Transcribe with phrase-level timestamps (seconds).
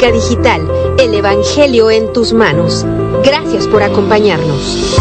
[0.00, 0.66] Católica Digital,
[0.98, 2.86] el Evangelio en tus manos.
[3.22, 4.96] Gracias por acompañarnos.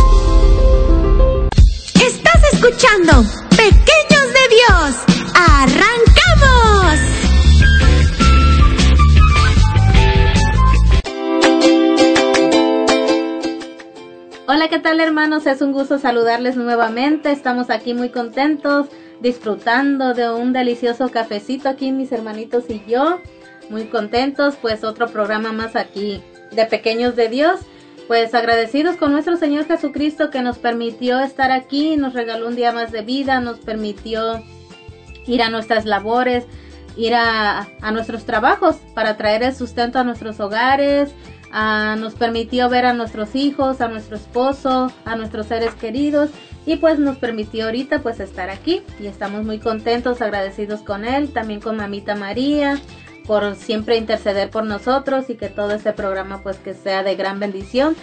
[1.95, 4.95] Estás escuchando Pequeños de Dios.
[5.35, 6.99] ¡Arrancamos!
[14.47, 15.45] Hola, ¿qué tal hermanos?
[15.45, 17.31] Es un gusto saludarles nuevamente.
[17.31, 18.87] Estamos aquí muy contentos
[19.21, 23.19] disfrutando de un delicioso cafecito aquí mis hermanitos y yo.
[23.69, 27.59] Muy contentos, pues otro programa más aquí de Pequeños de Dios.
[28.07, 32.71] Pues agradecidos con nuestro Señor Jesucristo que nos permitió estar aquí, nos regaló un día
[32.71, 34.41] más de vida, nos permitió
[35.27, 36.45] ir a nuestras labores,
[36.97, 41.13] ir a, a nuestros trabajos para traer el sustento a nuestros hogares,
[41.51, 46.29] nos permitió ver a nuestros hijos, a nuestro esposo, a nuestros seres queridos
[46.65, 51.31] y pues nos permitió ahorita pues estar aquí y estamos muy contentos, agradecidos con él,
[51.31, 52.79] también con mamita María
[53.29, 57.39] por siempre interceder por nosotros y que todo este programa pues que sea de gran
[57.39, 57.95] bendición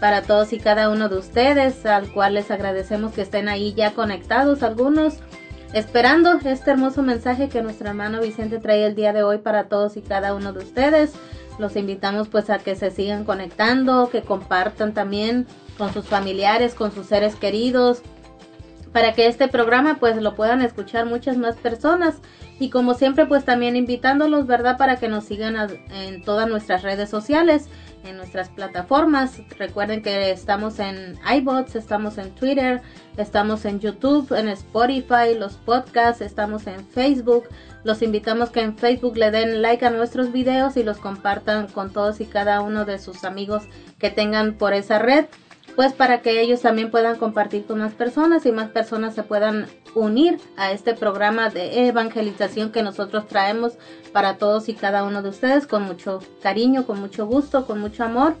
[0.00, 3.92] para todos y cada uno de ustedes, al cual les agradecemos que estén ahí ya
[3.92, 5.18] conectados algunos,
[5.72, 9.96] esperando este hermoso mensaje que nuestro hermano Vicente trae el día de hoy para todos
[9.96, 11.12] y cada uno de ustedes.
[11.60, 15.46] Los invitamos pues a que se sigan conectando, que compartan también
[15.78, 18.02] con sus familiares, con sus seres queridos,
[18.92, 22.16] para que este programa pues lo puedan escuchar muchas más personas
[22.58, 24.76] y como siempre pues también invitándolos, ¿verdad?
[24.76, 25.56] Para que nos sigan
[25.90, 27.68] en todas nuestras redes sociales
[28.04, 29.40] en nuestras plataformas.
[29.58, 32.82] Recuerden que estamos en iBots, estamos en Twitter,
[33.16, 37.44] estamos en YouTube, en Spotify, los podcasts, estamos en Facebook.
[37.84, 41.92] Los invitamos que en Facebook le den like a nuestros videos y los compartan con
[41.92, 43.64] todos y cada uno de sus amigos
[43.98, 45.26] que tengan por esa red
[45.76, 49.66] pues para que ellos también puedan compartir con más personas y más personas se puedan
[49.94, 53.74] unir a este programa de evangelización que nosotros traemos
[54.12, 58.04] para todos y cada uno de ustedes con mucho cariño, con mucho gusto, con mucho
[58.04, 58.34] amor.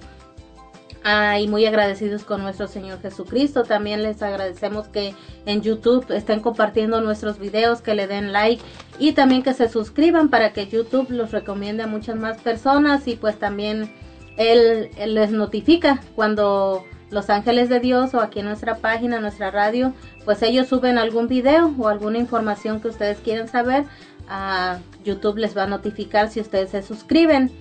[1.04, 3.64] Ah, y muy agradecidos con nuestro Señor Jesucristo.
[3.64, 5.16] También les agradecemos que
[5.46, 8.62] en YouTube estén compartiendo nuestros videos, que le den like
[9.00, 13.16] y también que se suscriban para que YouTube los recomiende a muchas más personas y
[13.16, 13.90] pues también
[14.36, 19.92] él les notifica cuando los Ángeles de Dios o aquí en nuestra página, nuestra radio,
[20.24, 23.84] pues ellos suben algún video o alguna información que ustedes quieren saber.
[24.28, 27.52] A YouTube les va a notificar si ustedes se suscriben.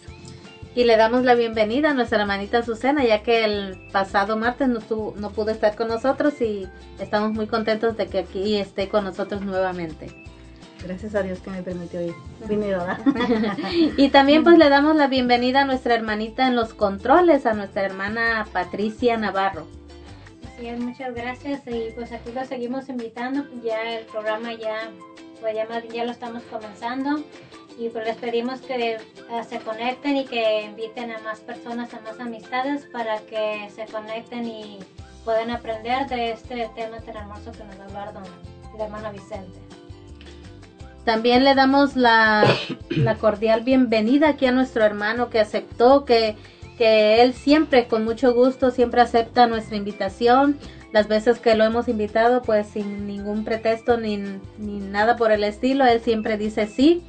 [0.73, 4.79] Y le damos la bienvenida a nuestra hermanita Susana, ya que el pasado martes no,
[5.15, 6.67] no pudo estar con nosotros y
[6.99, 10.07] estamos muy contentos de que aquí esté con nosotros nuevamente.
[10.83, 12.13] Gracias a Dios que me permitió ir.
[13.97, 17.83] y también pues le damos la bienvenida a nuestra hermanita en los controles, a nuestra
[17.83, 19.65] hermana Patricia Navarro.
[20.45, 24.91] Así es, muchas gracias y pues aquí lo seguimos invitando, ya el programa ya,
[25.41, 27.23] pues ya, ya lo estamos comenzando
[27.77, 28.99] y pues les pedimos que eh,
[29.47, 34.45] se conecten y que inviten a más personas, a más amistades para que se conecten
[34.45, 34.79] y
[35.23, 38.23] puedan aprender de este tema tan hermoso que nos va a hablar
[38.73, 39.59] el hermano Vicente.
[41.05, 42.45] También le damos la,
[42.89, 46.35] la, cordial bienvenida aquí a nuestro hermano que aceptó, que,
[46.77, 50.57] que él siempre, con mucho gusto, siempre acepta nuestra invitación.
[50.91, 54.17] Las veces que lo hemos invitado, pues sin ningún pretexto ni,
[54.57, 57.03] ni nada por el estilo, él siempre dice sí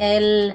[0.00, 0.54] él,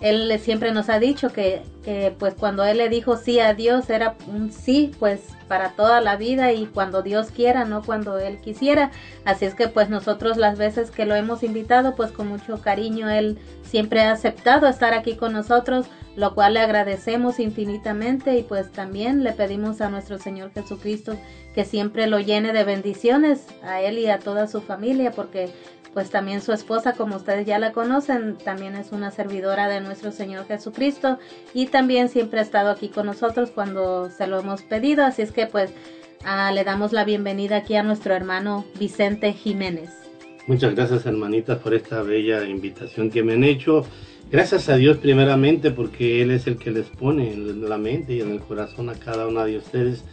[0.00, 3.90] él siempre nos ha dicho que, que pues cuando él le dijo sí a Dios
[3.90, 8.38] era un sí pues para toda la vida y cuando Dios quiera, no cuando él
[8.38, 8.90] quisiera.
[9.24, 13.08] Así es que pues nosotros las veces que lo hemos invitado pues con mucho cariño
[13.08, 15.86] él siempre ha aceptado estar aquí con nosotros,
[16.16, 21.16] lo cual le agradecemos infinitamente y pues también le pedimos a nuestro Señor Jesucristo
[21.54, 25.52] que siempre lo llene de bendiciones a él y a toda su familia porque
[25.92, 30.12] pues también su esposa, como ustedes ya la conocen, también es una servidora de nuestro
[30.12, 31.18] Señor Jesucristo
[31.54, 35.32] y también siempre ha estado aquí con nosotros cuando se lo hemos pedido, así es
[35.32, 35.70] que pues
[36.24, 39.90] ah, le damos la bienvenida aquí a nuestro hermano Vicente Jiménez.
[40.46, 43.84] Muchas gracias hermanitas por esta bella invitación que me han hecho.
[44.30, 48.20] Gracias a Dios primeramente porque Él es el que les pone en la mente y
[48.20, 50.04] en el corazón a cada una de ustedes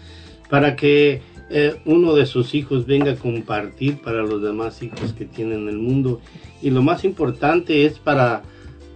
[0.49, 5.25] para que eh, uno de sus hijos venga a compartir para los demás hijos que
[5.25, 6.21] tienen en el mundo.
[6.61, 8.43] Y lo más importante es para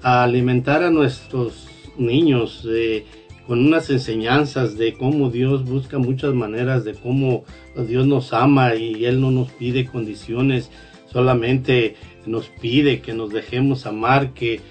[0.01, 1.67] alimentar a nuestros
[1.97, 3.05] niños eh,
[3.49, 7.45] con unas enseñanzas de cómo Dios busca muchas maneras, de cómo
[7.87, 10.69] Dios nos ama y Él no nos pide condiciones,
[11.11, 11.95] solamente
[12.27, 14.61] nos pide que nos dejemos amar, que,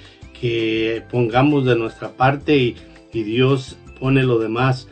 [0.41, 2.77] que pongamos de nuestra parte y,
[3.13, 4.87] y Dios pone lo demás.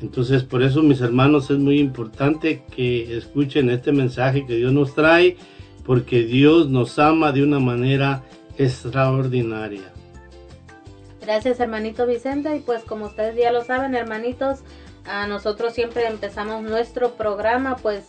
[0.00, 4.94] Entonces, por eso, mis hermanos, es muy importante que escuchen este mensaje que Dios nos
[4.94, 5.36] trae,
[5.84, 8.22] porque Dios nos ama de una manera
[8.56, 9.91] extraordinaria.
[11.22, 12.56] Gracias, hermanito Vicente.
[12.56, 14.60] Y pues, como ustedes ya lo saben, hermanitos,
[15.06, 18.08] a nosotros siempre empezamos nuestro programa, pues,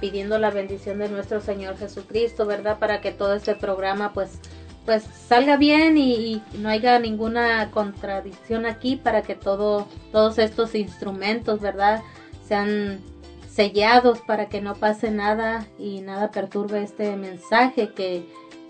[0.00, 2.78] pidiendo la bendición de nuestro Señor Jesucristo, ¿verdad?
[2.78, 4.38] Para que todo este programa, pues,
[4.84, 11.60] pues salga bien y, no haya ninguna contradicción aquí para que todo, todos estos instrumentos,
[11.60, 12.02] ¿verdad?
[12.46, 13.00] Sean
[13.48, 18.26] sellados para que no pase nada y nada perturbe este mensaje que,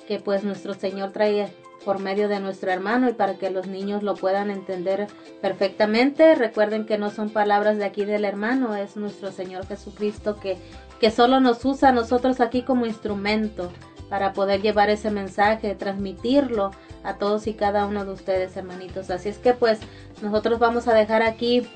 [0.06, 1.52] que pues nuestro Señor trae
[1.84, 5.06] por medio de nuestro hermano y para que los niños lo puedan entender
[5.41, 6.34] perfectamente.
[6.34, 10.58] Recuerden que no son palabras de aquí del hermano, es nuestro Señor Jesucristo que,
[11.01, 13.70] que solo nos usa a nosotros aquí como instrumento
[14.12, 16.70] para poder llevar ese mensaje, transmitirlo
[17.03, 19.10] a todos y cada uno de ustedes, hermanitos.
[19.10, 19.81] Así es que pues
[20.20, 21.67] nosotros vamos a dejar aquí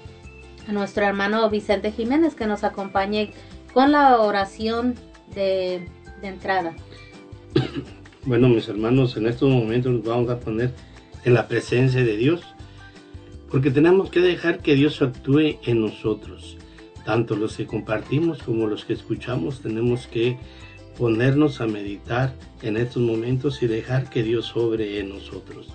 [0.69, 3.33] a nuestro hermano Vicente Jiménez que nos acompañe
[3.73, 4.97] con la oración
[5.35, 5.89] de,
[6.23, 6.75] entrada.
[8.27, 10.73] Bueno, mis hermanos, en estos momentos nos vamos a poner
[11.25, 12.43] en la presencia de Dios,
[13.49, 16.57] porque tenemos que dejar que Dios actúe en nosotros.
[17.05, 20.39] Tanto los que compartimos como los que escuchamos tenemos que
[20.99, 25.69] ponernos a meditar en estos momentos y dejar que Dios sobre en nosotros.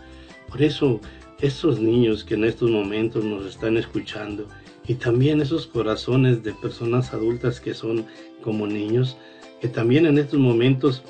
[0.50, 1.00] Por eso,
[1.40, 4.46] esos niños que en estos momentos nos están escuchando
[4.86, 8.06] y también esos corazones de personas adultas que son
[8.44, 9.16] como niños,
[9.62, 11.02] que también en estos momentos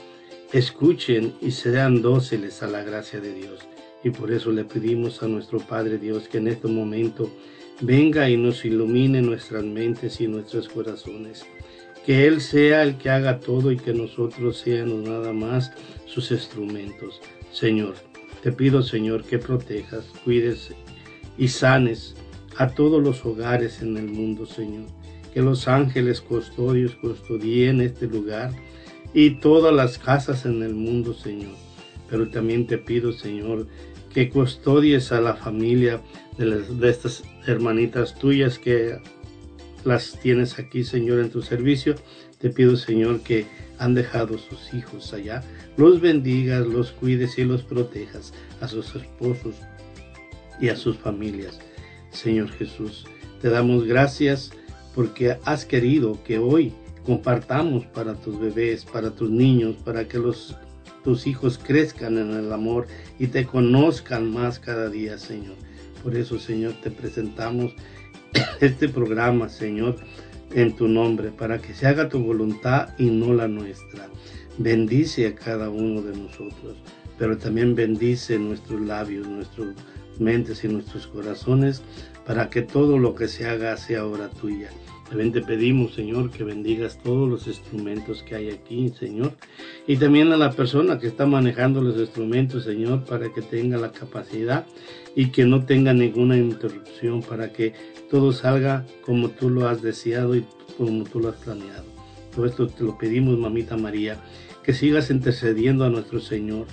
[0.53, 3.59] escuchen y sean dóciles a la gracia de Dios.
[4.03, 7.29] Y por eso le pedimos a nuestro Padre Dios que en este momento
[7.81, 11.45] venga y nos ilumine nuestras mentes y nuestros corazones
[12.05, 15.71] que Él sea el que haga todo y que nosotros seamos nada más
[16.05, 17.21] sus instrumentos.
[17.51, 17.95] Señor,
[18.41, 20.73] te pido, Señor, que protejas, cuides
[21.37, 22.15] y sanes
[22.57, 24.85] a todos los hogares en el mundo, Señor.
[25.33, 28.51] Que los ángeles custodios custodien este lugar
[29.13, 31.55] y todas las casas en el mundo, Señor.
[32.09, 33.67] Pero también te pido, Señor,
[34.13, 36.01] que custodies a la familia
[36.37, 38.99] de, de estas hermanitas tuyas que
[39.83, 41.95] las tienes aquí, Señor, en tu servicio.
[42.39, 43.45] Te pido, Señor, que
[43.77, 45.43] han dejado sus hijos allá.
[45.77, 49.55] Los bendigas, los cuides y los protejas a sus esposos
[50.59, 51.59] y a sus familias.
[52.11, 53.05] Señor Jesús,
[53.41, 54.51] te damos gracias
[54.93, 56.73] porque has querido que hoy
[57.05, 60.55] compartamos para tus bebés, para tus niños, para que los
[61.03, 62.87] tus hijos crezcan en el amor
[63.19, 65.55] y te conozcan más cada día, Señor.
[66.03, 67.73] Por eso, Señor, te presentamos
[68.61, 69.95] este programa, Señor,
[70.53, 74.09] en tu nombre, para que se haga tu voluntad y no la nuestra.
[74.57, 76.77] Bendice a cada uno de nosotros,
[77.17, 79.69] pero también bendice nuestros labios, nuestras
[80.19, 81.81] mentes y nuestros corazones,
[82.25, 84.69] para que todo lo que se haga sea obra tuya.
[85.11, 89.33] También te pedimos, Señor, que bendigas todos los instrumentos que hay aquí, Señor.
[89.85, 93.91] Y también a la persona que está manejando los instrumentos, Señor, para que tenga la
[93.91, 94.65] capacidad
[95.13, 97.73] y que no tenga ninguna interrupción, para que
[98.09, 100.45] todo salga como tú lo has deseado y
[100.77, 101.83] como tú lo has planeado.
[102.33, 104.15] Todo esto te lo pedimos, mamita María,
[104.63, 106.67] que sigas intercediendo a nuestro Señor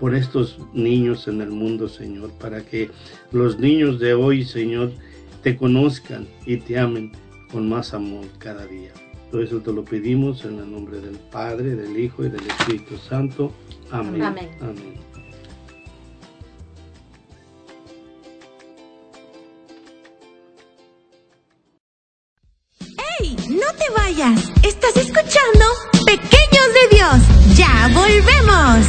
[0.00, 2.88] por estos niños en el mundo, Señor, para que
[3.32, 4.92] los niños de hoy, Señor,
[5.42, 7.12] te conozcan y te amen
[7.52, 8.92] con más amor cada día.
[9.30, 12.96] Todo eso te lo pedimos en el nombre del Padre, del Hijo y del Espíritu
[12.96, 13.52] Santo.
[13.90, 14.22] Amén.
[14.22, 14.50] Amén.
[14.60, 14.94] Amén.
[22.80, 23.36] ¡Hey!
[23.48, 24.52] ¡No te vayas!
[24.62, 25.64] ¿Estás escuchando?
[26.06, 27.56] Pequeños de Dios.
[27.56, 28.86] Ya volvemos.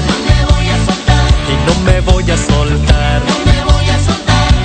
[0.00, 1.20] Y no me voy a soltar.
[1.46, 3.22] Y no me voy a soltar.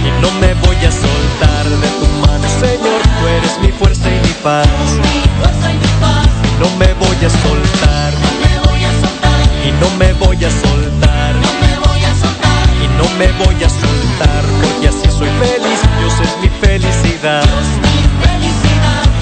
[0.02, 3.02] Y no me voy a soltar de tu mano, Señor.
[3.20, 4.68] Tú eres mi fuerza y mi paz.
[6.48, 8.14] Y no me voy a soltar.
[9.68, 11.36] Y no me voy a soltar.
[12.82, 14.44] Y no me voy a soltar.
[14.62, 15.80] Porque así soy feliz.
[16.00, 17.44] Dios es mi felicidad.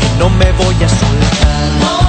[0.06, 2.01] Y no me voy a soltar.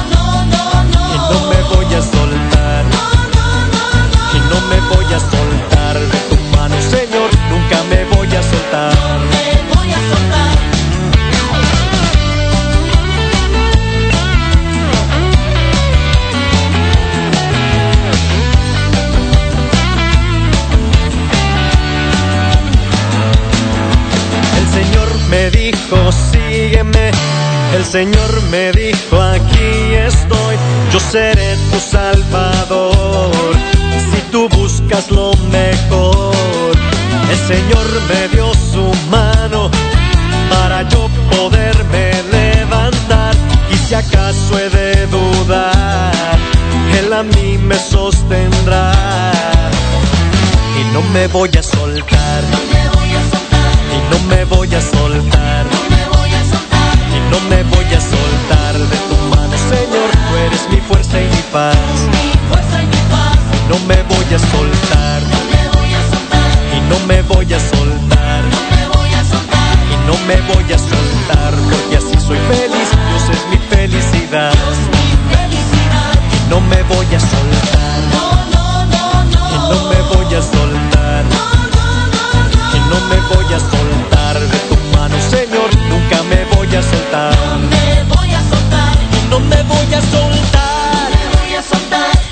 [51.32, 51.71] Voy a.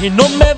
[0.03, 0.50] Y no me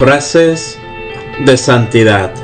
[0.00, 0.76] Frases
[1.46, 2.34] de santidad.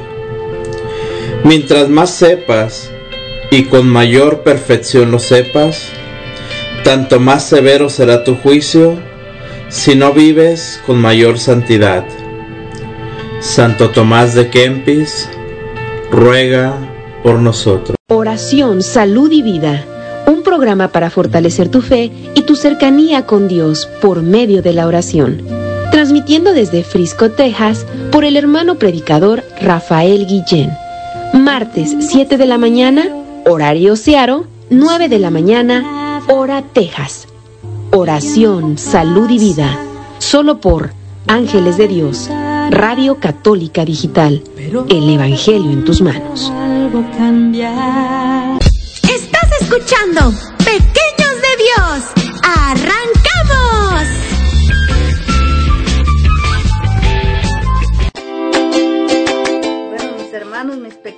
[1.42, 2.92] Mientras más sepas
[3.50, 5.88] y con mayor perfección lo sepas,
[6.84, 8.94] tanto más severo será tu juicio
[9.68, 12.04] si no vives con mayor santidad.
[13.40, 15.28] Santo Tomás de Kempis
[16.12, 16.78] ruega
[17.24, 17.96] por nosotros.
[18.10, 19.84] Oración, salud y vida.
[20.28, 24.86] Un programa para fortalecer tu fe y tu cercanía con Dios por medio de la
[24.86, 25.59] oración.
[26.00, 30.70] Transmitiendo desde Frisco, Texas, por el hermano predicador Rafael Guillén.
[31.34, 33.14] Martes 7 de la mañana,
[33.44, 37.28] horario Searo, 9 de la mañana, hora Texas.
[37.92, 39.78] Oración, salud y vida.
[40.16, 40.94] Solo por
[41.26, 42.30] Ángeles de Dios,
[42.70, 44.42] Radio Católica Digital.
[44.88, 46.50] El Evangelio en tus manos.
[49.02, 50.32] Estás escuchando
[50.64, 52.32] Pequeños de Dios.
[52.42, 52.99] ¡Arrancamos!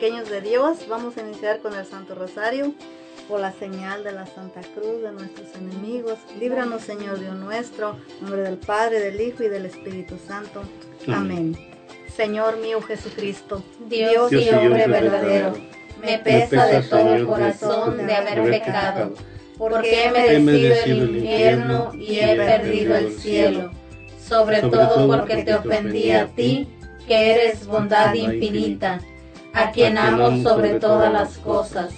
[0.02, 2.74] Pequeños de Dios, vamos a iniciar con el Santo Rosario
[3.28, 6.18] por la señal de la Santa Cruz de nuestros enemigos.
[6.40, 10.64] Líbranos, Señor Dios nuestro, en nombre del Padre, del Hijo y del Espíritu Santo.
[11.06, 11.56] Amén.
[12.16, 15.52] Señor mío Jesucristo, Dios Dios y hombre verdadero,
[16.02, 19.14] me pesa de todo el corazón de haber pecado,
[19.56, 23.70] porque he merecido el infierno y he perdido el cielo,
[24.18, 26.66] sobre todo porque te ofendí a ti,
[27.06, 28.98] que eres bondad infinita,
[29.54, 31.92] a quien amo sobre todas las cosas.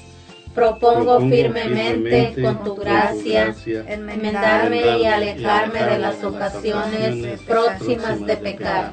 [0.55, 8.93] propongo firmemente con tu gracia enmendarme y alejarme de las ocasiones próximas de pecar,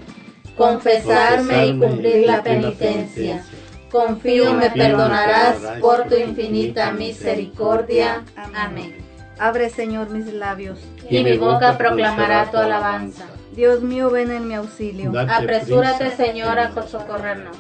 [0.58, 3.44] confesarme y cumplir la penitencia.
[3.92, 8.24] Confío me perdonarás por tu infinita misericordia.
[8.56, 8.96] Amén.
[9.38, 10.80] Abre, Señor, mis labios.
[11.10, 13.26] Y mi boca proclamará tu alabanza.
[13.54, 15.12] Dios mío, ven en mi auxilio.
[15.28, 17.58] Apresúrate, Señor, a socorrernos.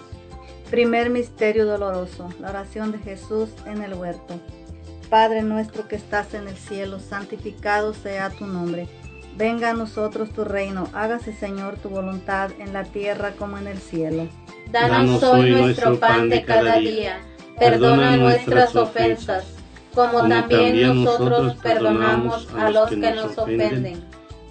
[0.72, 4.40] Primer misterio doloroso, la oración de Jesús en el huerto.
[5.10, 8.88] Padre nuestro que estás en el cielo, santificado sea tu nombre.
[9.36, 13.80] Venga a nosotros tu reino, hágase Señor tu voluntad en la tierra como en el
[13.80, 14.30] cielo.
[14.72, 17.20] Danos hoy nuestro pan de cada día.
[17.60, 19.44] Perdona nuestras ofensas,
[19.94, 24.06] como también nosotros perdonamos a los que nos ofenden.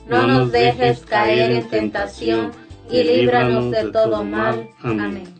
[0.07, 2.53] No nos dejes caer en tentación
[2.91, 4.69] y líbranos de todo mal.
[4.83, 5.40] Amén.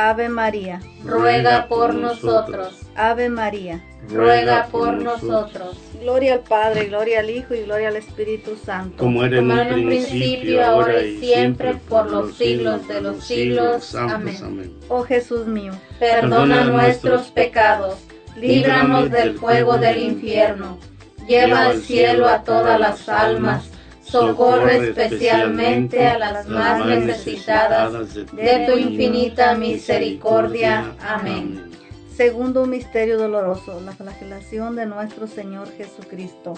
[0.00, 2.82] Ave María, ruega por nosotros.
[2.94, 5.76] Ave María, ruega por nosotros.
[6.00, 8.96] Gloria al Padre, gloria al Hijo y gloria al Espíritu Santo.
[8.96, 13.96] Como era en un principio, ahora y siempre, por los siglos de los siglos.
[13.96, 14.72] Amén.
[14.86, 17.96] Oh Jesús mío, perdona nuestros pecados,
[18.36, 20.78] líbranos del fuego del infierno,
[21.26, 23.68] lleva al cielo a todas las almas,
[24.10, 30.94] socorre especialmente a las más necesitadas de tu infinita misericordia.
[31.00, 31.70] Amén.
[32.16, 36.54] Segundo misterio doloroso, la flagelación de nuestro Señor Jesucristo.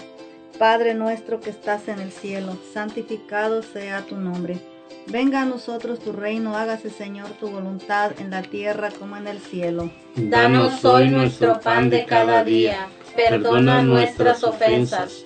[0.57, 4.57] Padre nuestro que estás en el cielo, santificado sea tu nombre.
[5.07, 9.39] Venga a nosotros tu reino, hágase Señor tu voluntad en la tierra como en el
[9.39, 9.91] cielo.
[10.15, 15.25] Danos hoy nuestro pan de cada día, perdona nuestras ofensas,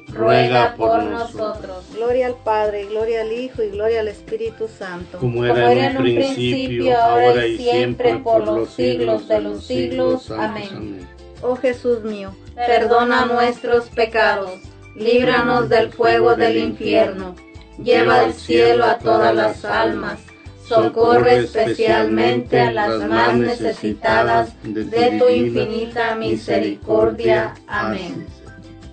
[0.13, 1.85] ruega por nosotros.
[1.93, 5.17] Gloria al Padre, gloria al Hijo y gloria al Espíritu Santo.
[5.19, 10.31] Como era, en un principio, ahora y siempre, por los siglos de los siglos.
[10.31, 11.07] Amén.
[11.41, 14.51] Oh Jesús mío, perdona nuestros pecados,
[14.95, 17.35] líbranos del fuego del infierno,
[17.83, 20.19] lleva al cielo a todas las almas,
[20.67, 24.53] socorre especialmente a las más necesitadas.
[24.63, 27.55] de tu infinita misericordia.
[27.67, 28.27] Amén.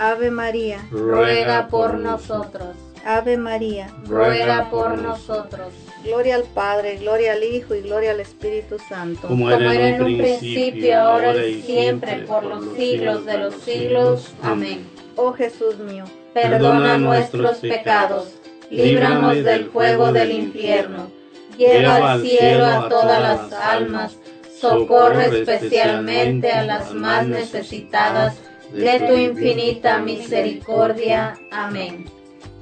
[0.00, 2.68] Ave María, ruega por nosotros.
[3.04, 5.74] Ave María, ruega por nosotros.
[6.02, 9.28] Gloria al Padre, gloria al Hijo y gloria al Espíritu Santo.
[9.28, 14.32] Como era en un principio, ahora y siempre, por los siglos de los siglos.
[14.42, 14.88] Amén.
[15.16, 18.36] Oh Jesús mío, perdona nuestros pecados,
[18.70, 21.10] líbranos del fuego del infierno,
[21.58, 24.16] lleva al cielo a todas las almas,
[24.58, 28.38] socorre especialmente a las más necesitadas
[28.72, 31.38] de tu infinita misericordia.
[31.50, 32.06] Amén.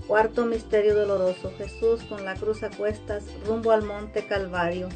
[0.07, 1.53] Cuarto misterio doloroso.
[1.59, 4.89] Jesús con la cruz a cuestas rumbo al monte Calvario.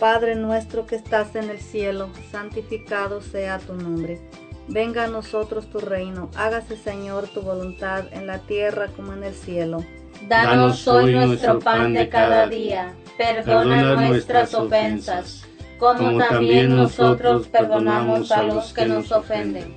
[0.00, 4.20] Padre nuestro que estás en el cielo, santificado sea tu nombre.
[4.66, 6.28] Venga a nosotros tu reino.
[6.34, 9.84] Hágase, Señor, tu voluntad en la tierra como en el cielo.
[10.28, 12.94] Danos hoy nuestro pan de cada día.
[13.16, 15.46] Perdona nuestras ofensas,
[15.78, 19.76] como también nosotros perdonamos a los que nos ofenden.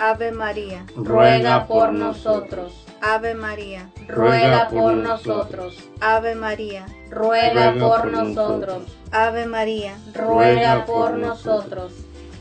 [0.00, 2.72] Ave María, Ruega por nosotros.
[3.00, 5.76] Ave María, Ruega por nosotros.
[6.00, 8.82] Ave María, Ruega por nosotros.
[9.10, 9.96] Ave María.
[10.14, 11.92] Ruega por nosotros.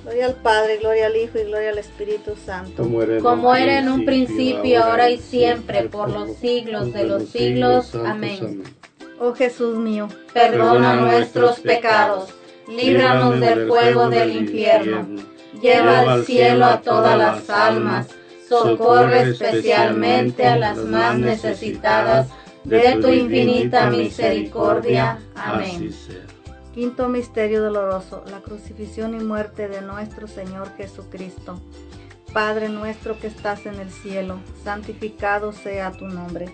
[0.04, 2.84] Gloria al Padre, gloria al Hijo y gloria al Espíritu Santo.
[3.22, 7.94] Como era en un principio, ahora y siempre, por los siglos de los siglos.
[7.94, 8.64] Amén.
[9.20, 12.30] Oh Jesús mío, Perdona nuestros pecados,
[12.68, 15.08] líbranos del fuego del infierno,
[15.60, 18.08] lleva al cielo a todas las almas,
[18.48, 22.28] socorre especialmente a las más necesitadas
[22.64, 25.20] de tu infinita misericordia.
[25.36, 25.94] Amén.
[26.74, 31.60] Quinto misterio doloroso, la crucifixión y muerte de nuestro Señor Jesucristo.
[32.34, 36.54] Padre nuestro que estás en el cielo, santificado sea tu nombre.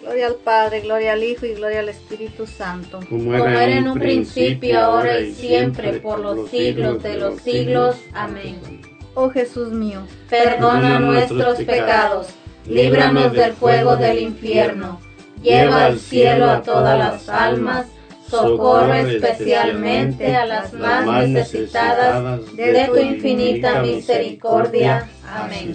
[0.00, 3.00] Gloria al Padre, gloria al Hijo y gloria al Espíritu Santo.
[3.08, 7.96] Como era en un principio, ahora y siempre, por los siglos de los siglos.
[8.14, 8.80] Amén.
[9.14, 12.28] Oh Jesús mío, Perdona nuestros pecados,
[12.66, 15.00] líbranos del fuego del infierno,
[15.42, 17.86] lleva al cielo a todas las almas,
[18.28, 25.08] socorre especialmente a las más necesitadas de tu infinita misericordia.
[25.26, 25.74] Amén.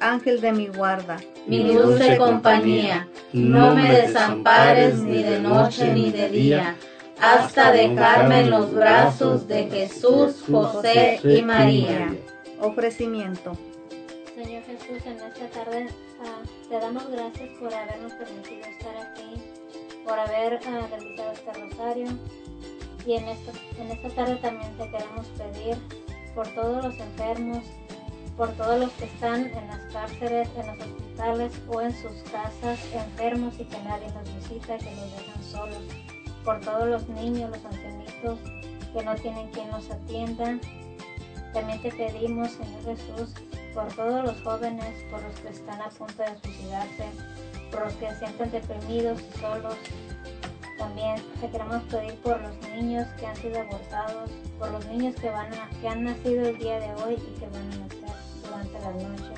[0.00, 6.28] Ángel de mi guarda, Mi dulce compañía, no me desampares ni de noche ni de
[6.28, 6.76] día,
[7.20, 12.14] hasta dejarme en los brazos de Jesús, José y María.
[12.60, 13.56] ofrecimiento.
[14.34, 15.88] Señor Jesús, en esta tarde
[16.22, 19.42] ah, te damos gracias por habernos permitido estar aquí,
[20.04, 22.06] por haber ah, realizado este rosario.
[23.04, 25.76] Y en esta, en esta tarde también te queremos pedir
[26.34, 27.64] por todos los enfermos,
[28.38, 32.78] por todos los que están en las cárceles, en los hospitales o en sus casas,
[32.94, 35.82] enfermos y que nadie los visita, que los dejan solos.
[36.44, 38.38] Por todos los niños, los ancianitos
[38.94, 40.56] que no tienen quien los atienda.
[41.52, 43.34] También te pedimos, Señor Jesús,
[43.74, 47.04] por todos los jóvenes, por los que están a punto de suicidarse,
[47.72, 49.74] por los que se sienten deprimidos y solos.
[50.78, 55.28] También te queremos pedir por los niños que han sido abortados, por los niños que,
[55.28, 58.07] van a- que han nacido el día de hoy y que van a nacer
[58.48, 59.34] durante la noche.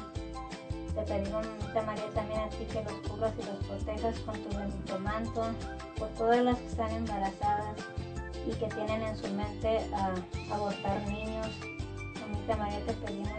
[0.95, 1.47] Te pedimos,
[1.87, 5.43] María, también a ti que los cubras y los protejas con tu bendito manto,
[5.99, 7.77] por todas las que están embarazadas
[8.47, 10.15] y que tienen en su mente a
[10.55, 11.49] abortar niños.
[12.21, 13.31] Mamita María, te pedimos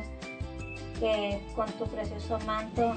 [0.99, 2.93] que con tu precioso manto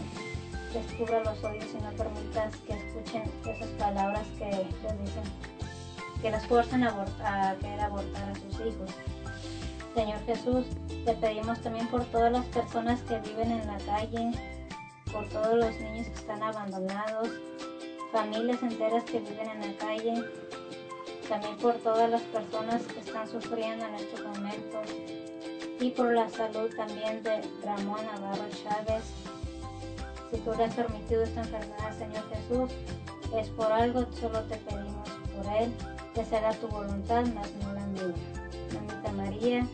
[0.72, 5.24] les cubra los oídos y no permitas que escuchen esas palabras que les dicen,
[6.22, 8.90] que les fuerzan a, abort- a querer abortar a sus hijos.
[9.94, 10.66] Señor Jesús,
[11.04, 14.32] te pedimos también por todas las personas que viven en la calle,
[15.12, 17.28] por todos los niños que están abandonados,
[18.10, 20.24] familias enteras que viven en la calle,
[21.28, 24.90] también por todas las personas que están sufriendo en estos momentos
[25.80, 29.04] y por la salud también de Ramón Navarro Chávez.
[30.32, 32.70] Si tú le has permitido esta enfermedad, Señor Jesús,
[33.36, 35.72] es por algo, solo te pedimos por él,
[36.14, 38.43] que se haga tu voluntad, más no la mía.
[38.74, 39.66] Mamita María,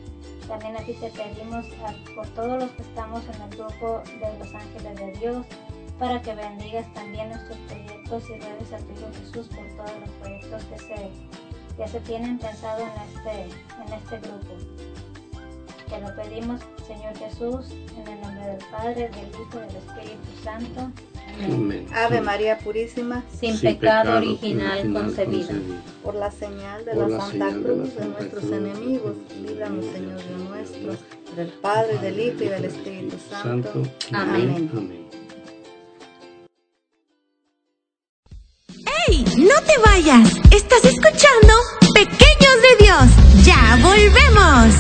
[0.47, 1.67] también a ti te pedimos
[2.15, 5.47] por todos los que estamos en el grupo de los ángeles de Dios,
[5.99, 10.11] para que bendigas también nuestros proyectos y redes a tu Hijo Jesús por todos los
[10.21, 11.11] proyectos que se,
[11.77, 14.55] que se tienen pensado en este, en este grupo.
[15.89, 20.43] Te lo pedimos, Señor Jesús, en el nombre del Padre, del Hijo y del Espíritu
[20.43, 20.91] Santo.
[21.43, 21.53] Amén.
[21.53, 21.87] Amén.
[21.95, 25.55] Ave María Purísima, Sin, pecado, original, concebida.
[26.03, 28.53] por la señal de Por la, la Santa de Cruz de, nuestros Cruz.
[28.53, 30.97] enemigos, líbranos, Señor Dios nuestro,
[31.37, 33.73] del Padre, del Hijo y del Espíritu Santo.
[33.73, 33.91] Santo.
[34.13, 34.71] Amén.
[34.73, 35.01] Amén.
[39.09, 39.25] ¡Ey!
[39.39, 40.37] ¡No te vayas!
[40.51, 41.55] Estás escuchando
[41.95, 43.45] Pequeños de Dios.
[43.45, 44.75] ¡Ya volvemos!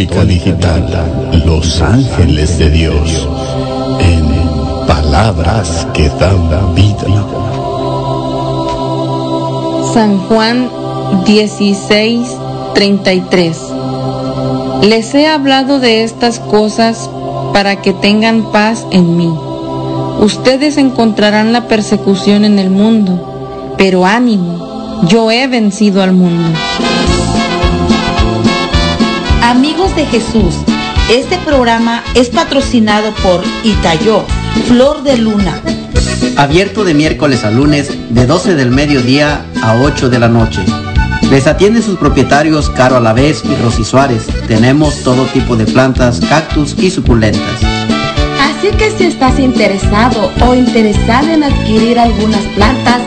[0.00, 3.28] Digital, Los Ángeles de Dios,
[4.00, 7.26] en palabras que dan vida.
[9.92, 10.70] San Juan
[11.26, 12.34] 16,
[12.74, 13.58] 33.
[14.84, 17.10] Les he hablado de estas cosas
[17.52, 19.30] para que tengan paz en mí.
[20.20, 26.58] Ustedes encontrarán la persecución en el mundo, pero ánimo, yo he vencido al mundo.
[29.42, 30.54] Amigos de Jesús,
[31.10, 34.24] este programa es patrocinado por Itayo,
[34.68, 35.60] Flor de Luna.
[36.36, 40.60] Abierto de miércoles a lunes de 12 del mediodía a 8 de la noche.
[41.30, 44.26] Les atienden sus propietarios Caro Alavés y Rosy Suárez.
[44.46, 47.60] Tenemos todo tipo de plantas, cactus y suculentas.
[48.40, 53.00] Así que si estás interesado o interesada en adquirir algunas plantas,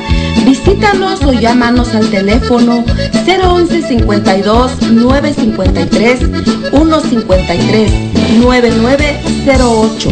[0.45, 2.83] visítanos o llámanos al teléfono
[3.25, 6.19] 011 52 953
[6.71, 7.91] 153
[8.39, 10.09] 9908.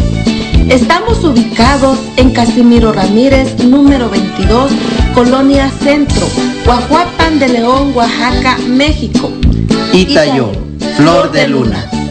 [0.68, 4.70] Estamos ubicados en Casimiro Ramírez, número 22,
[5.14, 6.26] Colonia Centro,
[6.64, 9.30] Guajuapan de León, Oaxaca, México.
[9.92, 10.52] Itayo,
[10.96, 12.01] Flor de Luna.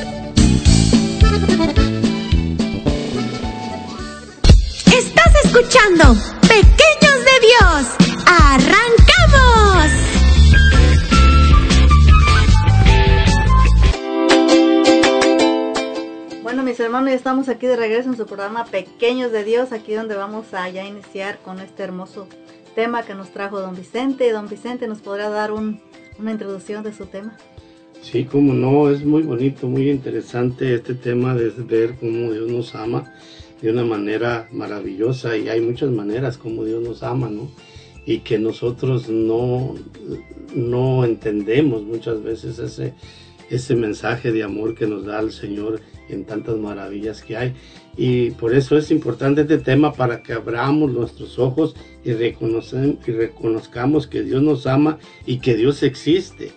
[17.13, 20.85] Estamos aquí de regreso en su programa Pequeños de Dios, aquí donde vamos a ya
[20.85, 22.27] iniciar con este hermoso
[22.75, 24.31] tema que nos trajo don Vicente.
[24.31, 25.79] Don Vicente nos podrá dar un-
[26.19, 27.37] una introducción de su tema.
[28.01, 32.73] Sí, como no, es muy bonito, muy interesante este tema de ver cómo Dios nos
[32.75, 33.13] ama
[33.61, 37.51] de una manera maravillosa y hay muchas maneras como Dios nos ama, ¿no?
[38.05, 39.75] Y que nosotros no,
[40.55, 42.95] no entendemos muchas veces ese,
[43.51, 45.79] ese mensaje de amor que nos da el Señor
[46.13, 47.53] en tantas maravillas que hay.
[47.97, 54.07] Y por eso es importante este tema para que abramos nuestros ojos y, y reconozcamos
[54.07, 56.53] que Dios nos ama y que Dios existe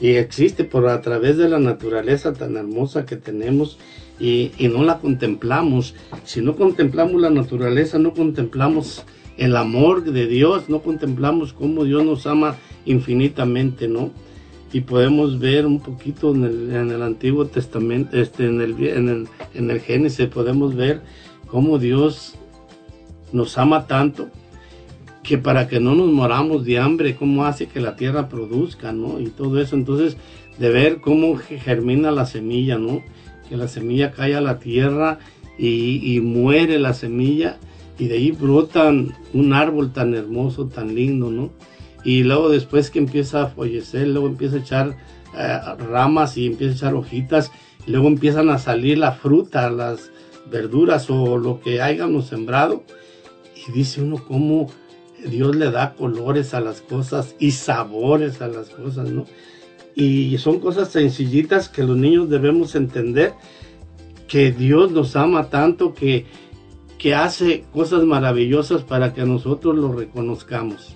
[0.00, 3.78] y existe por a través de la naturaleza tan hermosa que tenemos
[4.20, 5.94] y, y no la contemplamos.
[6.24, 9.04] Si no contemplamos la naturaleza, no contemplamos
[9.36, 14.10] el amor de Dios, no contemplamos cómo Dios nos ama infinitamente, ¿no?
[14.72, 19.08] Y podemos ver un poquito en el, en el Antiguo Testamento, este, en, el, en,
[19.08, 21.02] el, en el Génesis, podemos ver
[21.46, 22.34] cómo Dios
[23.32, 24.28] nos ama tanto
[25.22, 29.18] que para que no nos moramos de hambre, cómo hace que la tierra produzca, ¿no?
[29.20, 30.16] Y todo eso, entonces,
[30.58, 33.02] de ver cómo ge- germina la semilla, ¿no?
[33.48, 35.18] Que la semilla cae a la tierra
[35.58, 37.58] y, y muere la semilla
[37.98, 41.50] y de ahí brotan un árbol tan hermoso, tan lindo, ¿no?
[42.06, 44.96] Y luego después que empieza a fallecer, luego empieza a echar
[45.36, 45.58] eh,
[45.90, 47.50] ramas y empieza a echar hojitas,
[47.84, 50.12] y luego empiezan a salir la fruta, las
[50.48, 52.84] verduras o lo que hayamos sembrado.
[53.56, 54.68] Y dice uno cómo
[55.28, 59.26] Dios le da colores a las cosas y sabores a las cosas, ¿no?
[59.96, 63.34] Y son cosas sencillitas que los niños debemos entender
[64.28, 66.24] que Dios nos ama tanto que,
[66.98, 70.95] que hace cosas maravillosas para que nosotros lo reconozcamos.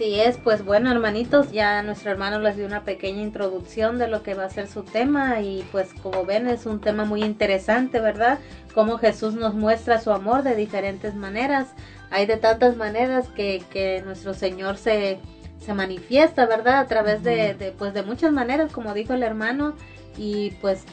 [0.00, 4.22] Así es, pues bueno hermanitos, ya nuestro hermano les dio una pequeña introducción de lo
[4.22, 8.00] que va a ser su tema y pues como ven es un tema muy interesante,
[8.00, 8.38] ¿verdad?
[8.72, 11.66] Cómo Jesús nos muestra su amor de diferentes maneras.
[12.10, 15.20] Hay de tantas maneras que, que nuestro Señor se,
[15.58, 16.78] se manifiesta, ¿verdad?
[16.78, 19.74] A través de, de, pues de muchas maneras, como dijo el hermano,
[20.16, 20.84] y pues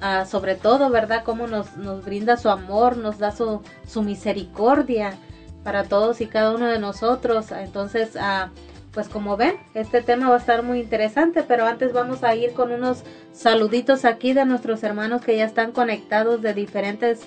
[0.00, 1.22] ah, sobre todo, ¿verdad?
[1.24, 5.16] Cómo nos, nos brinda su amor, nos da su, su misericordia
[5.62, 7.52] para todos y cada uno de nosotros.
[7.52, 8.50] Entonces, ah,
[8.92, 12.52] pues como ven, este tema va a estar muy interesante, pero antes vamos a ir
[12.52, 17.20] con unos saluditos aquí de nuestros hermanos que ya están conectados de diferentes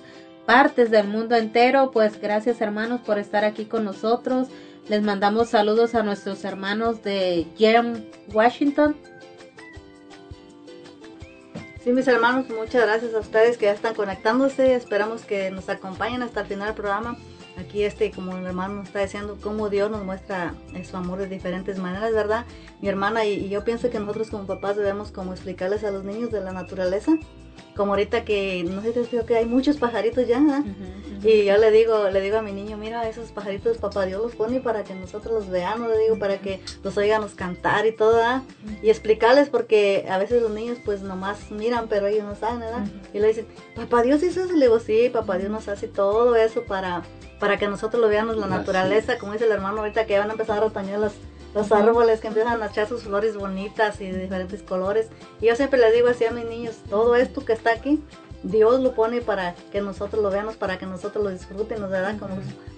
[0.46, 1.92] partes del mundo entero.
[1.92, 4.48] Pues gracias hermanos por estar aquí con nosotros.
[4.88, 8.96] Les mandamos saludos a nuestros hermanos de Jerem, Washington.
[11.84, 14.76] Sí, mis hermanos, muchas gracias a ustedes que ya están conectándose.
[14.76, 17.18] Esperamos que nos acompañen hasta el final del programa.
[17.58, 20.54] Aquí este, como el hermano nos está diciendo, cómo Dios nos muestra
[20.90, 22.46] su amor de diferentes maneras, ¿verdad?
[22.82, 26.04] Mi hermana y, y yo pienso que nosotros como papás debemos como explicarles a los
[26.04, 27.18] niños de la naturaleza.
[27.76, 30.64] Como ahorita que, no sé si te que hay muchos pajaritos ya, ¿verdad?
[31.24, 34.34] Y yo le digo, le digo a mi niño, mira, esos pajaritos papá Dios los
[34.36, 38.16] pone para que nosotros los veamos, le digo, para que los oigamos cantar y todo,
[38.16, 38.44] ¿verdad?
[38.82, 42.86] Y explicarles porque a veces los niños pues nomás miran, pero ellos no saben, ¿verdad?
[43.14, 46.36] Y le dicen, papá Dios hizo eso, le digo, sí, papá Dios nos hace todo
[46.38, 47.04] eso para,
[47.40, 50.34] para que nosotros lo veamos la naturaleza, como dice el hermano ahorita que van a
[50.34, 51.14] empezar a retoñar los,
[51.54, 55.08] los árboles, que empiezan a echar sus flores bonitas y de diferentes colores.
[55.42, 58.04] Y yo siempre les digo así a mis niños, todo esto que está aquí,
[58.44, 62.16] Dios lo pone para que nosotros lo veamos, para que nosotros lo disfruten, ¿verdad?
[62.20, 62.36] Como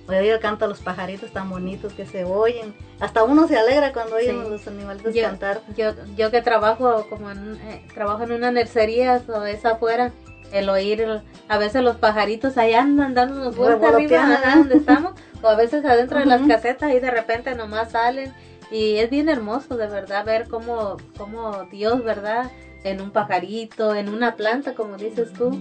[0.07, 2.73] oír el canto a los pajaritos tan bonitos que se oyen.
[3.01, 4.49] Hasta uno se alegra cuando oye Sí.
[4.49, 5.61] los animalitos yo, cantar.
[5.75, 10.13] yo, yo que trabajo como en, un- eh, trabajo en una nercería o es afuera,
[10.51, 14.57] el oír el- a veces los pajaritos allá andan dándonos vueltas arriba ¿no?
[14.59, 18.33] donde estamos, o a veces adentro de las casetas y de repente nomás salen
[18.71, 22.51] y es bien hermoso de verdad ver cómo, cómo Dios, ¿verdad?
[22.89, 25.57] En un pajarito, en una planta, como dices tú.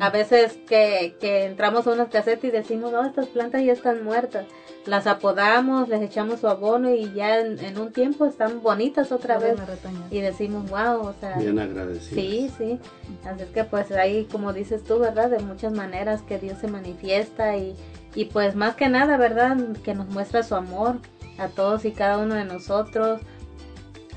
[0.00, 4.02] A veces que, que entramos a unas casetas y decimos, no, estas plantas ya están
[4.04, 4.46] muertas.
[4.86, 9.38] Las apodamos, les echamos su abono y ya en, en un tiempo están bonitas otra
[9.38, 9.56] vez.
[10.10, 12.20] Y decimos, wow, o sea, Bien agradecido.
[12.20, 12.80] sí, sí.
[13.24, 15.30] Así es que pues ahí, como dices tú, ¿verdad?
[15.30, 17.74] De muchas maneras que Dios se manifiesta y,
[18.14, 19.56] y pues más que nada, ¿verdad?
[19.84, 20.96] Que nos muestra su amor
[21.38, 23.20] a todos y cada uno de nosotros.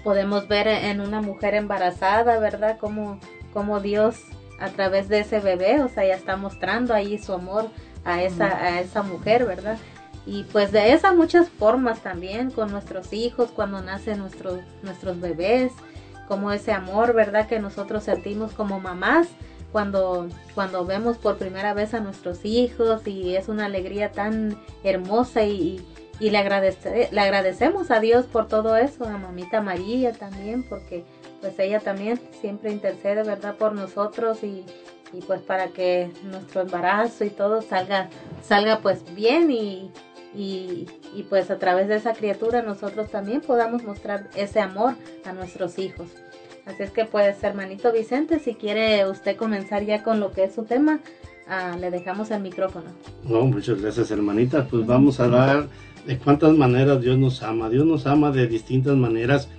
[0.03, 2.77] Podemos ver en una mujer embarazada, ¿verdad?
[2.77, 3.19] Como,
[3.53, 4.21] como Dios
[4.59, 7.69] a través de ese bebé, o sea, ya está mostrando ahí su amor
[8.05, 9.77] a esa, a esa mujer, ¿verdad?
[10.25, 15.71] Y pues de esas muchas formas también, con nuestros hijos, cuando nacen nuestros, nuestros bebés,
[16.27, 17.47] como ese amor, ¿verdad?
[17.47, 19.27] Que nosotros sentimos como mamás
[19.71, 25.43] cuando, cuando vemos por primera vez a nuestros hijos y es una alegría tan hermosa
[25.43, 25.85] y,
[26.19, 31.03] y le, agradece, le agradecemos a Dios por todo eso, a mamita María también, porque
[31.41, 33.55] pues ella también siempre intercede, ¿verdad?
[33.55, 34.65] Por nosotros y,
[35.13, 38.09] y pues para que nuestro embarazo y todo salga,
[38.43, 39.91] salga pues bien y,
[40.35, 44.95] y, y pues a través de esa criatura nosotros también podamos mostrar ese amor
[45.25, 46.07] a nuestros hijos.
[46.65, 50.53] Así es que pues hermanito Vicente, si quiere usted comenzar ya con lo que es
[50.53, 50.99] su tema,
[51.47, 52.87] ah, le dejamos el micrófono.
[53.23, 54.67] No, muchas gracias, hermanita.
[54.69, 55.67] Pues vamos a dar
[56.07, 57.69] de cuántas maneras Dios nos ama.
[57.69, 59.49] Dios nos ama de distintas maneras.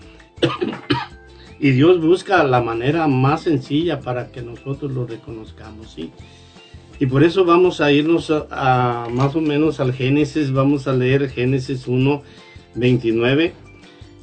[1.61, 6.11] y Dios busca la manera más sencilla para que nosotros lo reconozcamos, ¿sí?
[6.99, 10.95] Y por eso vamos a irnos a, a más o menos al Génesis, vamos a
[10.95, 12.23] leer Génesis 1,
[12.75, 13.53] 29,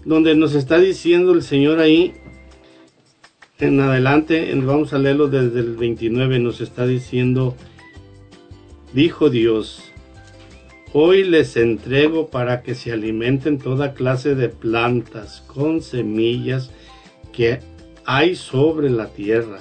[0.03, 2.13] donde nos está diciendo el Señor ahí,
[3.59, 7.55] en adelante, vamos a leerlo desde el 29, nos está diciendo,
[8.93, 9.93] dijo Dios,
[10.93, 16.71] hoy les entrego para que se alimenten toda clase de plantas con semillas
[17.33, 17.59] que
[18.05, 19.59] hay sobre la tierra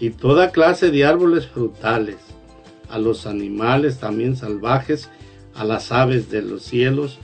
[0.00, 2.16] y toda clase de árboles frutales,
[2.88, 5.08] a los animales también salvajes,
[5.54, 7.18] a las aves de los cielos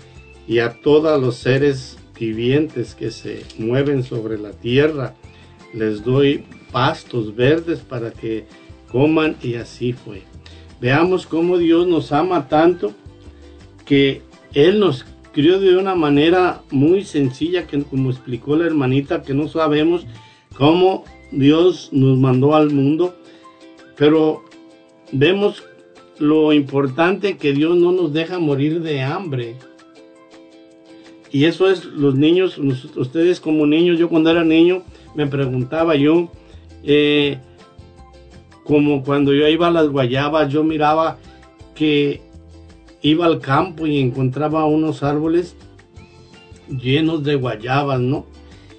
[0.47, 5.15] y a todos los seres vivientes que se mueven sobre la tierra.
[5.75, 8.47] Les doy pastos verdes para que
[8.91, 10.23] coman y así fue.
[10.81, 12.95] Veamos cómo Dios nos ama tanto
[13.91, 14.23] que
[14.55, 19.49] Él nos crió de una manera muy sencilla, que como explicó la hermanita, que no
[19.49, 20.07] sabemos
[20.57, 23.17] cómo Dios nos mandó al mundo,
[23.97, 24.45] pero
[25.11, 25.65] vemos
[26.21, 29.57] lo importante que Dios no nos deja morir de hambre.
[31.33, 32.59] Y eso es los niños,
[32.95, 34.85] ustedes como niños, yo cuando era niño
[35.17, 36.31] me preguntaba yo,
[36.85, 37.39] eh,
[38.63, 41.19] como cuando yo iba a las guayabas, yo miraba
[41.75, 42.30] que
[43.03, 45.57] iba al campo y encontraba unos árboles
[46.69, 48.27] llenos de guayabas, ¿no?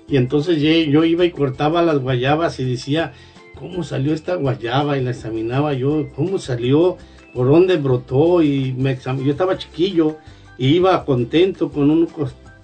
[0.08, 3.14] Y entonces yo iba y cortaba las guayabas y decía,
[3.56, 4.98] ¿cómo salió esta guayaba?
[4.98, 6.98] Y la examinaba yo, ¿cómo salió?
[7.34, 8.42] ¿Por dónde brotó?
[8.42, 10.18] Y me exam- yo estaba chiquillo
[10.58, 12.08] y iba contento con,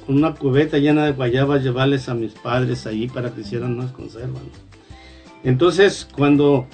[0.07, 4.41] una cubeta llena de guayabas llevarles a mis padres allí para que hicieran unas conservas.
[5.43, 6.67] Entonces, cuando,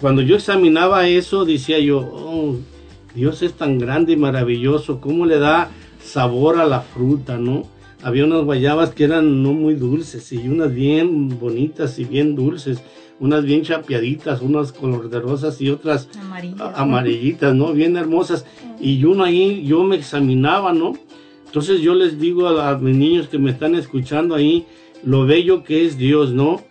[0.00, 2.56] cuando yo examinaba eso, decía yo, oh,
[3.14, 5.70] Dios es tan grande y maravilloso, cómo le da
[6.02, 7.64] sabor a la fruta, ¿no?
[8.02, 12.82] Había unas guayabas que eran no muy dulces y unas bien bonitas y bien dulces,
[13.20, 16.08] unas bien chapeaditas, unas color de rosas y otras
[16.74, 17.72] amarillitas, ¿no?
[17.72, 18.44] Bien hermosas.
[18.80, 20.94] Y uno ahí, yo me examinaba, ¿no?
[21.46, 24.66] Entonces yo les digo a, a mis niños que me están escuchando ahí,
[25.04, 26.62] lo bello que es Dios, ¿no?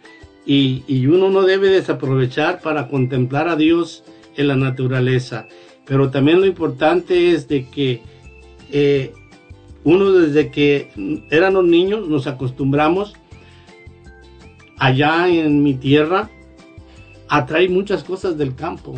[0.45, 4.03] Y, y uno no debe desaprovechar para contemplar a Dios
[4.35, 5.47] en la naturaleza.
[5.91, 8.01] Pero también lo importante es de que
[8.71, 9.13] eh,
[9.83, 10.89] uno desde que
[11.29, 13.13] éramos niños nos acostumbramos
[14.77, 16.29] allá en mi tierra
[17.27, 18.95] a traer muchas cosas del campo.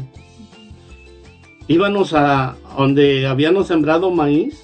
[1.67, 4.63] Íbamos a donde habíamos sembrado maíz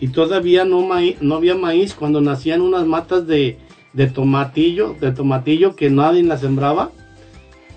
[0.00, 3.58] y todavía no, maíz, no había maíz cuando nacían unas matas de,
[3.92, 6.90] de tomatillo, de tomatillo que nadie las sembraba.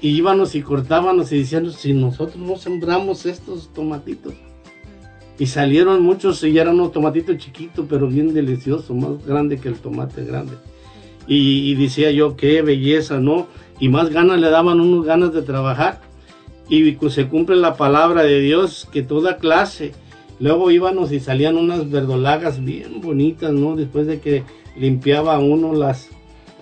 [0.02, 4.34] Y íbamos y cortábamos y decían, si nosotros no sembramos estos tomatitos.
[5.38, 9.76] Y salieron muchos y eran unos tomatitos chiquitos, pero bien deliciosos, más grande que el
[9.76, 10.54] tomate grande.
[11.28, 13.48] Y, decía yo, qué belleza, ¿no?
[13.80, 16.02] Y más ganas le daban unos ganas de trabajar.
[16.68, 19.94] Y cu- se cumple la palabra de Dios que toda clase
[20.42, 23.76] Luego íbamos y salían unas verdolagas bien bonitas, ¿no?
[23.76, 24.44] Después de que
[24.76, 26.10] limpiaba uno las,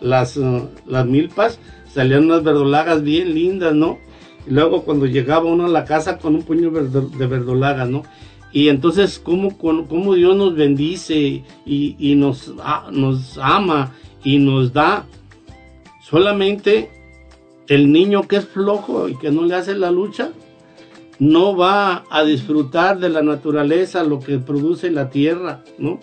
[0.02, 1.60] las, eh, las milpas,
[1.94, 4.00] salían unas verdolagas bien lindas, ¿no?
[4.48, 8.04] Y luego cuando llegaba uno a la casa con un puño de verdolagas, ¿no?
[8.52, 14.74] Y entonces, ¿cómo, cómo Dios nos bendice y, y nos, a- nos ama y nos
[14.74, 15.06] da?
[16.02, 16.90] Solamente
[17.68, 20.32] el niño que es flojo y que no le hace la lucha,
[21.20, 26.00] no va a disfrutar de la naturaleza, lo que produce la tierra, ¿no?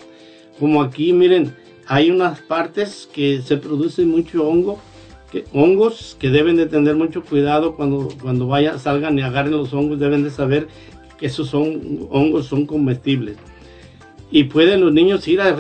[0.61, 1.55] Como aquí, miren,
[1.89, 4.79] hay unas partes que se produce mucho hongo,
[5.37, 9.73] que, hongos que deben de tener mucho cuidado cuando, cuando vayan, salgan y agarren los
[9.75, 10.69] hongos, deben de saber
[11.19, 13.37] que esos son, hongos son comestibles.
[14.31, 15.55] Y pueden los niños ir a,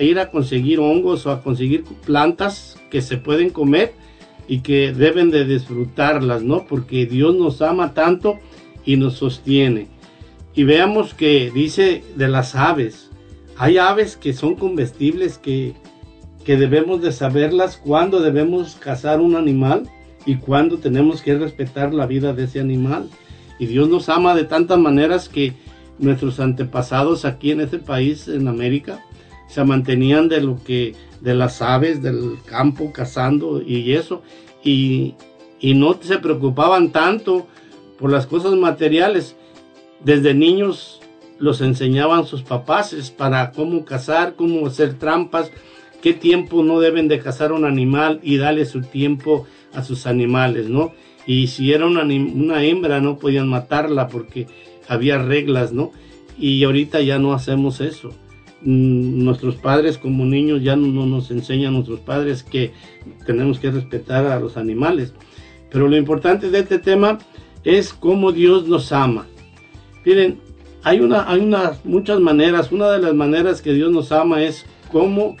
[0.00, 3.92] ir a conseguir hongos o a conseguir plantas que se pueden comer
[4.48, 6.64] y que deben de disfrutarlas, ¿no?
[6.66, 8.38] Porque Dios nos ama tanto
[8.84, 9.88] y nos sostiene.
[10.54, 13.10] Y veamos que dice de las aves.
[13.56, 15.74] Hay aves que son comestibles que,
[16.44, 19.88] que debemos de saberlas cuándo debemos cazar un animal
[20.26, 23.08] y cuándo tenemos que respetar la vida de ese animal.
[23.58, 25.54] Y Dios nos ama de tantas maneras que
[25.98, 29.04] nuestros antepasados aquí en este país, en América,
[29.48, 34.22] se mantenían de lo que, de las aves del campo cazando y eso,
[34.62, 35.14] y,
[35.60, 37.46] y no se preocupaban tanto
[37.98, 39.36] por las cosas materiales.
[40.02, 41.00] Desde niños
[41.38, 45.50] los enseñaban sus papás para cómo cazar, cómo hacer trampas,
[46.02, 50.68] qué tiempo no deben de cazar un animal y darle su tiempo a sus animales,
[50.68, 50.92] ¿no?
[51.26, 52.02] Y si era una,
[52.62, 54.46] hembra no podían matarla porque
[54.88, 55.92] había reglas, ¿no?
[56.38, 58.10] Y ahorita ya no hacemos eso.
[58.62, 62.72] Mm, Nuestros padres como niños ya no, no nos enseñan nuestros padres que
[63.26, 65.12] tenemos que respetar a los animales.
[65.70, 67.18] Pero lo importante de este tema
[67.64, 69.26] es cómo Dios nos ama.
[70.04, 70.40] Miren,
[70.82, 72.72] hay, una, hay unas muchas maneras.
[72.72, 75.36] Una de las maneras que Dios nos ama es cómo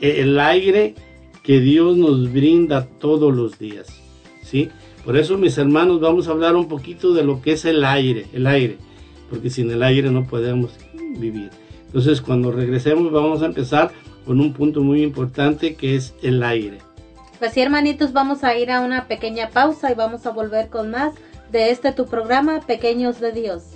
[0.00, 0.94] el aire
[1.42, 3.86] que Dios nos brinda todos los días.
[4.42, 4.68] ¿sí?
[5.04, 8.26] Por eso, mis hermanos, vamos a hablar un poquito de lo que es el aire,
[8.32, 8.78] el aire,
[9.30, 10.72] porque sin el aire no podemos
[11.18, 11.50] vivir.
[11.86, 13.92] Entonces, cuando regresemos, vamos a empezar
[14.26, 16.78] con un punto muy importante que es el aire.
[17.38, 20.90] Pues sí, hermanitos, vamos a ir a una pequeña pausa y vamos a volver con
[20.90, 21.14] más
[21.52, 23.75] de este tu programa, Pequeños de Dios.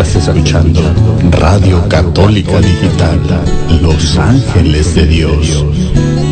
[0.00, 0.80] Estás escuchando
[1.32, 3.20] Radio Católica Digital,
[3.82, 5.64] Los Ángeles de Dios,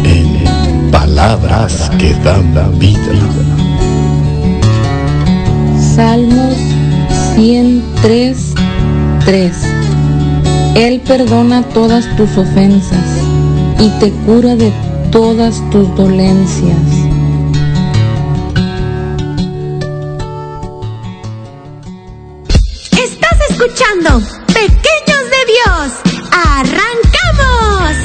[0.04, 3.00] en palabras que dan vida.
[5.96, 6.54] Salmos
[7.34, 8.54] 103,
[9.24, 9.52] 3.
[10.76, 13.18] Él perdona todas tus ofensas
[13.80, 14.72] y te cura de
[15.10, 17.05] todas tus dolencias.
[24.06, 26.00] Pequeños de Dios.
[26.30, 27.96] ¡Arrancamos!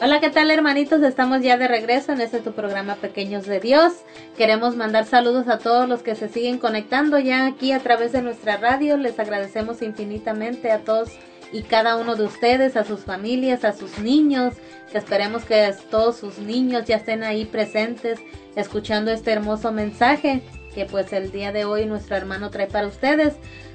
[0.00, 1.02] Hola, ¿qué tal hermanitos?
[1.02, 3.92] Estamos ya de regreso en este tu programa Pequeños de Dios.
[4.36, 8.22] Queremos mandar saludos a todos los que se siguen conectando ya aquí a través de
[8.22, 8.96] nuestra radio.
[8.96, 11.10] Les agradecemos infinitamente a todos
[11.54, 14.54] y cada uno de ustedes, a sus familias, a sus niños,
[14.90, 18.18] que esperemos que todos sus niños ya estén ahí presentes
[18.56, 20.42] escuchando este hermoso mensaje
[20.74, 23.34] que pues el día de hoy nuestro hermano trae para ustedes.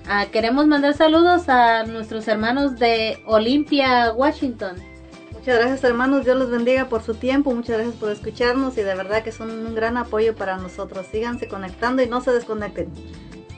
[0.10, 4.76] Ah, queremos mandar saludos a nuestros hermanos de Olympia, Washington.
[5.32, 8.94] Muchas gracias hermanos, Dios los bendiga por su tiempo, muchas gracias por escucharnos y de
[8.94, 11.06] verdad que son un gran apoyo para nosotros.
[11.10, 12.90] Síganse conectando y no se desconecten.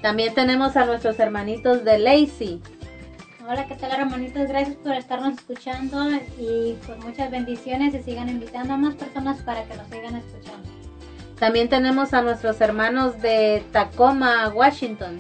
[0.04, 2.62] También tenemos a nuestros hermanitos de Lacey.
[3.52, 4.48] Hola, ¿qué tal hermanitos?
[4.48, 9.66] Gracias por estarnos escuchando y por muchas bendiciones y sigan invitando a más personas para
[9.66, 10.70] que nos sigan escuchando.
[11.38, 15.18] También tenemos a nuestros hermanos de Tacoma, Washington.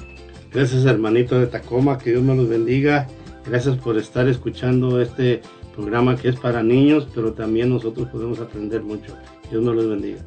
[0.49, 3.05] Gracias hermanito de Tacoma, que Dios me los bendiga.
[3.45, 5.41] Gracias por estar escuchando este
[5.75, 9.13] programa que es para niños, pero también nosotros podemos aprender mucho.
[9.49, 10.21] Dios me los bendiga.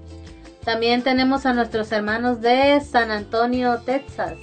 [0.63, 4.35] También tenemos a nuestros hermanos de San Antonio, Texas.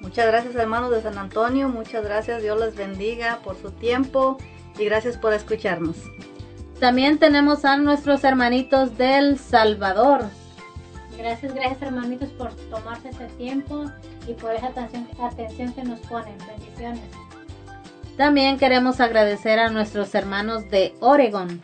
[0.00, 4.38] Muchas gracias hermanos de San Antonio, muchas gracias, Dios les bendiga por su tiempo
[4.78, 5.96] y gracias por escucharnos.
[6.78, 10.22] También tenemos a nuestros hermanitos del Salvador.
[11.18, 13.90] Gracias, gracias hermanitos por tomarse ese tiempo
[14.28, 16.36] y por esa atención, atención que nos ponen.
[16.46, 17.02] Bendiciones.
[18.16, 21.60] También queremos agradecer a nuestros hermanos de Oregon.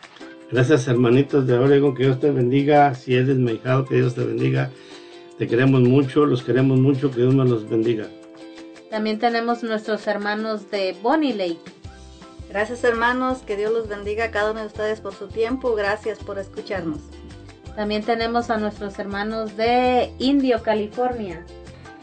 [0.50, 2.94] Gracias hermanitos de Oregon, que Dios te bendiga.
[2.94, 4.70] Si eres mi hijado, que Dios te bendiga.
[5.38, 8.08] Te queremos mucho, los queremos mucho, que Dios me los bendiga.
[8.94, 11.58] También tenemos nuestros hermanos de Bonnie Lake.
[12.48, 15.74] Gracias hermanos, que Dios los bendiga a cada uno de ustedes por su tiempo.
[15.74, 17.00] Gracias por escucharnos.
[17.74, 21.44] También tenemos a nuestros hermanos de Indio, California.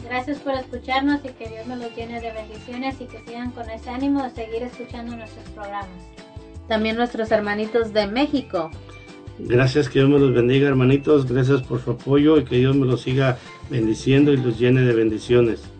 [0.04, 3.70] Gracias por escucharnos y que Dios nos los llene de bendiciones y que sigan con
[3.70, 5.88] ese ánimo de seguir escuchando nuestros programas.
[6.68, 8.70] También nuestros hermanitos de México.
[9.40, 11.26] Gracias, que Dios me los bendiga, hermanitos.
[11.26, 13.38] Gracias por su apoyo y que Dios me los siga
[13.70, 15.71] bendiciendo y los llene de bendiciones.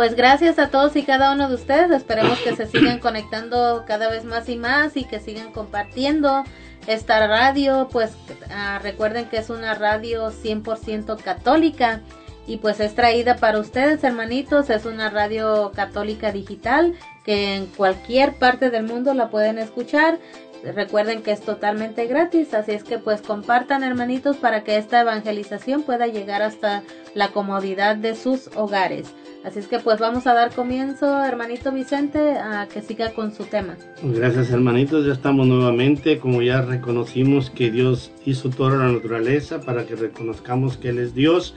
[0.00, 1.90] Pues gracias a todos y cada uno de ustedes.
[1.90, 6.42] Esperemos que se sigan conectando cada vez más y más y que sigan compartiendo
[6.86, 7.86] esta radio.
[7.92, 8.12] Pues
[8.50, 12.00] ah, recuerden que es una radio 100% católica
[12.46, 14.70] y pues es traída para ustedes, hermanitos.
[14.70, 20.18] Es una radio católica digital que en cualquier parte del mundo la pueden escuchar.
[20.64, 25.82] Recuerden que es totalmente gratis, así es que pues compartan hermanitos para que esta evangelización
[25.82, 29.12] pueda llegar hasta la comodidad de sus hogares.
[29.44, 33.44] Así es que pues vamos a dar comienzo, hermanito Vicente, a que siga con su
[33.44, 33.76] tema.
[34.02, 39.86] Gracias hermanitos, ya estamos nuevamente, como ya reconocimos que Dios hizo toda la naturaleza para
[39.86, 41.54] que reconozcamos que Él es Dios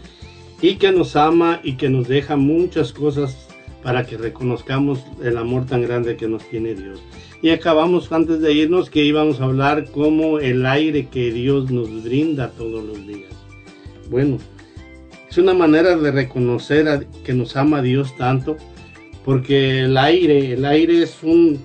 [0.62, 3.50] y que nos ama y que nos deja muchas cosas
[3.84, 7.02] para que reconozcamos el amor tan grande que nos tiene Dios.
[7.42, 12.02] Y acabamos antes de irnos que íbamos a hablar como el aire que Dios nos
[12.02, 13.34] brinda todos los días.
[14.10, 14.38] Bueno,
[15.34, 18.56] es una manera de reconocer a- que nos ama Dios tanto,
[19.26, 21.60] porque el aire, el aire es un-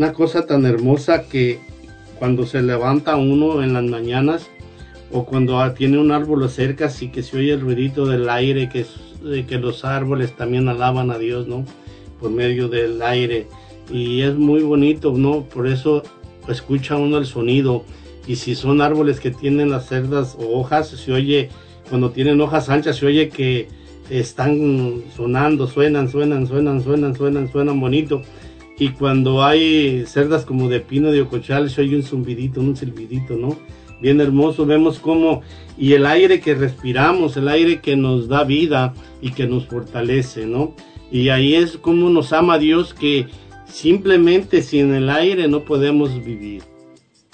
[0.00, 1.60] una cosa tan hermosa que
[2.18, 4.48] cuando se levanta uno en las mañanas
[5.12, 8.84] o cuando tiene un árbol cerca, así que se oye el ruidito del aire, que,
[9.46, 11.64] que los árboles también alaban a Dios, ¿no?
[12.18, 13.46] Por medio del aire.
[13.92, 15.44] Y es muy bonito, ¿no?
[15.44, 16.02] Por eso
[16.48, 17.84] escucha uno el sonido
[18.26, 21.48] y si son árboles que tienen las cerdas o hojas, se oye,
[21.88, 23.68] cuando tienen hojas anchas, se oye que
[24.10, 28.22] están sonando, suenan, suenan, suenan, suenan, suenan, suenan bonito.
[28.78, 33.36] Y cuando hay cerdas como de pino de ocochal, se oye un zumbidito, un silbidito,
[33.36, 33.58] ¿no?
[34.00, 35.42] Bien hermoso, vemos cómo,
[35.76, 40.46] y el aire que respiramos, el aire que nos da vida y que nos fortalece,
[40.46, 40.74] ¿no?
[41.10, 43.26] Y ahí es como nos ama Dios que
[43.66, 46.62] simplemente sin el aire no podemos vivir.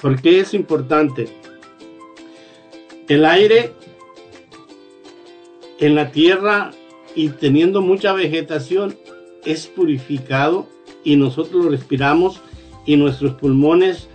[0.00, 1.28] ¿Por qué es importante?
[3.08, 3.72] El aire
[5.80, 6.70] en la tierra
[7.14, 8.96] y teniendo mucha vegetación
[9.44, 10.66] es purificado
[11.04, 12.40] y nosotros lo respiramos
[12.86, 14.08] y nuestros pulmones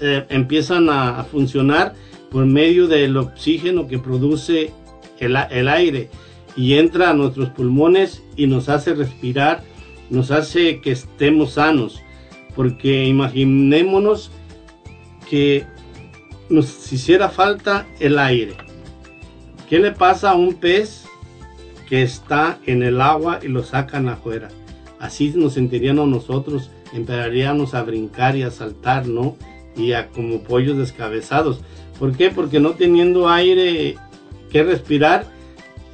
[0.00, 1.94] eh, empiezan a, a funcionar
[2.30, 4.72] por medio del oxígeno que produce
[5.18, 6.10] el, el aire
[6.56, 9.62] y entra a nuestros pulmones y nos hace respirar,
[10.10, 12.02] nos hace que estemos sanos.
[12.54, 14.30] Porque imaginémonos
[15.28, 15.66] que
[16.48, 18.54] nos hiciera falta el aire.
[19.68, 21.05] ¿Qué le pasa a un pez
[21.88, 24.48] que está en el agua y lo sacan afuera?
[24.98, 29.36] Así nos sentiríamos nosotros, empezaríamos a brincar y a saltar, ¿no?
[29.76, 31.60] Y a como pollos descabezados.
[31.98, 32.30] ¿Por qué?
[32.30, 33.96] Porque no teniendo aire
[34.50, 35.26] que respirar,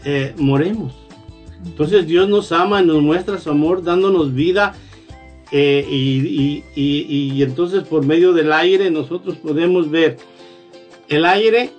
[0.04, 0.94] eh, moremos.
[1.64, 4.74] Entonces Dios nos ama y nos muestra su amor dándonos vida
[5.52, 10.16] eh, y, y- entonces por medio del aire nosotros podemos ver.
[11.08, 11.70] El aire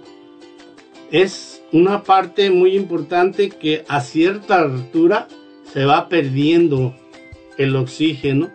[1.11, 5.27] es una parte muy importante que a cierta altura
[5.73, 6.93] se va perdiendo
[7.57, 8.51] el oxígeno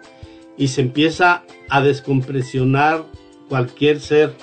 [0.56, 3.04] y se empieza a descompresionar
[3.48, 4.34] cualquier ser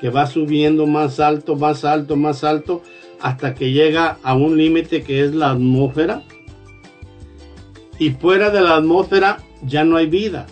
[0.00, 2.82] que va subiendo más alto, más alto, más alto,
[3.20, 6.24] hasta que llega a un límite que es la atmósfera.
[8.00, 10.46] Y fuera de la atmósfera ya no hay vida.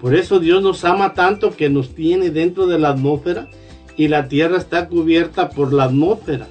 [0.00, 3.50] Por eso Dios nos ama tanto que nos tiene dentro de la atmósfera
[3.98, 6.48] y la tierra está cubierta por la atmósfera.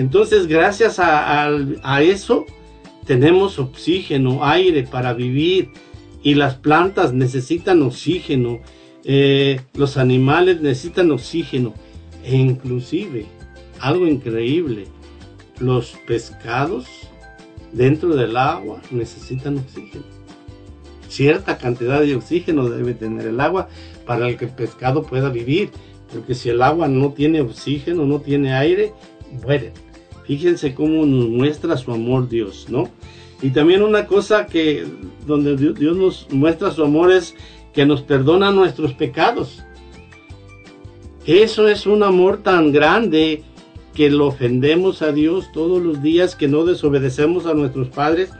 [0.00, 2.46] Entonces, gracias a, eso,
[3.04, 5.72] tenemos oxígeno, aire para vivir
[6.22, 8.60] y las plantas necesitan oxígeno,
[9.04, 11.74] eh, los animales necesitan oxígeno
[12.24, 13.26] e inclusive,
[13.78, 14.86] algo increíble,
[15.58, 16.86] los pescados
[17.72, 20.04] dentro del agua necesitan oxígeno.
[21.10, 23.68] Cierta cantidad de oxígeno debe tener el agua
[24.06, 25.68] para que el pescado pueda vivir,
[26.10, 28.94] porque si el agua no tiene oxígeno, no tiene aire,
[29.44, 29.89] mueren.
[30.30, 32.88] Fíjense cómo nos muestra su amor Dios, ¿no?
[33.42, 34.86] Y también una cosa que
[35.26, 37.34] donde Dios nos muestra su amor es
[37.72, 39.64] que nos perdona nuestros pecados.
[41.26, 43.42] Eso es un amor tan grande
[43.92, 48.30] que lo ofendemos a Dios todos los días, que no desobedecemos a nuestros padres,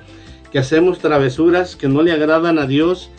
[0.52, 3.10] que hacemos travesuras que no le agradan a Dios,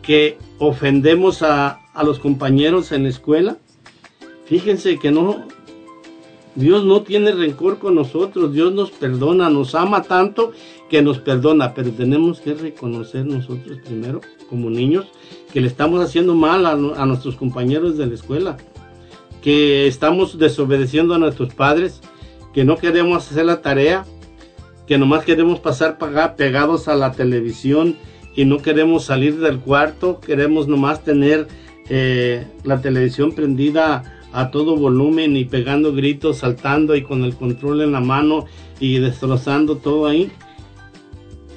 [0.00, 3.56] que ofendemos a, a los compañeros en la escuela.
[4.44, 5.48] Fíjense que no,
[6.54, 10.52] Dios no tiene rencor con nosotros, Dios nos perdona, nos ama tanto
[10.90, 15.06] que nos perdona, pero tenemos que reconocer nosotros primero, como niños,
[15.52, 18.58] que le estamos haciendo mal a, nu- a nuestros compañeros de la escuela,
[19.40, 22.00] que estamos desobedeciendo a nuestros padres,
[22.52, 24.04] que no queremos hacer la tarea,
[24.86, 25.96] que nomás queremos pasar
[26.36, 27.96] pegados a la televisión
[28.36, 31.48] y no queremos salir del cuarto, queremos nomás tener
[31.88, 37.82] eh, la televisión prendida a todo volumen y pegando gritos, saltando y con el control
[37.82, 38.46] en la mano
[38.80, 40.30] y destrozando todo ahí.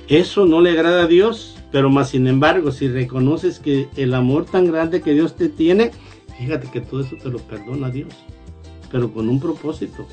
[0.08, 4.46] Eso no le agrada a Dios, pero más sin embargo, si reconoces que el amor
[4.46, 5.92] tan grande que Dios te tiene,
[6.38, 8.14] fíjate que todo eso te lo perdona Dios,
[8.92, 10.08] pero con un propósito,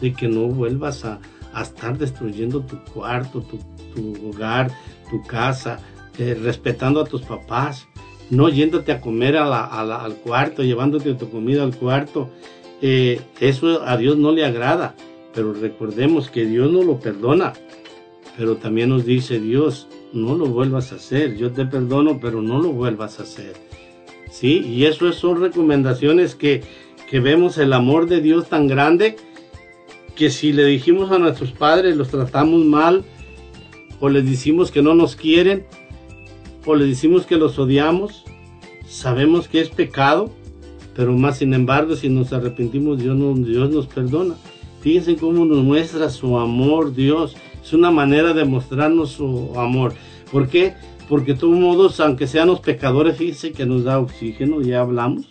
[0.00, 1.20] de que no vuelvas a,
[1.52, 3.58] a estar destruyendo tu cuarto, tu,
[3.94, 4.70] tu hogar,
[5.10, 5.80] tu casa,
[6.18, 7.88] eh, respetando a tus papás,
[8.30, 12.30] no yéndote a comer al cuarto, llevándote tu comida al cuarto.
[12.82, 14.94] Eh, eso a Dios no le agrada,
[15.34, 17.52] pero recordemos que Dios no lo perdona,
[18.36, 22.60] pero también nos dice Dios, no lo vuelvas a hacer, yo te perdono, pero no
[22.60, 23.54] lo vuelvas a hacer.
[24.30, 24.58] ¿Sí?
[24.66, 26.62] Y eso son recomendaciones que,
[27.08, 29.16] que vemos el amor de Dios tan grande
[30.14, 33.04] que si le dijimos a nuestros padres, los tratamos mal,
[34.00, 35.66] o les decimos que no nos quieren,
[36.66, 38.24] o les decimos que los odiamos,
[38.86, 40.30] sabemos que es pecado,
[40.94, 44.34] pero más sin embargo, si nos arrepentimos, Dios nos, Dios nos perdona.
[44.80, 47.36] Fíjense cómo nos muestra su amor Dios.
[47.62, 49.94] Es una manera de mostrarnos su amor.
[50.30, 50.74] ¿Por qué?
[51.08, 55.26] Porque de todos modos, aunque sean los pecadores, fíjense que nos da oxígeno, ya hablamos,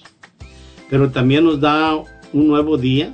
[0.90, 1.96] pero también nos da
[2.34, 3.12] un nuevo día.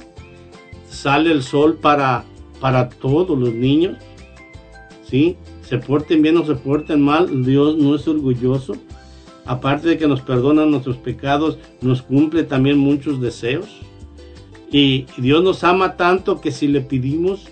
[0.90, 2.26] Sale el sol para,
[2.60, 3.98] para todos los niños.
[5.08, 5.38] ¿Sí?
[5.72, 8.76] Se porten bien o se porten mal, Dios no es orgulloso.
[9.46, 13.70] aparte de que nos perdona nuestros pecados, nos cumple también muchos deseos.
[14.70, 17.48] Y Dios nos ama tanto que si le pedimos,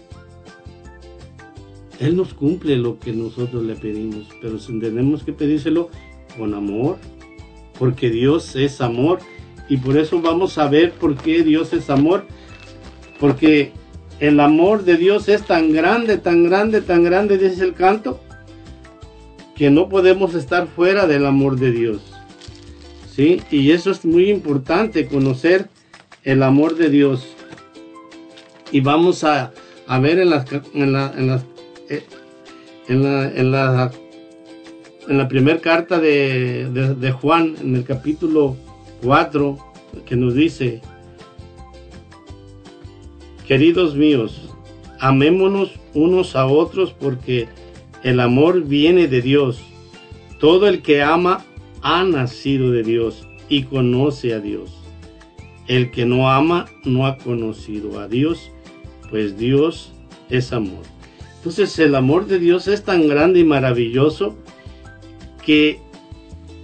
[2.01, 4.27] Él nos cumple lo que nosotros le pedimos.
[4.41, 5.87] Pero tenemos que pedírselo
[6.37, 6.97] con amor,
[7.79, 9.19] porque Dios es amor.
[9.69, 12.25] Y por eso vamos a ver por qué Dios es amor.
[13.17, 13.71] Porque
[14.19, 18.19] el amor de Dios es tan grande, tan grande, tan grande, dice el canto,
[19.55, 22.01] que no podemos estar fuera del amor de Dios.
[23.13, 23.41] ¿Sí?
[23.51, 25.67] Y eso es muy importante, conocer
[26.23, 27.27] el amor de Dios.
[28.71, 29.51] Y vamos a,
[29.87, 31.41] a ver en las en la,
[31.89, 32.03] eh,
[32.87, 33.91] en la, en la,
[35.07, 38.55] en la primera carta de, de, de Juan, en el capítulo
[39.01, 39.57] 4,
[40.05, 40.81] que nos dice,
[43.49, 44.47] queridos míos,
[44.99, 47.47] amémonos unos a otros porque
[48.03, 49.59] el amor viene de Dios.
[50.39, 51.43] Todo el que ama
[51.81, 54.77] ha nacido de Dios y conoce a Dios.
[55.67, 58.51] El que no ama no ha conocido a Dios,
[59.09, 59.93] pues Dios
[60.29, 60.83] es amor.
[61.37, 64.35] Entonces el amor de Dios es tan grande y maravilloso
[65.43, 65.79] que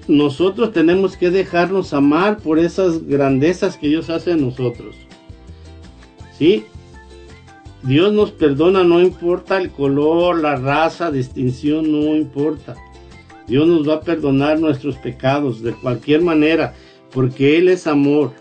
[0.08, 4.96] nosotros tenemos que dejarnos amar por esas grandezas que Dios hace en nosotros.
[6.38, 6.66] ¿Sí?
[7.86, 12.76] Dios nos perdona, no importa el color, la raza, distinción, no importa.
[13.48, 16.74] Dios nos va a perdonar nuestros pecados de cualquier manera,
[17.12, 18.32] porque Él es amor.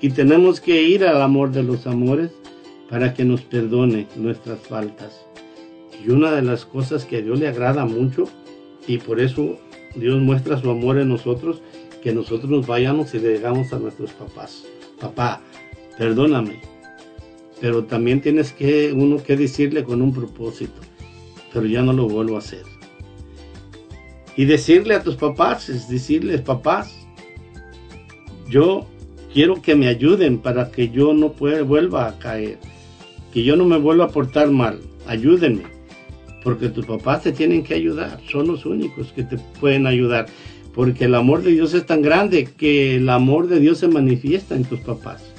[0.00, 2.32] Y tenemos que ir al amor de los amores
[2.90, 5.24] para que nos perdone nuestras faltas.
[6.04, 8.24] Y una de las cosas que a Dios le agrada mucho,
[8.88, 9.58] y por eso
[9.94, 11.62] Dios muestra su amor en nosotros,
[12.02, 14.64] que nosotros nos vayamos y le digamos a nuestros papás,
[15.00, 15.40] papá,
[15.96, 16.71] perdóname,
[17.62, 20.80] pero también tienes que uno que decirle con un propósito,
[21.52, 22.64] pero ya no lo vuelvo a hacer.
[24.36, 26.92] Y decirle a tus papás, es decirles, papás,
[28.50, 28.88] yo
[29.32, 32.58] quiero que me ayuden para que yo no pueda, vuelva a caer,
[33.32, 35.62] que yo no me vuelva a portar mal, ayúdenme,
[36.42, 40.26] porque tus papás te tienen que ayudar, son los únicos que te pueden ayudar,
[40.74, 44.56] porque el amor de Dios es tan grande que el amor de Dios se manifiesta
[44.56, 45.31] en tus papás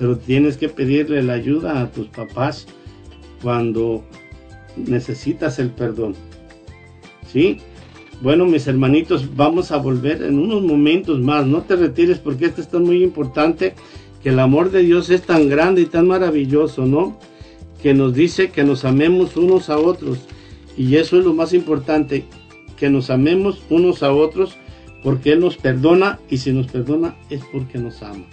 [0.00, 2.66] pero tienes que pedirle la ayuda a tus papás
[3.42, 4.02] cuando
[4.74, 6.14] necesitas el perdón.
[7.30, 7.58] ¿Sí?
[8.22, 11.46] Bueno, mis hermanitos, vamos a volver en unos momentos más.
[11.46, 13.74] No te retires porque esto está muy importante,
[14.22, 17.18] que el amor de Dios es tan grande y tan maravilloso, ¿no?
[17.82, 20.20] Que nos dice que nos amemos unos a otros.
[20.78, 22.24] Y eso es lo más importante,
[22.78, 24.56] que nos amemos unos a otros
[25.02, 28.24] porque Él nos perdona y si nos perdona es porque nos ama.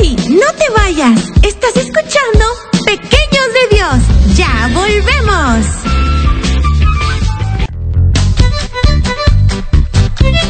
[0.00, 0.16] ¡Ey!
[0.30, 1.30] ¡No te vayas!
[1.44, 2.44] Estás escuchando
[2.84, 4.00] Pequeños de Dios.
[4.36, 5.82] Ya volvemos.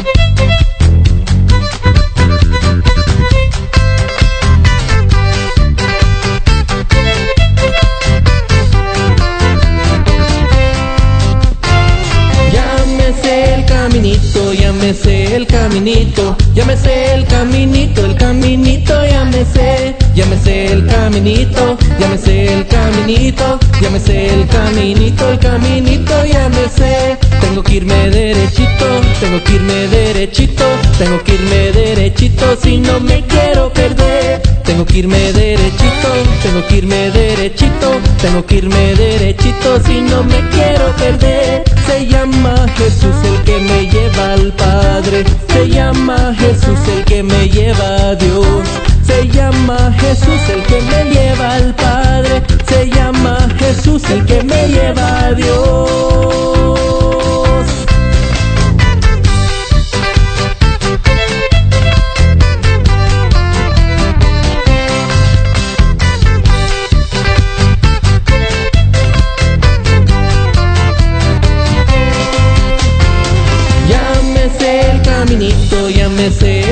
[0.03, 0.62] Thank you.
[15.43, 16.63] El caminito, ya
[17.15, 19.43] el caminito, el caminito ya me
[20.71, 26.47] el caminito, ya me sé el caminito, ya me sé el caminito, el caminito ya
[26.49, 27.17] me sé.
[27.41, 28.85] Tengo que irme derechito,
[29.19, 30.65] tengo que irme derechito,
[30.97, 34.52] tengo que irme derechito si no me quiero perder.
[34.63, 36.09] Tengo que irme derechito,
[36.41, 37.91] tengo que irme derechito,
[38.21, 41.63] tengo que irme derechito si no me quiero perder.
[41.85, 47.49] Se llama Jesús el que me lleva al Padre, se llama Jesús el que me
[47.49, 48.67] lleva a Dios.
[49.05, 54.67] Se llama Jesús el que me lleva al Padre, se llama Jesús el que me
[54.69, 57.02] lleva a Dios.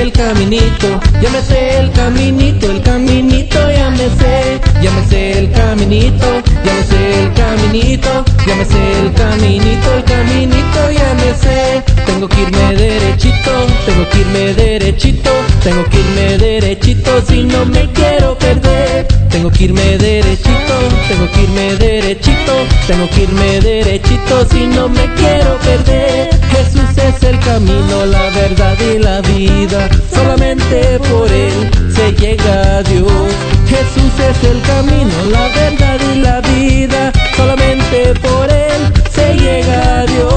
[0.02, 3.70] El caminito, ya me sé el caminito, el caminito
[4.08, 6.26] me sé, el caminito,
[6.64, 11.82] ya me sé el caminito, ya me sé el caminito, el caminito, ya me sé.
[12.04, 13.52] Tengo que irme derechito,
[13.86, 15.30] tengo que irme derechito,
[15.62, 19.06] tengo que irme derechito si no me quiero perder.
[19.30, 20.74] Tengo que irme derechito,
[21.08, 22.52] tengo que irme derechito,
[22.86, 26.30] tengo que irme derechito si no me quiero perder.
[26.50, 32.82] Jesús es el camino, la verdad y la vida, solamente por él se llega a
[32.82, 33.32] Dios.
[33.68, 40.06] Jesús es el camino, la verdad y la vida, solamente por él se llega a
[40.06, 40.32] Dios.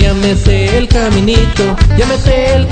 [0.00, 2.68] Ya me sé el caminito, ya me sé el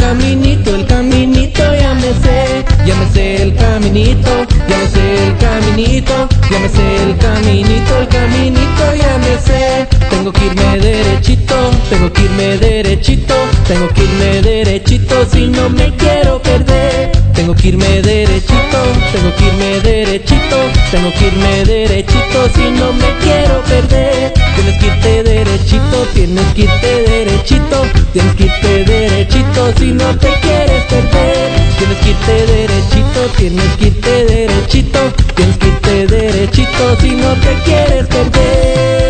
[4.22, 9.38] caminito, ya me sé el caminito, ya me sé el caminito, el caminito, ya me
[9.38, 9.99] sé.
[10.20, 11.54] Tengo que irme derechito,
[11.88, 13.34] tengo que irme derechito,
[13.66, 17.10] tengo que irme derechito si no me quiero perder.
[17.34, 18.80] Tengo que irme derechito,
[19.12, 20.56] tengo que irme derechito,
[20.90, 24.34] tengo que irme derechito si no me quiero perder.
[24.56, 30.28] Tienes que irte derechito, tienes que irte derechito, tienes que irte derechito si no te
[30.42, 31.48] quieres perder.
[31.78, 35.00] Tienes que irte derechito, tienes que irte derechito,
[35.34, 39.09] tienes que irte derechito si no te quieres perder.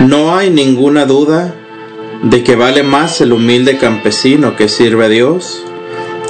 [0.00, 1.54] No hay ninguna duda
[2.22, 5.64] de que vale más el humilde campesino que sirve a Dios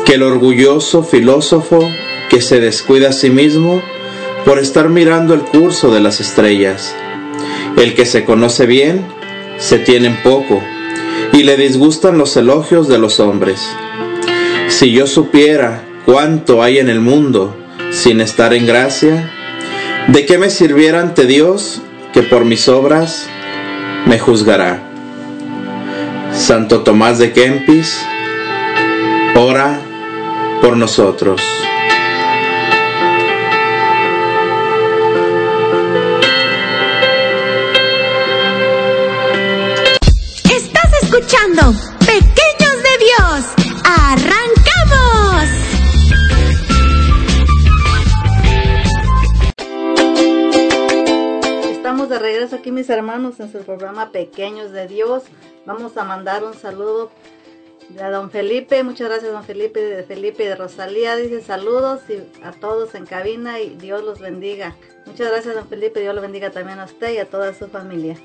[0.05, 1.89] que el orgulloso filósofo
[2.29, 3.81] que se descuida a sí mismo
[4.45, 6.95] por estar mirando el curso de las estrellas.
[7.77, 9.05] El que se conoce bien
[9.59, 10.63] se tiene en poco
[11.33, 13.61] y le disgustan los elogios de los hombres.
[14.69, 17.57] Si yo supiera cuánto hay en el mundo
[17.91, 19.31] sin estar en gracia,
[20.09, 21.81] ¿de qué me sirviera ante Dios
[22.13, 23.29] que por mis obras
[24.07, 24.81] me juzgará?
[26.33, 28.05] Santo Tomás de Kempis,
[29.37, 29.79] ora
[30.61, 31.41] por nosotros.
[40.45, 41.94] Estás escuchando
[52.85, 55.23] mis hermanos en su programa Pequeños de Dios.
[55.65, 57.11] Vamos a mandar un saludo
[57.99, 58.83] a don Felipe.
[58.85, 61.17] Muchas gracias don Felipe de Felipe y de Rosalía.
[61.17, 64.77] Dice saludos y a todos en cabina y Dios los bendiga.
[65.07, 66.01] Muchas gracias don Felipe.
[66.01, 68.19] Dios lo bendiga también a usted y a toda su familia.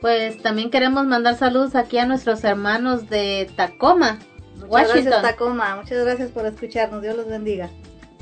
[0.00, 4.18] Pues también queremos mandar saludos aquí a nuestros hermanos de Tacoma,
[4.56, 5.04] Muchas Washington.
[5.04, 5.76] gracias Tacoma.
[5.76, 7.00] Muchas gracias por escucharnos.
[7.00, 7.70] Dios los bendiga.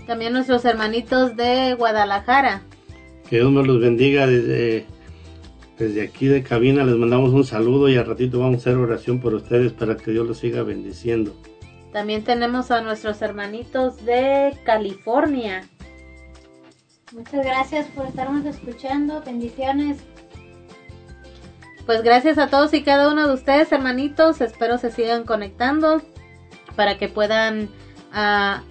[0.07, 2.61] También nuestros hermanitos de Guadalajara.
[3.33, 4.85] Que Dios me los bendiga desde,
[5.79, 6.85] desde aquí de cabina.
[6.85, 10.11] Les mandamos un saludo y al ratito vamos a hacer oración por ustedes para que
[10.11, 11.35] Dios los siga bendiciendo.
[11.95, 15.67] También tenemos a nuestros hermanitos de California.
[17.13, 19.23] Muchas gracias por estarnos escuchando.
[19.25, 19.97] Bendiciones.
[21.87, 24.43] Pues gracias a todos y cada uno de ustedes, hermanitos.
[24.43, 26.03] Espero se sigan conectando
[26.77, 27.71] para que puedan
[28.13, 28.63] ah,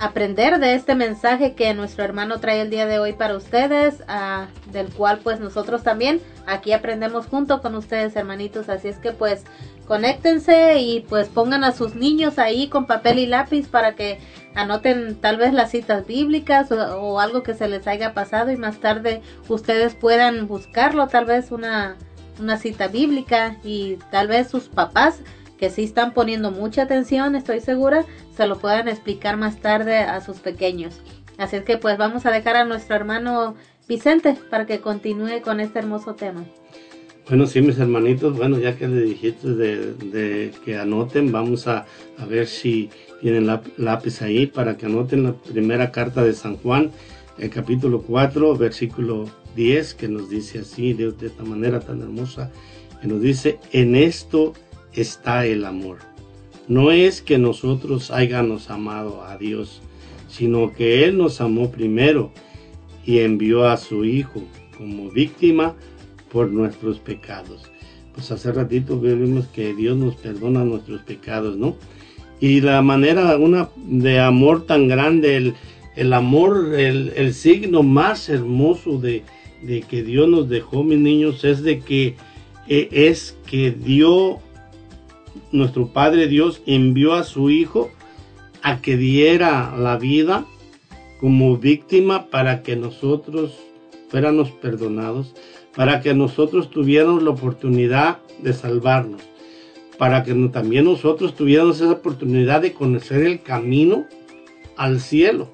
[0.00, 4.46] aprender de este mensaje que nuestro hermano trae el día de hoy para ustedes, ah,
[4.72, 8.70] del cual pues nosotros también aquí aprendemos junto con ustedes, hermanitos.
[8.70, 9.44] Así es que pues
[9.86, 14.20] conéctense y pues pongan a sus niños ahí con papel y lápiz para que
[14.54, 18.56] anoten tal vez las citas bíblicas o, o algo que se les haya pasado y
[18.56, 21.96] más tarde ustedes puedan buscarlo, tal vez una,
[22.40, 25.20] una cita bíblica y tal vez sus papás
[25.60, 30.22] que sí están poniendo mucha atención, estoy segura, se lo puedan explicar más tarde a
[30.22, 31.00] sus pequeños.
[31.36, 33.54] Así es que pues vamos a dejar a nuestro hermano
[33.86, 36.44] Vicente para que continúe con este hermoso tema.
[37.28, 41.84] Bueno, sí, mis hermanitos, bueno, ya que le dijiste de, de que anoten, vamos a,
[42.18, 42.88] a ver si
[43.20, 43.46] tienen
[43.76, 46.90] lápiz ahí para que anoten la primera carta de San Juan,
[47.38, 52.50] el capítulo 4, versículo 10, que nos dice así, de, de esta manera tan hermosa,
[53.00, 54.54] que nos dice, en esto
[54.94, 55.98] está el amor.
[56.68, 59.82] No es que nosotros hayamos amado a Dios,
[60.28, 62.32] sino que Él nos amó primero
[63.04, 64.42] y envió a su Hijo
[64.76, 65.74] como víctima
[66.32, 67.70] por nuestros pecados.
[68.14, 71.76] Pues hace ratito vimos que Dios nos perdona nuestros pecados, ¿no?
[72.40, 75.54] Y la manera una de amor tan grande, el,
[75.96, 79.24] el amor, el, el signo más hermoso de,
[79.62, 82.16] de que Dios nos dejó, mis niños, es de que
[82.68, 84.38] eh, es que dio
[85.52, 87.90] nuestro Padre Dios envió a su Hijo
[88.62, 90.46] a que diera la vida
[91.20, 93.52] como víctima para que nosotros
[94.08, 95.34] fuéramos perdonados,
[95.74, 99.22] para que nosotros tuviéramos la oportunidad de salvarnos,
[99.98, 104.06] para que también nosotros tuviéramos esa oportunidad de conocer el camino
[104.76, 105.48] al cielo.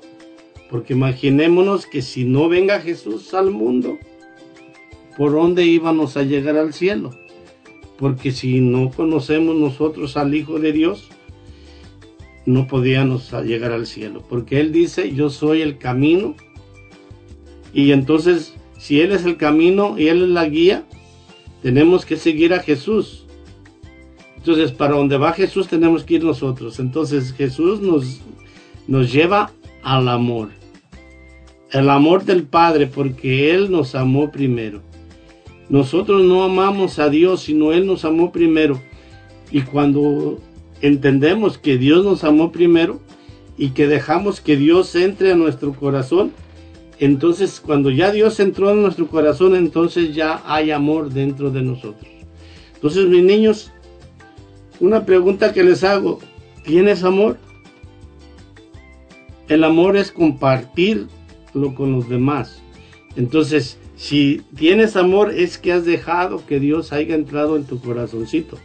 [0.71, 3.99] Porque imaginémonos que si no venga Jesús al mundo,
[5.17, 7.11] ¿por dónde íbamos a llegar al cielo?
[7.99, 11.09] Porque si no conocemos nosotros al Hijo de Dios,
[12.45, 14.23] no podíamos llegar al cielo.
[14.29, 16.35] Porque Él dice, yo soy el camino.
[17.73, 20.85] Y entonces, si Él es el camino y Él es la guía,
[21.63, 23.27] tenemos que seguir a Jesús.
[24.37, 26.79] Entonces, para donde va Jesús tenemos que ir nosotros.
[26.79, 28.21] Entonces, Jesús nos,
[28.87, 29.51] nos lleva
[29.83, 30.51] al amor.
[31.73, 34.83] El amor del Padre, porque Él nos amó primero.
[35.69, 38.81] Nosotros no amamos a Dios, sino Él nos amó primero.
[39.51, 40.39] Y cuando
[40.81, 43.01] entendemos que Dios nos amó primero
[43.59, 46.33] y que dejamos que Dios entre a nuestro corazón,
[46.99, 52.09] entonces cuando ya Dios entró en nuestro corazón, entonces ya hay amor dentro de nosotros.
[52.75, 53.73] Entonces, mis niños,
[54.81, 56.21] una pregunta que les hago,
[56.65, 57.39] ¿tienes amor?
[59.49, 61.09] El amor es compartirlo
[61.75, 62.61] con los demás.
[63.17, 68.59] Entonces, si tienes amor es que has dejado que Dios haya entrado en tu corazoncito.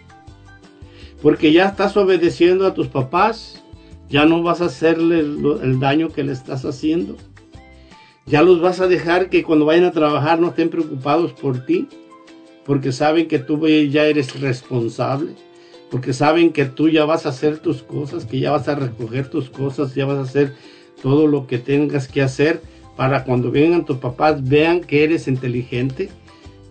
[1.22, 3.64] Porque ya estás obedeciendo a tus papás,
[4.10, 7.16] ya no vas a hacerle el daño que le estás haciendo.
[8.26, 11.88] Ya los vas a dejar que cuando vayan a trabajar no estén preocupados por ti,
[12.66, 15.32] porque saben que tú ya eres responsable,
[15.90, 19.30] porque saben que tú ya vas a hacer tus cosas, que ya vas a recoger
[19.30, 20.56] tus cosas, ya vas a hacer
[21.02, 22.62] todo lo que tengas que hacer
[23.02, 26.12] para cuando vengan tus papás vean que eres inteligente,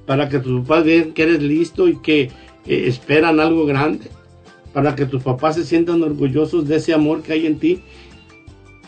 [0.06, 4.06] para que tus papás vean que eres listo y que eh, esperan algo grande,
[4.72, 7.80] para que tus papás se sientan orgullosos de ese amor que hay en ti,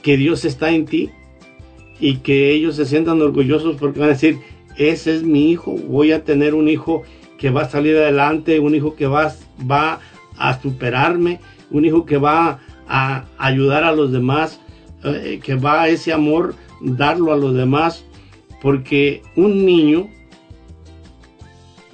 [0.03, 1.11] que Dios está en ti
[1.99, 4.39] y que ellos se sientan orgullosos porque van a decir,
[4.77, 7.03] ese es mi hijo, voy a tener un hijo
[7.39, 9.35] que va a salir adelante, un hijo que va,
[9.69, 9.99] va
[10.39, 11.41] a superarme,
[11.73, 14.61] un hijo que va a ayudar a los demás,
[15.03, 18.05] eh, que va a ese amor darlo a los demás,
[18.61, 20.09] porque un niño,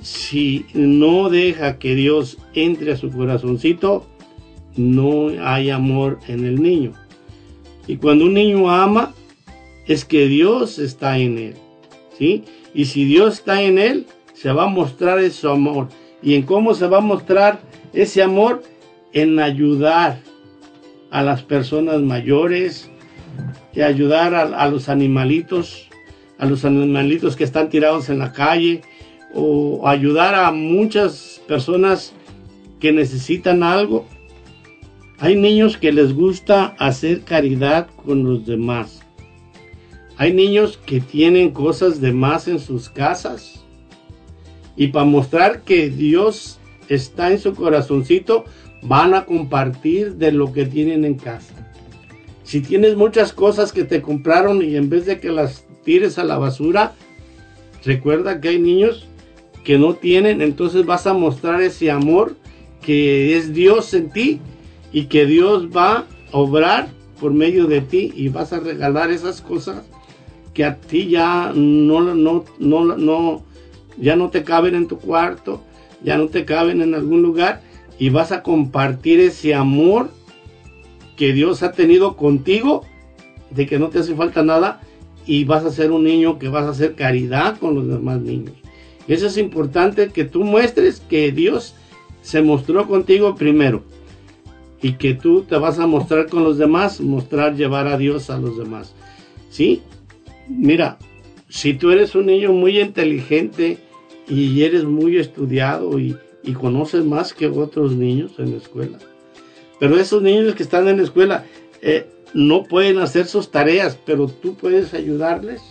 [0.00, 4.06] si no deja que Dios entre a su corazoncito,
[4.76, 6.92] no hay amor en el niño.
[7.86, 9.14] Y cuando un niño ama,
[9.86, 11.54] es que Dios está en él.
[12.18, 12.44] ¿sí?
[12.74, 15.88] Y si Dios está en él, se va a mostrar ese amor.
[16.22, 17.60] ¿Y en cómo se va a mostrar
[17.92, 18.62] ese amor?
[19.12, 20.20] En ayudar
[21.10, 22.90] a las personas mayores,
[23.78, 25.86] y ayudar a, a los animalitos,
[26.36, 28.80] a los animalitos que están tirados en la calle,
[29.32, 32.12] o ayudar a muchas personas
[32.80, 34.04] que necesitan algo.
[35.20, 39.00] Hay niños que les gusta hacer caridad con los demás.
[40.16, 43.64] Hay niños que tienen cosas de más en sus casas.
[44.74, 48.44] Y para mostrar que Dios está en su corazoncito,
[48.82, 51.67] van a compartir de lo que tienen en casa.
[52.48, 56.24] Si tienes muchas cosas que te compraron y en vez de que las tires a
[56.24, 56.94] la basura,
[57.84, 59.06] recuerda que hay niños
[59.64, 62.36] que no tienen, entonces vas a mostrar ese amor
[62.80, 64.40] que es Dios en ti
[64.94, 66.88] y que Dios va a obrar
[67.20, 69.82] por medio de ti y vas a regalar esas cosas
[70.54, 73.44] que a ti ya no, no, no,
[73.98, 75.60] ya no te caben en tu cuarto,
[76.02, 77.60] ya no te caben en algún lugar
[77.98, 80.16] y vas a compartir ese amor
[81.18, 82.86] que Dios ha tenido contigo,
[83.50, 84.80] de que no te hace falta nada
[85.26, 88.54] y vas a ser un niño que vas a hacer caridad con los demás niños.
[89.08, 91.74] Eso es importante que tú muestres que Dios
[92.22, 93.82] se mostró contigo primero
[94.80, 98.38] y que tú te vas a mostrar con los demás, mostrar llevar a Dios a
[98.38, 98.94] los demás.
[99.50, 99.82] ¿Sí?
[100.46, 100.98] Mira,
[101.48, 103.78] si tú eres un niño muy inteligente
[104.28, 108.98] y eres muy estudiado y, y conoces más que otros niños en la escuela.
[109.78, 111.44] Pero esos niños que están en la escuela
[111.82, 115.62] eh, no pueden hacer sus tareas, pero tú puedes ayudarles.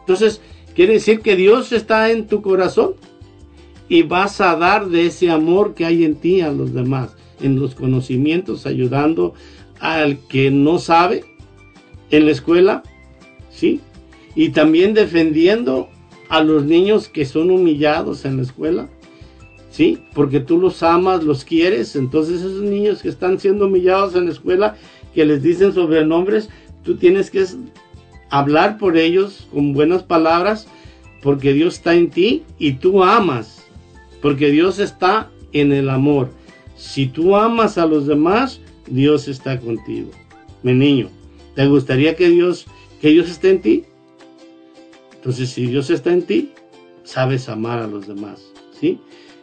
[0.00, 0.40] Entonces,
[0.74, 2.94] quiere decir que Dios está en tu corazón
[3.88, 7.58] y vas a dar de ese amor que hay en ti a los demás, en
[7.58, 9.34] los conocimientos, ayudando
[9.80, 11.24] al que no sabe
[12.10, 12.82] en la escuela,
[13.50, 13.80] ¿sí?
[14.34, 15.88] Y también defendiendo
[16.28, 18.88] a los niños que son humillados en la escuela,
[19.76, 19.98] ¿sí?
[20.14, 24.32] Porque tú los amas, los quieres, entonces esos niños que están siendo humillados en la
[24.32, 24.74] escuela,
[25.14, 26.48] que les dicen sobrenombres,
[26.82, 27.44] tú tienes que
[28.30, 30.66] hablar por ellos con buenas palabras,
[31.22, 33.64] porque Dios está en ti y tú amas,
[34.22, 36.30] porque Dios está en el amor.
[36.74, 40.10] Si tú amas a los demás, Dios está contigo.
[40.62, 41.10] Mi niño,
[41.54, 42.64] ¿te gustaría que Dios,
[43.02, 43.84] que Dios esté en ti?
[45.16, 46.52] Entonces, si Dios está en ti,
[47.04, 48.42] sabes amar a los demás,
[48.80, 48.98] ¿sí?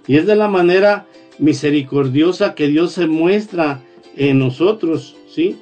[0.08, 1.08] Y es de la manera
[1.40, 3.82] misericordiosa que Dios se muestra
[4.16, 5.58] en nosotros, ¿sí?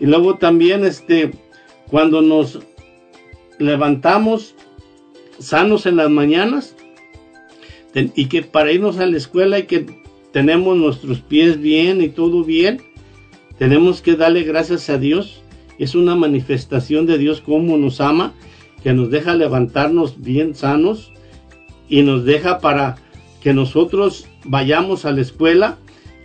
[0.00, 1.32] Y luego también, este,
[1.88, 2.60] cuando nos
[3.58, 4.54] levantamos
[5.38, 6.76] sanos en las mañanas,
[8.14, 9.86] y que para irnos a la escuela y que
[10.32, 12.82] tenemos nuestros pies bien y todo bien,
[13.58, 15.42] tenemos que darle gracias a Dios.
[15.78, 18.34] Es una manifestación de Dios como nos ama,
[18.82, 21.12] que nos deja levantarnos bien sanos
[21.88, 22.96] y nos deja para
[23.46, 25.78] que nosotros vayamos a la escuela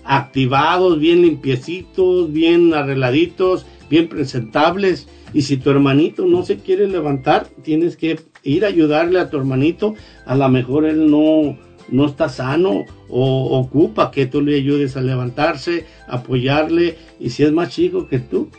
[0.03, 5.07] activados, bien limpiecitos, bien arregladitos, bien presentables.
[5.31, 9.38] Y si tu hermanito no se quiere levantar, tienes que ir a ayudarle a tu
[9.38, 9.93] hermanito.
[10.26, 15.02] A lo mejor él no, no está sano o ocupa que tú le ayudes a
[15.02, 16.98] levantarse, apoyarle.
[17.19, 18.49] Y si es más chico que tú,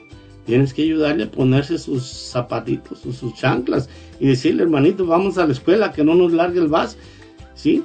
[0.47, 3.89] tienes que ayudarle a ponerse sus zapatitos, sus, sus chanclas
[4.21, 6.97] y decirle, hermanito, vamos a la escuela, que no nos largue el vas.
[7.57, 7.83] ¿Sí?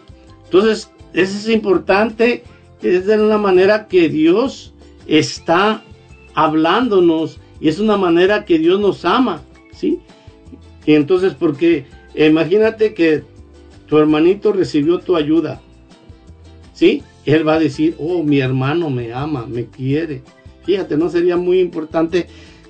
[0.48, 2.44] Entonces, eso es importante.
[2.82, 4.74] Es de una manera que Dios
[5.07, 5.84] está
[6.36, 9.41] hablándonos y es una manera que Dios nos ama,
[9.72, 9.99] ¿sí?
[10.86, 13.24] Y entonces, porque imagínate que
[13.88, 15.61] tu hermanito recibió tu ayuda,
[16.74, 17.03] ¿sí?
[17.26, 20.22] Él va a decir, oh, mi hermano me ama, me quiere.
[20.64, 22.28] Fíjate, ¿no sería muy importante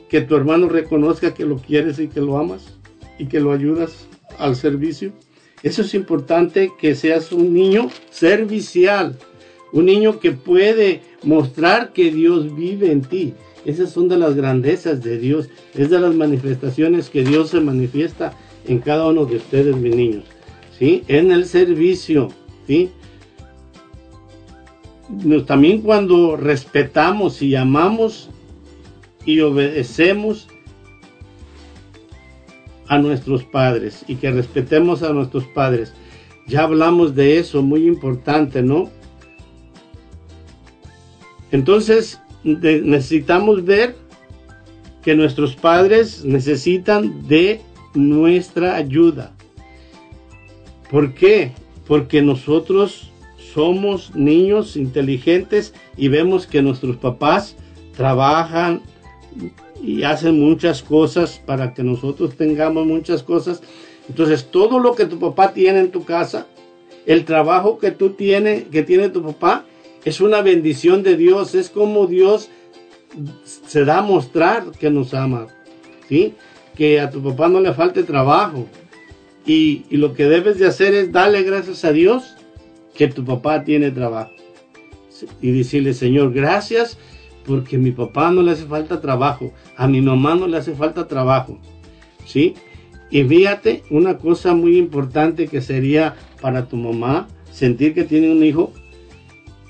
[0.10, 2.78] que tu hermano reconozca que lo quieres y que lo amas
[3.20, 4.08] y que lo ayudas
[4.40, 5.12] al servicio?
[5.64, 9.18] Eso es importante que seas un niño servicial,
[9.74, 13.34] un niño que puede mostrar que Dios vive en ti.
[13.66, 18.34] Esas son de las grandezas de Dios, es de las manifestaciones que Dios se manifiesta
[18.68, 20.24] en cada uno de ustedes, mis niños.
[20.78, 21.04] ¿Sí?
[21.08, 22.30] En el servicio,
[22.68, 22.92] ¿sí?
[25.48, 28.30] También cuando respetamos y amamos
[29.26, 30.48] y obedecemos
[32.88, 35.94] a nuestros padres y que respetemos a nuestros padres.
[36.48, 38.90] Ya hablamos de eso, muy importante, ¿no?
[41.52, 43.96] Entonces, necesitamos ver
[45.02, 47.62] que nuestros padres necesitan de
[47.94, 49.34] nuestra ayuda.
[50.92, 51.52] ¿Por qué?
[51.86, 53.12] Porque nosotros
[53.54, 57.56] somos niños inteligentes y vemos que nuestros papás
[57.96, 58.82] trabajan
[59.82, 63.62] y hacen muchas cosas para que nosotros tengamos muchas cosas.
[64.10, 66.48] Entonces, todo lo que tu papá tiene en tu casa,
[67.06, 69.66] el trabajo que tú tienes, que tiene tu papá,
[70.04, 72.50] es una bendición de Dios, es como Dios
[73.44, 75.48] se da a mostrar que nos ama,
[76.08, 76.34] ¿sí?
[76.76, 78.66] Que a tu papá no le falte trabajo.
[79.46, 82.36] Y, y lo que debes de hacer es darle gracias a Dios
[82.96, 84.32] que tu papá tiene trabajo.
[85.42, 86.98] Y decirle, Señor, gracias
[87.48, 90.74] porque a mi papá no le hace falta trabajo, a mi mamá no le hace
[90.76, 91.58] falta trabajo,
[92.26, 92.56] ¿sí?
[93.10, 98.44] Y fíjate, una cosa muy importante que sería para tu mamá, sentir que tiene un
[98.44, 98.74] hijo,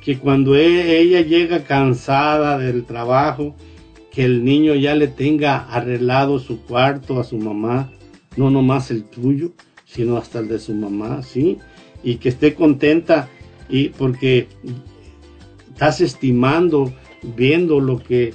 [0.03, 3.55] que cuando e- ella llega cansada del trabajo,
[4.11, 7.91] que el niño ya le tenga arreglado su cuarto a su mamá,
[8.35, 9.51] no nomás el tuyo,
[9.85, 11.59] sino hasta el de su mamá, ¿sí?
[12.03, 13.29] Y que esté contenta
[13.69, 14.47] y porque
[15.71, 16.91] estás estimando,
[17.23, 18.33] viendo lo que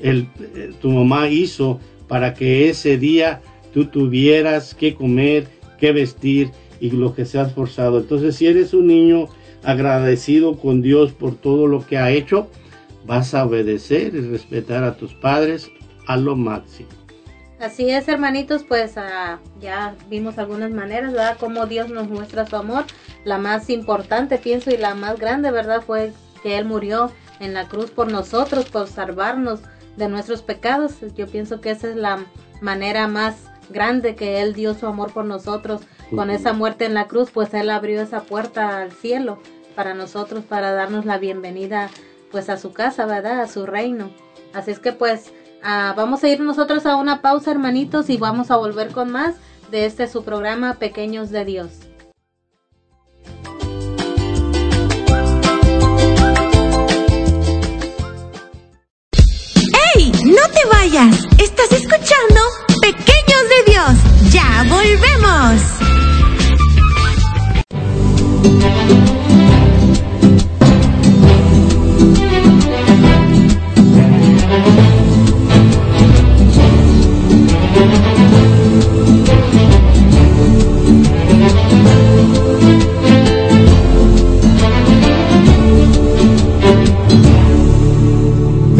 [0.00, 3.40] el, eh, tu mamá hizo para que ese día
[3.72, 5.46] tú tuvieras que comer,
[5.78, 6.50] que vestir
[6.80, 7.98] y lo que se has forzado.
[7.98, 9.28] Entonces, si eres un niño
[9.62, 12.48] agradecido con Dios por todo lo que ha hecho,
[13.06, 15.70] vas a obedecer y respetar a tus padres
[16.06, 16.88] a lo máximo.
[17.60, 21.36] Así es, hermanitos, pues ah, ya vimos algunas maneras, ¿verdad?
[21.38, 22.86] Cómo Dios nos muestra su amor.
[23.24, 25.82] La más importante, pienso, y la más grande, ¿verdad?
[25.86, 26.12] Fue
[26.42, 29.60] que Él murió en la cruz por nosotros, por salvarnos
[29.96, 30.94] de nuestros pecados.
[31.16, 32.24] Yo pienso que esa es la
[32.60, 33.36] manera más
[33.70, 35.82] grande que Él dio su amor por nosotros
[36.14, 39.38] con esa muerte en la cruz, pues Él abrió esa puerta al cielo
[39.76, 41.88] para nosotros, para darnos la bienvenida
[42.30, 43.40] pues a su casa, ¿verdad?
[43.40, 44.10] A su reino.
[44.52, 48.50] Así es que pues ah, vamos a ir nosotros a una pausa, hermanitos, y vamos
[48.50, 49.36] a volver con más
[49.70, 51.89] de este su programa Pequeños de Dios.
[60.30, 61.26] ¡No te vayas!
[61.38, 62.40] Estás escuchando
[62.80, 64.32] Pequeños de Dios.
[64.32, 65.60] ¡Ya volvemos!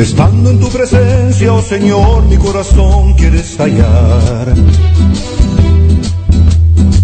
[0.01, 4.55] Estando en tu presencia, oh Señor, mi corazón quiere estallar.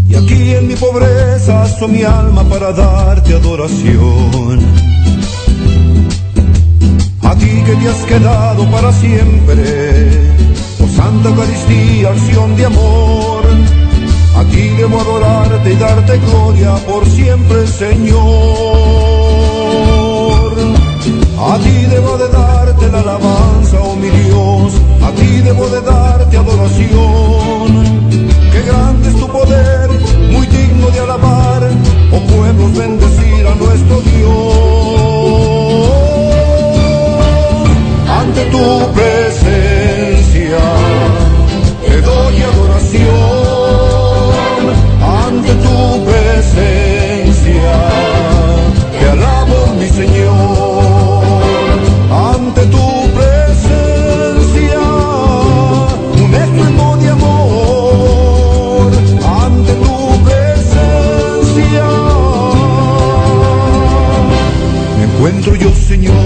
[0.08, 4.60] Y aquí en mi pobreza aso mi alma para darte adoración.
[7.22, 10.32] A ti que te has quedado para siempre,
[10.82, 13.44] oh Santa Eucaristía, acción de amor.
[14.36, 19.15] A ti debo adorarte y darte gloria por siempre, Señor.
[21.38, 24.72] A ti debo de darte la alabanza, oh mi Dios,
[25.02, 27.84] a ti debo de darte adoración.
[28.52, 29.90] Qué grande es tu poder,
[30.32, 31.62] muy digno de alabar,
[32.12, 34.56] oh pueblos bendecir a nuestro Dios.
[38.08, 39.75] Ante tu presencia
[65.56, 66.25] encuentro yo, Señor.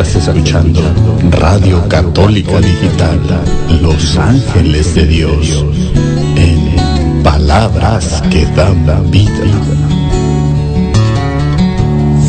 [0.00, 0.80] Escuchando
[1.30, 3.20] Radio Católica Digital,
[3.82, 5.66] Los Ángeles de Dios,
[6.36, 9.30] en palabras que dan vida.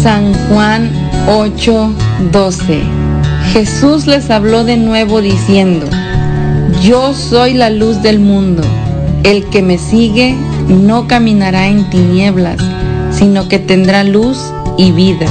[0.04, 0.92] San Juan
[1.28, 2.82] 8:12.
[3.54, 5.88] Jesús les habló de nuevo diciendo,
[6.84, 8.64] Yo soy la luz del mundo.
[9.24, 10.36] El que me sigue
[10.68, 12.58] no caminará en tinieblas,
[13.12, 14.38] sino que tendrá luz
[14.78, 15.28] y vida.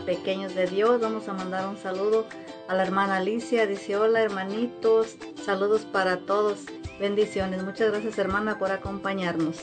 [0.00, 1.00] Pequeños de Dios.
[1.00, 2.26] Vamos a mandar un saludo
[2.68, 3.66] a la hermana Alicia.
[3.66, 6.60] Dice, hola hermanitos, saludos para todos.
[6.98, 7.62] Bendiciones.
[7.62, 9.56] Muchas gracias hermana por acompañarnos.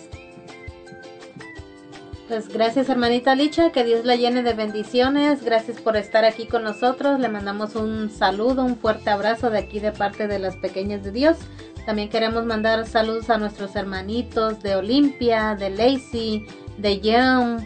[2.27, 6.61] Pues gracias hermanita Licha, que Dios la llene de bendiciones, gracias por estar aquí con
[6.61, 11.03] nosotros, le mandamos un saludo, un fuerte abrazo de aquí de parte de las pequeñas
[11.03, 11.37] de Dios.
[11.85, 16.45] También queremos mandar saludos a nuestros hermanitos de Olimpia, de Lacey,
[16.77, 17.61] de Young,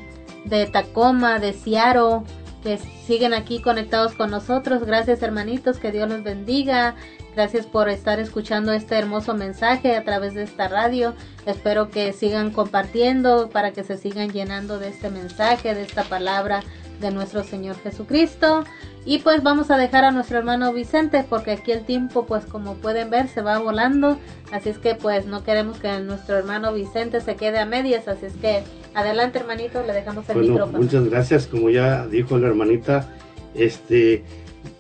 [0.45, 2.19] de Tacoma, de Seattle,
[2.61, 4.83] que siguen aquí conectados con nosotros.
[4.85, 6.95] Gracias hermanitos, que Dios los bendiga.
[7.35, 11.13] Gracias por estar escuchando este hermoso mensaje a través de esta radio.
[11.45, 16.61] Espero que sigan compartiendo para que se sigan llenando de este mensaje, de esta palabra
[16.99, 18.63] de nuestro Señor Jesucristo.
[19.03, 22.75] Y pues vamos a dejar a nuestro hermano Vicente porque aquí el tiempo pues como
[22.75, 24.17] pueden ver se va volando.
[24.51, 28.07] Así es que pues no queremos que nuestro hermano Vicente se quede a medias.
[28.07, 28.63] Así es que
[28.93, 30.83] adelante hermanito, le dejamos el Bueno, micrófono.
[30.83, 31.47] muchas gracias.
[31.47, 33.09] Como ya dijo la hermanita,
[33.55, 34.23] este,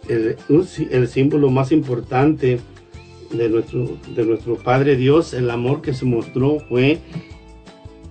[0.07, 2.59] el, símbolo más importante
[3.31, 6.99] de nuestro, de nuestro Padre Dios, el amor que se mostró fue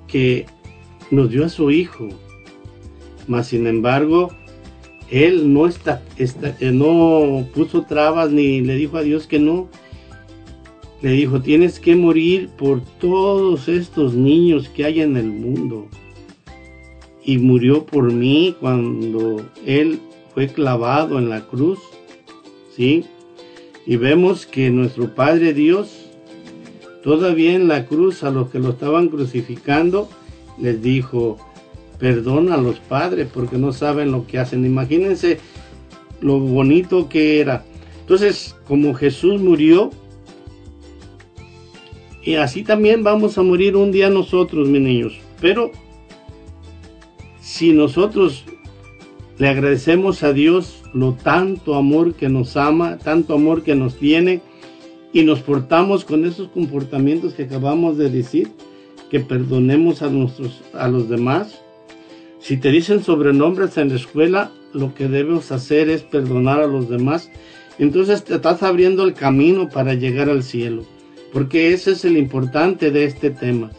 [0.09, 0.47] que
[1.12, 2.09] nos dio a su Hijo.
[3.28, 4.32] Mas sin embargo,
[5.11, 9.69] Él no, está, está- eh, no puso trabas ni le dijo a Dios que no.
[11.03, 15.89] Le dijo, tienes que morir por todos estos niños que hay en el mundo
[17.24, 19.99] y murió por mí cuando él
[20.35, 21.78] fue clavado en la cruz,
[22.77, 23.05] ¿sí?
[23.87, 26.07] Y vemos que nuestro Padre Dios,
[27.03, 30.09] todavía en la cruz, a los que lo estaban crucificando,
[30.59, 31.39] les dijo,
[32.01, 34.64] perdona a los padres porque no saben lo que hacen.
[34.64, 35.39] Imagínense
[36.20, 37.64] lo bonito que era.
[38.01, 39.90] Entonces, como Jesús murió,
[42.22, 45.18] y así también vamos a morir un día nosotros, mis niños.
[45.40, 45.70] Pero
[47.40, 48.44] si nosotros
[49.39, 54.43] le agradecemos a Dios lo tanto amor que nos ama, tanto amor que nos tiene,
[55.12, 58.51] y nos portamos con esos comportamientos que acabamos de decir,
[59.10, 61.60] que perdonemos a, nuestros, a los demás.
[62.41, 66.89] Si te dicen sobrenombres en la escuela, lo que debemos hacer es perdonar a los
[66.89, 67.31] demás.
[67.79, 70.85] Entonces te estás abriendo el camino para llegar al cielo.
[71.33, 73.71] Porque ese es el importante de este tema.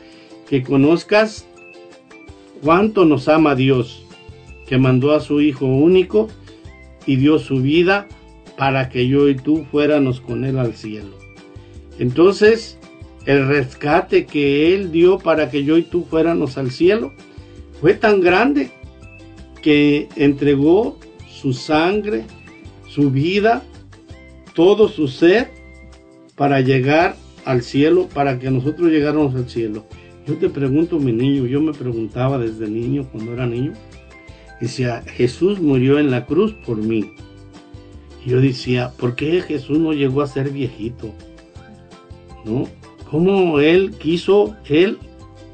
[0.48, 1.48] Que conozcas
[2.62, 4.06] cuánto nos ama Dios,
[4.68, 6.30] que mandó a su Hijo único
[7.06, 8.08] y dio su vida
[8.58, 11.18] para que yo y tú fuéramos con Él al cielo.
[11.98, 12.78] Entonces,
[13.26, 17.12] el rescate que Él dio para que yo y tú fuéramos al cielo
[17.82, 18.70] fue tan grande
[19.64, 22.26] que entregó su sangre,
[22.88, 23.64] su vida,
[24.54, 25.50] todo su ser
[26.36, 29.86] para llegar al cielo, para que nosotros llegáramos al cielo.
[30.28, 33.74] Yo te pregunto, mi niño, yo me preguntaba desde niño, cuando era niño,
[34.60, 37.14] decía, Jesús murió en la cruz por mí.
[38.24, 41.12] Y yo decía, ¿por qué Jesús no llegó a ser viejito?
[42.46, 42.68] ¿No?
[43.10, 45.00] ¿Cómo él quiso, él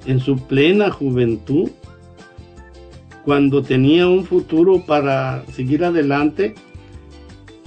[0.05, 1.69] en su plena juventud,
[3.27, 6.55] cuando tenía un futuro para seguir adelante,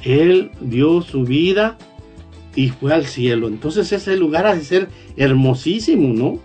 [0.03, 1.77] él dio su vida
[2.57, 3.47] y fue al cielo.
[3.47, 4.89] Entonces ese lugar ha de ser
[5.19, 6.39] hermosísimo, ¿no?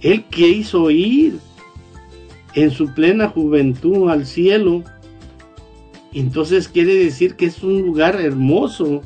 [0.00, 1.38] Él quiso ir
[2.56, 4.82] en su plena juventud al cielo.
[6.12, 9.02] Entonces quiere decir que es un lugar hermoso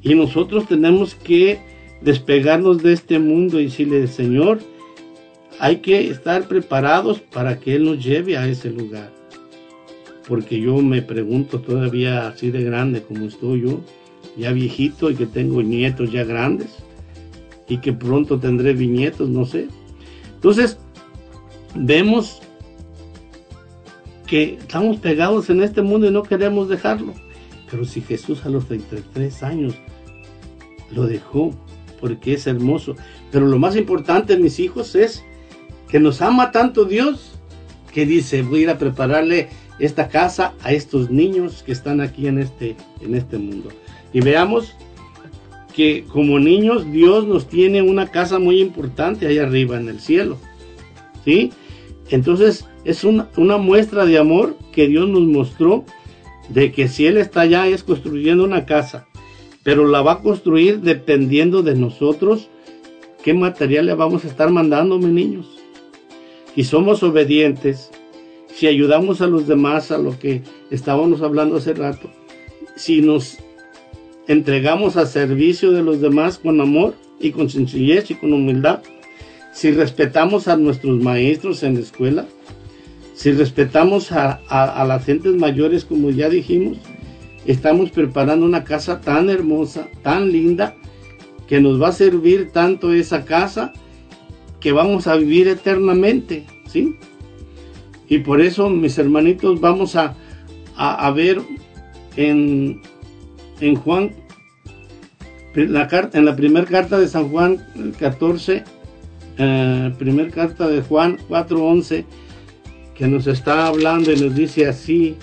[0.00, 1.60] y nosotros tenemos que
[2.00, 4.60] despegarnos de este mundo y decirle, Señor,
[5.60, 9.12] hay que estar preparados para que Él nos lleve a ese lugar.
[10.26, 13.80] Porque yo me pregunto todavía así de grande como estoy yo,
[14.38, 16.76] ya viejito y que tengo nietos ya grandes
[17.68, 19.68] y que pronto tendré bisnietos, no sé.
[20.34, 20.78] Entonces,
[21.74, 22.40] vemos
[24.26, 27.12] que estamos pegados en este mundo y no queremos dejarlo.
[27.70, 29.74] Pero si Jesús a los 33 años
[30.90, 31.52] lo dejó,
[32.00, 32.96] porque es hermoso.
[33.30, 35.22] Pero lo más importante, mis hijos, es
[35.90, 37.32] que nos ama tanto Dios
[37.92, 39.48] que dice, voy a ir a prepararle
[39.78, 43.70] esta casa a estos niños que están aquí en este, en este mundo.
[44.12, 44.74] Y veamos
[45.74, 50.36] que como niños Dios nos tiene una casa muy importante ahí arriba en el cielo.
[51.24, 51.52] ¿Sí?
[52.10, 55.84] Entonces es una, una muestra de amor que Dios nos mostró
[56.48, 59.06] de que si Él está allá es construyendo una casa,
[59.62, 62.48] pero la va a construir dependiendo de nosotros
[63.22, 65.59] qué material le vamos a estar mandando, mis niños.
[66.56, 67.90] Y somos obedientes,
[68.54, 72.10] si ayudamos a los demás a lo que estábamos hablando hace rato,
[72.76, 73.38] si nos
[74.26, 78.80] entregamos a servicio de los demás con amor y con sencillez y con humildad,
[79.52, 82.26] si respetamos a nuestros maestros en la escuela,
[83.14, 86.78] si respetamos a, a- a las gentes mayores, como ya dijimos,
[87.46, 90.74] estamos preparando una casa tan hermosa, tan linda,
[91.46, 93.72] que nos va a servir tanto esa casa
[94.60, 96.96] que vamos a vivir eternamente, ¿sí?
[98.08, 100.16] Y por eso, mis hermanitos, vamos a,
[100.76, 101.40] a- ver
[102.16, 102.82] en,
[103.60, 104.12] en Juan,
[105.54, 108.64] la en la primera carta de San Juan el 14,
[109.38, 112.04] eh, primer carta de Juan 4.11,
[112.94, 115.16] que nos está hablando y nos dice así,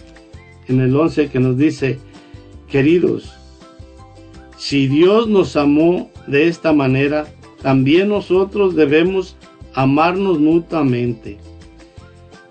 [0.68, 2.00] en el 11, que nos dice,
[2.70, 3.34] queridos,
[4.58, 7.28] si Dios nos amó de esta manera,
[7.62, 9.36] también nosotros debemos
[9.74, 11.38] amarnos mutuamente.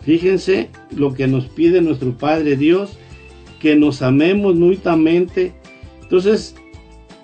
[0.02, 2.98] Fíjense lo que nos pide nuestro Padre Dios,
[3.60, 5.52] que nos amemos mutuamente.
[6.02, 6.54] Entonces,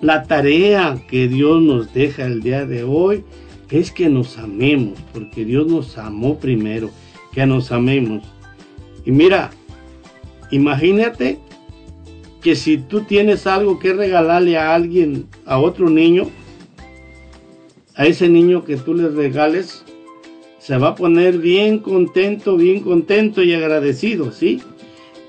[0.01, 3.23] la tarea que Dios nos deja el día de hoy
[3.69, 6.89] es que nos amemos, porque Dios nos amó primero,
[7.31, 8.23] que nos amemos.
[9.05, 9.51] Y mira,
[10.51, 11.39] imagínate
[12.41, 16.29] que si tú tienes algo que regalarle a alguien, a otro niño,
[17.95, 19.83] a ese niño que tú le regales,
[20.59, 24.61] se va a poner bien contento, bien contento y agradecido, ¿sí?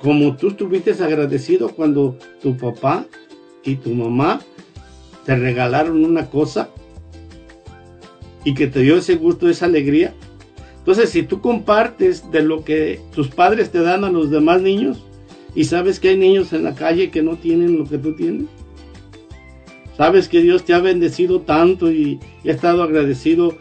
[0.01, 3.07] Como tú estuviste agradecido cuando tu papá
[3.65, 4.41] y tu mamá
[5.25, 6.69] te regalaron una cosa
[8.45, 10.15] y que te dio ese gusto, esa alegría.
[10.79, 15.03] Entonces, si tú compartes de lo que tus padres te dan a los demás niños
[15.55, 18.47] y sabes que hay niños en la calle que no tienen lo que tú tienes,
[19.97, 23.57] sabes que Dios te ha bendecido tanto y, ha estado agradecido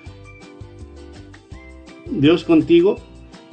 [2.10, 2.98] Dios contigo.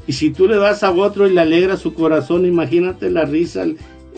[0.07, 3.65] Y si tú le das a otro y le alegra su corazón, imagínate la risa,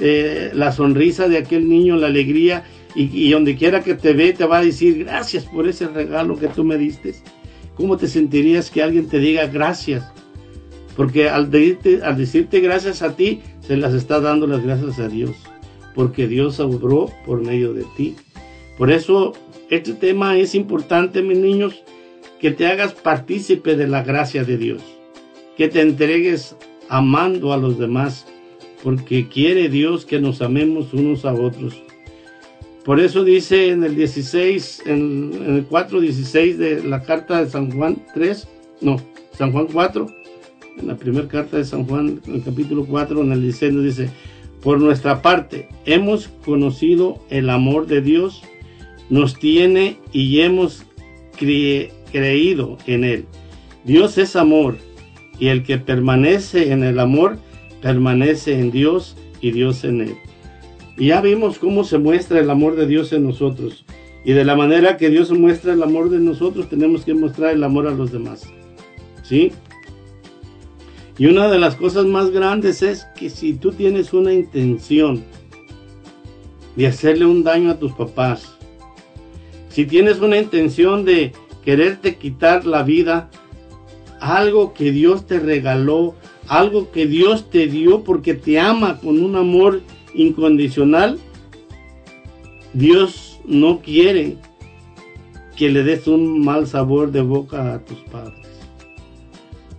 [0.01, 2.65] eh, la sonrisa de aquel niño, la alegría,
[2.95, 6.39] y, y donde quiera que te ve te va a decir gracias por ese regalo
[6.39, 7.15] que tú me diste.
[7.75, 10.13] ¿Cómo te sentirías que alguien te diga gracias?
[10.97, 15.09] Porque al, decirte, al decirte gracias a ti, se las está dando las gracias a
[15.09, 15.31] Dios.
[15.95, 18.15] Porque Dios obró por medio de ti.
[18.77, 19.33] Por eso
[19.71, 21.83] este tema es importante, mis niños,
[22.41, 24.83] que te hagas partícipe de la gracia de Dios.
[25.57, 26.57] Que te entregues
[26.89, 28.27] amando a los demás.
[28.83, 31.81] Porque quiere Dios que nos amemos unos a otros.
[32.85, 38.03] Por eso dice en el 16, en, el 4.16 de la carta de San Juan
[38.13, 38.49] 3,
[38.81, 38.97] no,
[39.39, 40.07] San Juan 4,
[40.79, 43.85] en la primera carta de San Juan, en el capítulo 4, en el 16 nos
[43.85, 44.11] dice,
[44.63, 48.43] por nuestra parte, hemos conocido el amor de Dios,
[49.13, 50.87] nos tiene y hemos
[51.39, 53.27] cre- creído en él.
[53.85, 54.79] Dios es amor
[55.39, 57.37] y el que permanece en el amor,
[57.83, 60.15] permanece en Dios y Dios en él.
[60.97, 63.85] Y ya vimos cómo se muestra el amor de Dios en nosotros.
[64.25, 67.65] Y de la manera que Dios muestra el amor de nosotros, tenemos que mostrar el
[67.65, 68.45] amor a los demás.
[69.23, 69.53] ¿Sí?
[71.19, 75.23] Y una de las cosas más grandes es que si tú tienes una intención
[76.77, 78.57] de hacerle un daño a tus papás,
[79.73, 81.33] si tienes una intención de
[81.65, 83.31] quererte quitar la vida,
[84.21, 86.15] algo que Dios te regaló,
[86.47, 89.81] algo que Dios te dio porque te ama con un amor
[90.15, 91.19] incondicional,
[92.75, 94.37] Dios no quiere
[95.57, 98.47] que le des un mal sabor de boca a tus padres.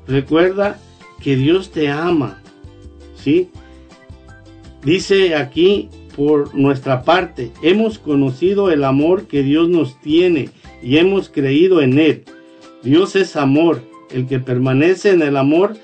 [0.08, 0.80] Recuerda
[1.22, 2.42] que Dios te ama,
[3.16, 3.50] ¿sí?
[4.84, 10.50] Dice aquí, por nuestra parte, hemos conocido el amor que Dios nos tiene
[10.82, 12.24] y hemos creído en Él.
[12.84, 13.82] Dios es amor.
[14.12, 15.76] El que permanece en el amor,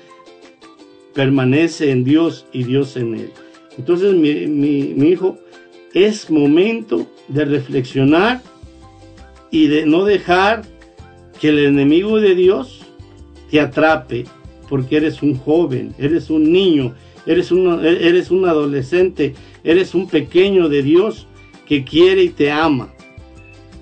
[1.14, 3.32] permanece en Dios y Dios en Él.
[3.76, 5.36] Entonces, mi, hijo,
[5.94, 8.40] es momento de reflexionar
[9.50, 10.62] y de no dejar
[11.40, 12.82] que el enemigo de Dios
[13.50, 14.26] te atrape,
[14.68, 16.94] porque eres un joven, eres un niño,
[17.26, 19.34] eres un, eres un adolescente,
[19.64, 21.26] eres un pequeño de Dios
[21.66, 22.90] que quiere y te ama.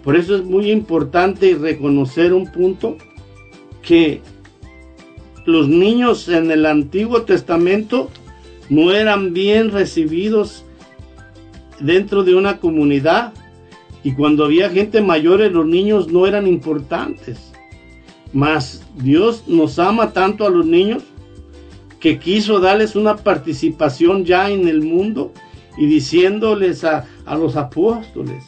[0.05, 2.97] Por eso es muy importante reconocer un punto
[3.83, 4.21] que
[5.45, 8.11] los niños en el Antiguo Testamento
[8.69, 10.65] no eran bien recibidos
[11.81, 13.33] dentro de una comunidad
[14.05, 17.53] y cuando había gente mayor los niños no eran importantes.
[18.33, 21.03] Mas Dios nos ama tanto a los niños
[21.99, 25.33] que quiso darles una participación ya en el mundo
[25.79, 28.45] y diciéndoles a, a los apóstoles,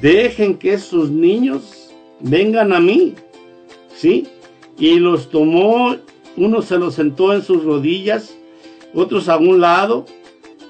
[0.00, 1.90] dejen que esos niños
[2.20, 3.14] vengan a mí,
[3.94, 4.26] ¿sí?
[4.78, 5.96] Y los tomó,
[6.36, 8.34] uno se los sentó en sus rodillas,
[8.94, 10.06] otros a un lado.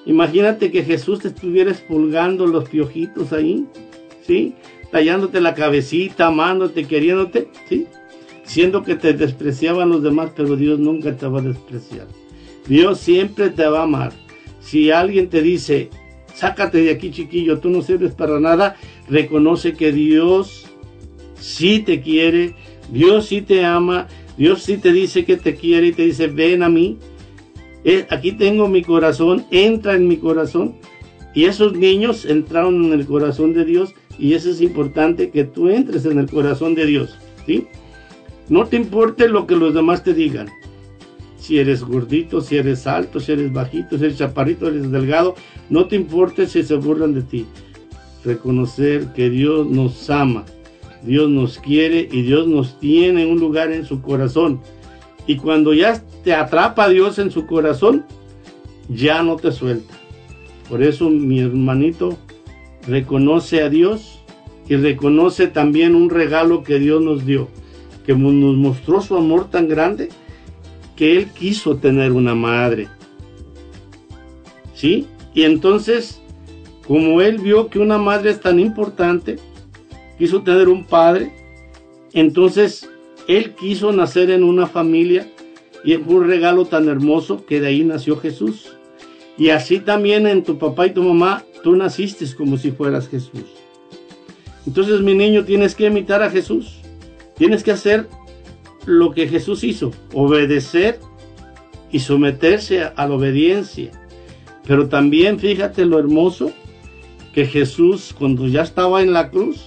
[0.07, 3.67] Imagínate que Jesús te estuviera expulgando los piojitos ahí,
[4.27, 4.55] ¿sí?
[4.91, 7.87] Tallándote la cabecita, amándote, queriéndote, ¿sí?
[8.45, 12.09] Siendo que te despreciaban los demás, pero Dios nunca te va a despreciar.
[12.67, 14.13] Dios siempre te va a amar.
[14.61, 15.91] Si alguien te dice,
[16.35, 18.77] sácate de aquí chiquillo, tú no sirves para nada,
[19.09, 20.67] reconoce que Dios
[21.39, 22.55] sí te quiere,
[22.93, 24.07] Dios sí te ama,
[24.37, 26.99] Dios sí te dice que te quiere y te dice, ven a mí,
[27.83, 30.75] Eh, aquí tengo mi corazón, entra en mi corazón.
[31.33, 35.71] Y esos niños entraron en el corazón de Dios y eso es importante que tú
[35.71, 37.17] entres en el corazón de Dios,
[37.47, 37.69] ¿sí?
[38.51, 40.49] No te importe lo que los demás te digan.
[41.41, 45.35] Si eres gordito, si eres alto, si eres bajito, si eres chaparrito, eres delgado,
[45.71, 47.47] no te importe si se burlan de ti.
[48.25, 50.45] Reconocer que Dios nos ama,
[51.03, 54.61] Dios nos quiere y Dios nos tiene un lugar en su corazón.
[55.27, 58.05] Y cuando ya te atrapa Dios en su corazón,
[58.91, 59.95] ya no te suelta.
[60.69, 62.19] Por eso mi hermanito
[62.87, 64.21] reconoce a Dios
[64.69, 67.49] y reconoce también un regalo que Dios nos dio,
[68.05, 70.11] que nos mostró su amor tan grande
[71.01, 72.89] que Él quiso tener una madre.
[74.75, 75.07] ¿Sí?
[75.33, 76.21] Y entonces,
[76.87, 79.37] como Él vio que una madre es tan importante,
[80.19, 81.33] quiso tener un padre,
[82.13, 82.87] entonces
[83.27, 85.27] Él quiso nacer en una familia
[85.85, 88.77] y fue un regalo tan hermoso que de ahí nació Jesús.
[89.39, 93.47] Y así también en tu papá y tu mamá, tú naciste como si fueras Jesús.
[94.67, 96.75] Entonces, mi niño, tienes que imitar a Jesús.
[97.39, 98.07] Tienes que hacer
[98.87, 100.99] lo que Jesús hizo, obedecer
[101.91, 103.91] y someterse a, la obediencia.
[104.67, 106.53] Pero también fíjate lo hermoso
[107.33, 109.67] que Jesús, cuando ya estaba en la cruz,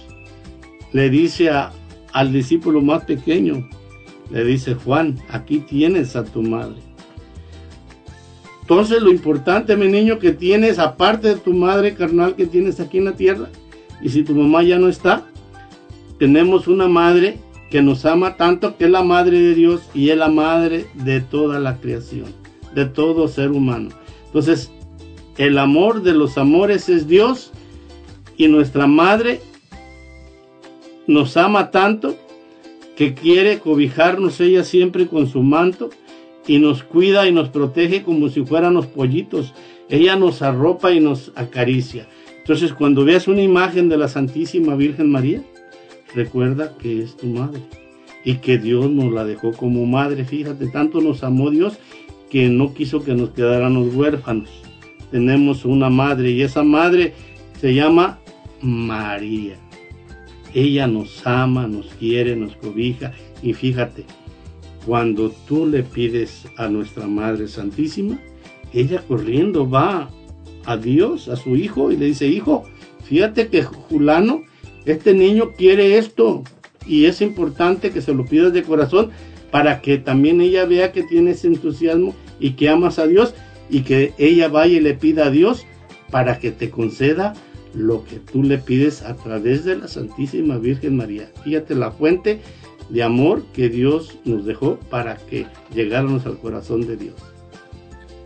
[0.92, 1.50] le dice
[2.12, 3.68] al discípulo más pequeño,
[4.30, 6.80] le dice, Juan, aquí tienes a tu madre.
[8.62, 12.98] Entonces lo importante, mi niño, que tienes, aparte de tu madre carnal que tienes aquí
[12.98, 13.48] en la tierra,
[14.00, 15.26] y si tu mamá ya no está,
[16.18, 17.38] tenemos una madre
[17.70, 21.20] que nos ama tanto, que es la madre de Dios y es la madre de
[21.20, 22.26] toda la creación,
[22.74, 23.90] de todo ser humano.
[24.26, 24.70] Entonces,
[25.38, 27.52] el amor de los amores es Dios
[28.36, 29.40] y nuestra madre
[31.06, 32.16] nos ama tanto
[32.96, 35.90] que quiere cobijarnos ella siempre con su manto
[36.46, 39.52] y nos cuida y nos protege como si fuéramos pollitos.
[39.88, 42.06] Ella nos arropa y nos acaricia.
[42.38, 45.42] Entonces, cuando veas una imagen de la Santísima Virgen María,
[46.14, 47.60] recuerda que es tu madre
[48.24, 50.24] y que Dios nos la dejó como madre.
[50.24, 51.78] Fíjate, tanto nos amó Dios
[52.30, 54.50] que no quiso que nos quedáramos huérfanos.
[55.10, 57.14] Tenemos una madre y esa madre
[57.60, 58.18] se llama
[58.60, 59.56] María.
[60.54, 63.12] Ella nos ama, nos quiere, nos cobija
[63.42, 64.04] y fíjate,
[64.86, 68.18] cuando tú le pides a nuestra Madre Santísima,
[68.72, 70.10] ella corriendo va
[70.66, 72.64] a Dios, a su hijo, y le dice, hijo,
[73.04, 74.42] fíjate que Julano,
[74.86, 76.42] este niño quiere esto,
[76.86, 79.10] y es importante que se lo pidas de corazón
[79.50, 83.34] para que también ella vea que tienes entusiasmo y que amas a Dios,
[83.70, 85.64] y que ella vaya y le pida a Dios
[86.10, 87.34] para que te conceda
[87.74, 91.30] lo que tú le pides a través de la Santísima Virgen María.
[91.42, 92.40] Fíjate la fuente
[92.88, 97.14] de amor que Dios nos dejó para que llegáramos al corazón de Dios.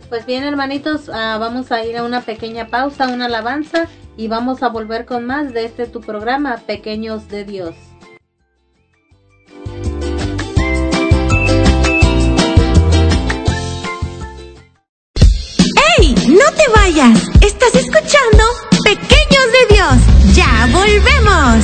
[0.09, 3.87] Pues bien, hermanitos, ah, vamos a ir a una pequeña pausa, una alabanza
[4.19, 7.73] y vamos a volver con más de este tu programa, Pequeños de Dios.
[15.97, 16.15] ¡Ey!
[16.27, 17.29] ¡No te vayas!
[17.39, 18.43] Estás escuchando
[18.83, 19.95] Pequeños de Dios.
[20.35, 21.63] ¡Ya volvemos!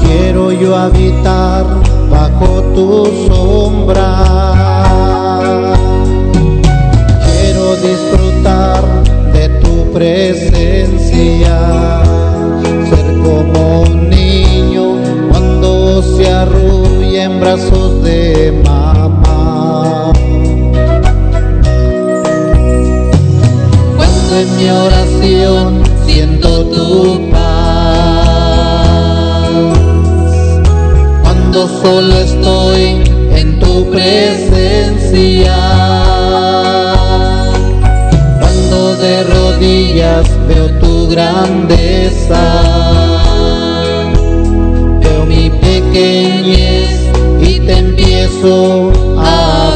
[0.00, 1.64] Quiero yo habitar
[2.10, 4.10] bajo tu sombra.
[7.24, 8.82] Quiero disfrutar
[9.32, 11.58] de tu presencia.
[12.90, 14.96] Ser como un niño
[15.30, 18.81] cuando se arrulla en brazos de mamá.
[24.40, 27.42] En mi oración siento tu paz.
[31.22, 33.02] Cuando solo estoy
[33.34, 35.54] en tu presencia.
[38.40, 42.42] Cuando de rodillas veo tu grandeza.
[45.00, 46.90] Veo mi pequeñez
[47.40, 49.71] y te empiezo a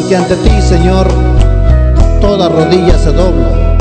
[0.00, 1.08] Porque ante ti, Señor,
[2.20, 3.76] toda rodilla se dobla,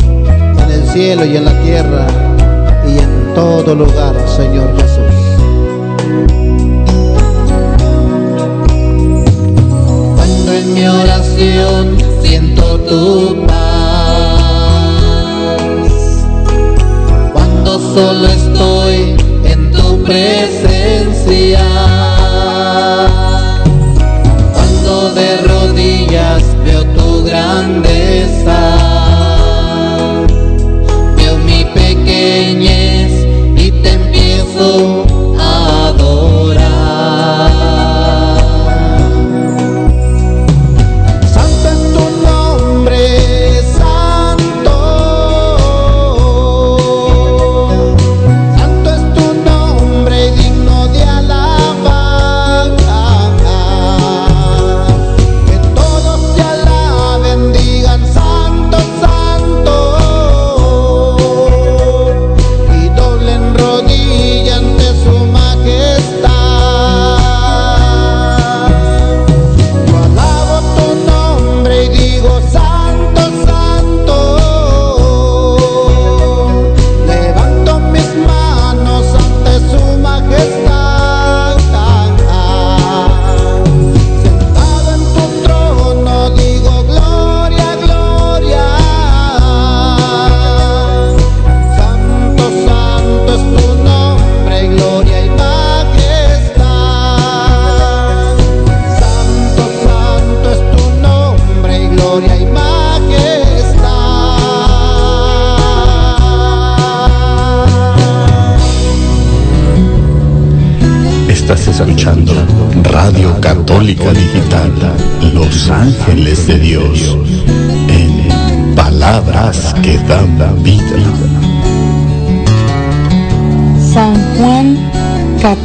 [0.64, 2.08] en el cielo y en la tierra
[2.88, 5.14] y en todo lugar, Señor Jesús.
[10.16, 14.42] Cuando en mi oración siento tu paz,
[17.32, 21.77] cuando solo estoy en tu presencia,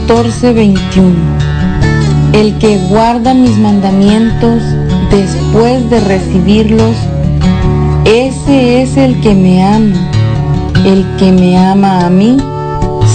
[0.07, 1.15] 14:21
[2.33, 4.63] El que guarda mis mandamientos
[5.11, 6.97] después de recibirlos,
[8.05, 9.97] ese es el que me ama.
[10.85, 12.37] El que me ama a mí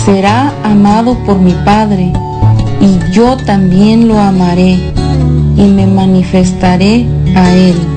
[0.05, 2.13] será amado por mi Padre,
[2.79, 4.79] y yo también lo amaré
[5.57, 7.05] y me manifestaré
[7.35, 7.96] a él.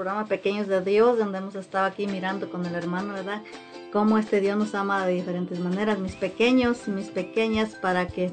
[0.00, 3.42] programa Pequeños de Dios, donde hemos estado aquí mirando con el hermano, ¿verdad?
[3.92, 8.32] Cómo este Dios nos ama de diferentes maneras, mis pequeños, mis pequeñas, para que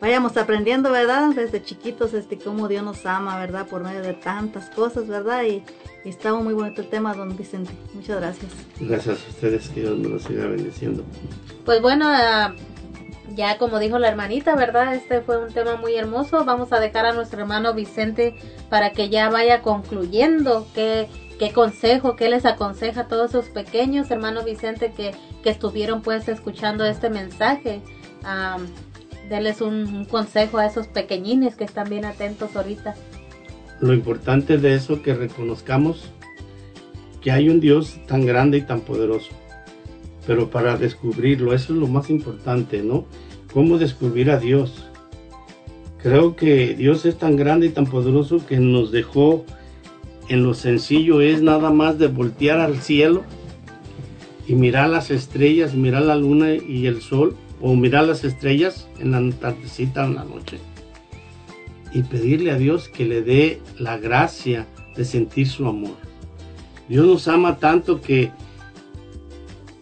[0.00, 1.34] vayamos aprendiendo, ¿verdad?
[1.34, 3.66] Desde chiquitos, este, cómo Dios nos ama, ¿verdad?
[3.66, 5.44] Por medio de tantas cosas, ¿verdad?
[5.44, 5.62] Y,
[6.06, 7.72] y estaba muy bonito el tema, don Vicente.
[7.92, 8.52] Muchas gracias.
[8.80, 11.04] Gracias a ustedes, que Dios me los siga bendiciendo.
[11.66, 12.54] Pues bueno, ah,
[13.34, 14.94] ya como dijo la hermanita, ¿verdad?
[14.94, 16.44] Este fue un tema muy hermoso.
[16.44, 18.34] Vamos a dejar a nuestro hermano Vicente
[18.68, 21.08] para que ya vaya concluyendo qué,
[21.38, 25.12] qué consejo, qué les aconseja a todos esos pequeños, hermano Vicente, que,
[25.42, 27.80] que estuvieron pues escuchando este mensaje.
[29.28, 32.94] Denles un, un consejo a esos pequeñines que están bien atentos ahorita.
[33.80, 36.10] Lo importante de eso que reconozcamos
[37.20, 39.30] que hay un Dios tan grande y tan poderoso.
[40.26, 43.04] Pero para descubrirlo, eso es lo más importante, ¿no?
[43.52, 44.84] ¿Cómo descubrir a Dios?
[46.02, 49.44] Creo que Dios es tan grande y tan poderoso que nos dejó
[50.28, 53.22] en lo sencillo es nada más de voltear al cielo
[54.46, 59.12] y mirar las estrellas, mirar la luna y el sol, o mirar las estrellas en
[59.12, 60.58] la tardecita en la noche.
[61.92, 65.96] Y pedirle a Dios que le dé la gracia de sentir su amor.
[66.88, 68.30] Dios nos ama tanto que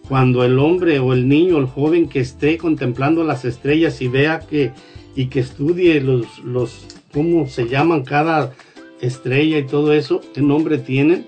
[0.07, 4.07] cuando el hombre o el niño o el joven que esté contemplando las estrellas y
[4.07, 4.71] vea que
[5.15, 8.53] y que estudie los, los cómo se llaman cada
[9.01, 11.27] estrella y todo eso, qué nombre tienen,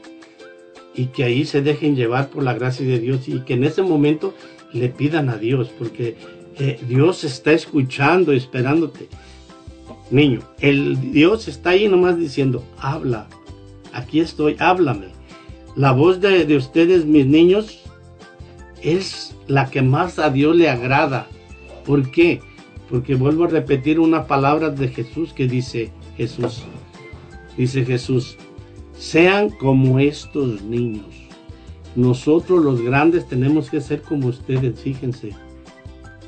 [0.96, 3.82] y que ahí se dejen llevar por la gracia de Dios y que en ese
[3.82, 4.34] momento
[4.72, 6.16] le pidan a Dios, porque
[6.58, 9.10] eh, Dios está escuchando, esperándote.
[10.10, 13.28] Niño, el Dios está ahí nomás diciendo, habla,
[13.94, 15.08] aquí estoy, háblame.
[15.76, 17.84] La voz de, de ustedes, mis niños,
[18.86, 21.28] es la que más a Dios le agrada.
[21.86, 22.42] ¿Por qué?
[22.90, 26.64] Porque vuelvo a repetir una palabra de Jesús que dice Jesús.
[27.58, 28.38] Dice Jesús,
[28.98, 31.06] sean como estos niños.
[31.96, 35.32] Nosotros los grandes tenemos que ser como ustedes, fíjense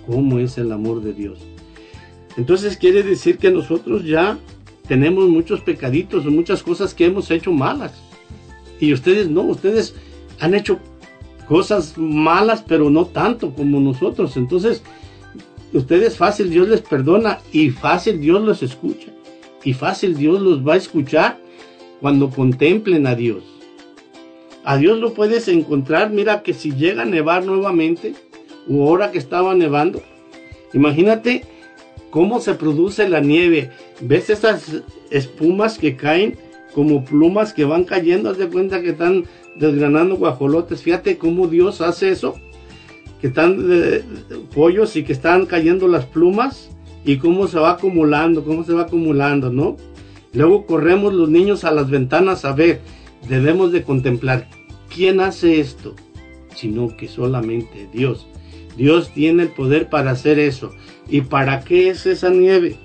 [0.06, 1.40] cómo es el amor de Dios.
[2.38, 4.40] Entonces quiere decir que nosotros ya
[4.88, 7.94] tenemos muchos pecaditos, muchas cosas que hemos hecho malas.
[8.80, 9.96] Y ustedes no, ustedes
[10.40, 10.80] han hecho
[11.48, 14.38] cosas malas, pero no tanto como nosotros.
[14.38, 14.84] Entonces,
[15.74, 19.08] ustedes fácil Dios les perdona y fácil Dios los escucha.
[19.64, 21.40] Y fácil Dios los va a escuchar
[22.00, 23.44] cuando contemplen a Dios.
[24.64, 28.16] A Dios lo puedes encontrar, mira que si llega a nevar nuevamente,
[28.70, 30.02] o ahora que estaba nevando,
[30.74, 31.46] imagínate
[32.10, 33.72] cómo se produce la nieve.
[34.02, 36.38] ¿Ves esas espumas que caen
[36.74, 38.30] como plumas que van cayendo?
[38.30, 39.24] Haz de cuenta que están
[39.60, 40.82] desgranando guajolotes.
[40.82, 42.36] Fíjate cómo Dios hace eso.
[43.22, 44.04] Que están eh,
[44.54, 46.70] pollos y que están cayendo las plumas
[47.04, 49.78] y cómo se va acumulando, cómo se va acumulando, ¿no?
[50.34, 52.82] Luego corremos los niños a las ventanas a ver.
[53.28, 54.48] Debemos de contemplar
[54.94, 55.96] quién hace esto,
[56.56, 58.28] sino que solamente Dios.
[58.78, 60.72] Dios tiene el poder para hacer eso.
[61.10, 62.76] ¿Y para qué es esa nieve?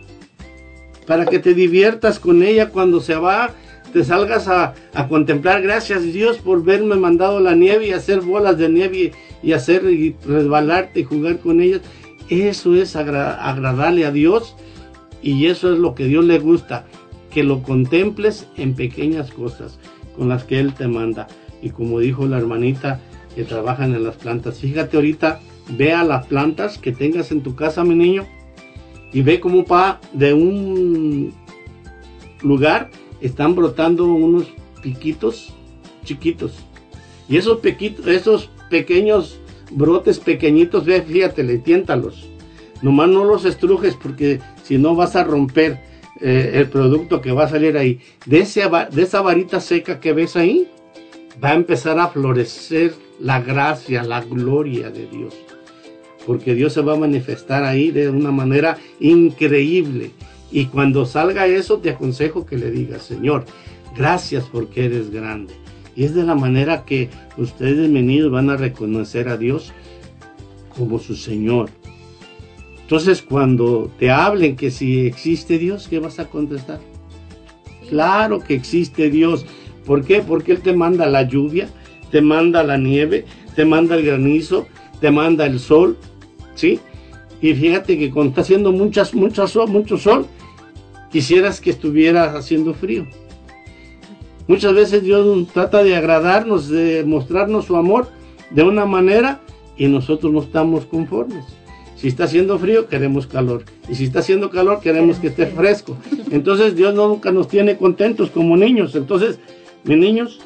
[1.07, 3.55] Para que te diviertas con ella cuando se va,
[3.93, 4.75] te salgas a,
[5.09, 5.63] contemplar.
[5.63, 9.13] Gracias Dios por verme mandado la nieve y hacer bolas de nieve
[9.43, 11.81] y, y hacer y resbalarte y jugar con ellas.
[12.29, 14.57] Eso es agra- agradarle a Dios
[15.23, 16.87] y eso es lo que Dios le gusta.
[17.31, 19.79] Que lo contemples en pequeñas cosas
[20.17, 21.29] con las que Él te manda.
[21.63, 23.01] Y como dijo la hermanita
[23.35, 25.41] que trabajan en las plantas, fíjate ahorita
[25.71, 28.27] ve a las plantas que tengas en tu casa, mi niño,
[29.13, 31.33] y ve cómo va de un
[32.43, 32.91] lugar
[33.23, 34.49] están brotando unos
[34.83, 35.55] piquitos
[36.05, 36.53] chiquitos.
[37.29, 39.39] Y esos, pequitos, esos pequeños
[39.71, 42.29] brotes pequeñitos, ve, fíjate, le tiéntalos.
[42.83, 45.81] Nomás no los estrujes porque si no vas a romper
[46.21, 48.01] eh, el producto que va a salir ahí.
[48.27, 50.69] De esa varita seca que ves ahí,
[51.43, 55.35] va a empezar a florecer la gracia, la gloria de Dios.
[56.27, 60.11] Porque Dios se va a manifestar ahí de una manera increíble.
[60.53, 63.47] Y cuando salga eso, te aconsejo que le digas, Señor,
[63.97, 65.55] gracias porque eres grande.
[65.97, 67.09] Y es de la manera que
[67.39, 69.73] ustedes, meninos, van a reconocer a Dios
[70.77, 71.71] como su Señor.
[72.83, 76.81] Entonces, cuando te hablen que si existe Dios, ¿qué vas a contestar?
[77.89, 79.47] Claro que existe Dios.
[79.87, 80.21] ¿Por qué?
[80.21, 81.69] Porque Él te manda la lluvia,
[82.11, 83.25] te manda la nieve,
[83.57, 84.67] te manda el granizo,
[85.01, 85.97] te manda el sol,
[86.55, 86.81] ¿sí?
[87.41, 90.27] Y fíjate que cuando está haciendo muchas, muchas sol, mucho sol,
[91.13, 93.07] quisieras que estuviera haciendo frío.
[94.49, 98.09] Muchas veces Dios trata de agradarnos, de mostrarnos su amor
[98.51, 99.41] de una manera
[99.77, 101.45] y nosotros no estamos conformes.
[101.97, 103.63] Si está haciendo frío, queremos calor.
[103.89, 105.97] Y si está haciendo calor, queremos que esté fresco.
[106.33, 108.97] Entonces Dios nunca nos tiene contentos como niños.
[108.97, 109.39] Entonces
[109.85, 110.41] Mis niños,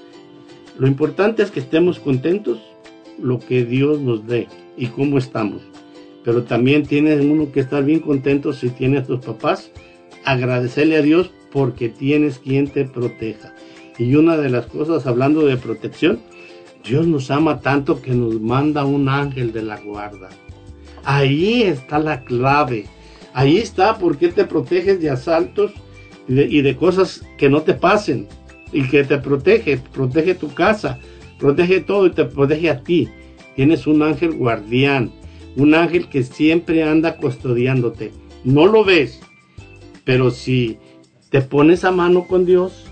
[0.78, 2.58] lo importante es que estemos contentos
[3.18, 5.62] lo que Dios nos dé y cómo estamos.
[6.24, 9.70] Pero también tiene uno que estar bien contento si tiene a tus papás,
[10.26, 13.54] agradecerle a Dios porque tienes quien te proteja.
[13.98, 16.20] Y una de las cosas, hablando de protección,
[16.84, 20.28] Dios nos ama tanto que nos manda un ángel de la guarda.
[21.04, 22.86] Ahí está la clave.
[23.32, 25.72] Ahí está por qué te proteges de asaltos
[26.28, 28.28] y de, y de cosas que no te pasen.
[28.72, 30.98] Y que te protege, protege tu casa,
[31.38, 33.08] protege todo y te protege a ti.
[33.54, 35.12] Tienes un ángel guardián,
[35.56, 38.12] un ángel que siempre anda custodiándote.
[38.44, 39.20] No lo ves,
[40.06, 40.78] pero si
[41.30, 42.84] te pones a mano con Dios,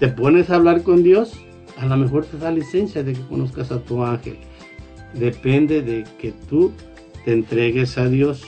[0.00, 1.34] te pones a hablar con Dios,
[1.76, 4.38] a lo mejor te da licencia de que conozcas a tu ángel.
[5.12, 6.72] Depende de que tú
[7.26, 8.42] te entregues a Dios.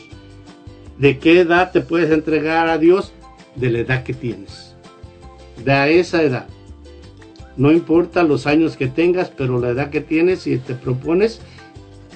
[0.99, 3.13] ¿De qué edad te puedes entregar a Dios?
[3.57, 4.75] De la edad que tienes.
[5.63, 6.47] De esa edad.
[7.59, 11.43] No importa los años que tengas, pero la edad que tienes y te propones,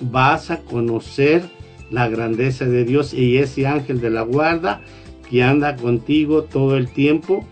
[0.01, 1.43] vas a conocer
[1.91, 4.81] la grandeza de Dios y ese ángel de la guarda
[5.29, 7.45] que anda contigo todo el tiempo,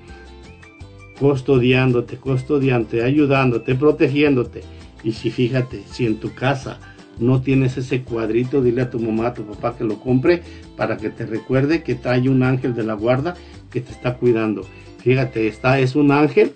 [1.19, 4.63] custodiándote, custodiándote, ayudándote, protegiéndote.
[5.05, 6.79] Y si fíjate, si en tu casa
[7.19, 10.43] no tienes ese cuadrito, dile a tu mamá, a tu papá que lo compre
[10.77, 13.35] para que te recuerde que hay un ángel de la guarda
[13.71, 14.67] que te está cuidando.
[14.99, 16.53] Fíjate, está, es un ángel,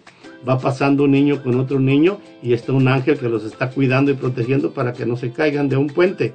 [0.47, 4.11] va pasando un niño con otro niño y está un ángel que los está cuidando
[4.11, 6.35] y protegiendo para que no se caigan de un puente.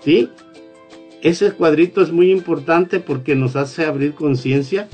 [0.00, 0.28] ¿Sí?
[1.24, 4.88] Ese cuadrito es muy importante porque nos hace abrir conciencia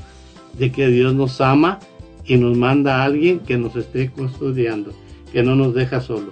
[0.57, 1.79] de que Dios nos ama
[2.23, 4.93] y nos manda a alguien que nos esté custodiando,
[5.33, 6.31] que no nos deja solo.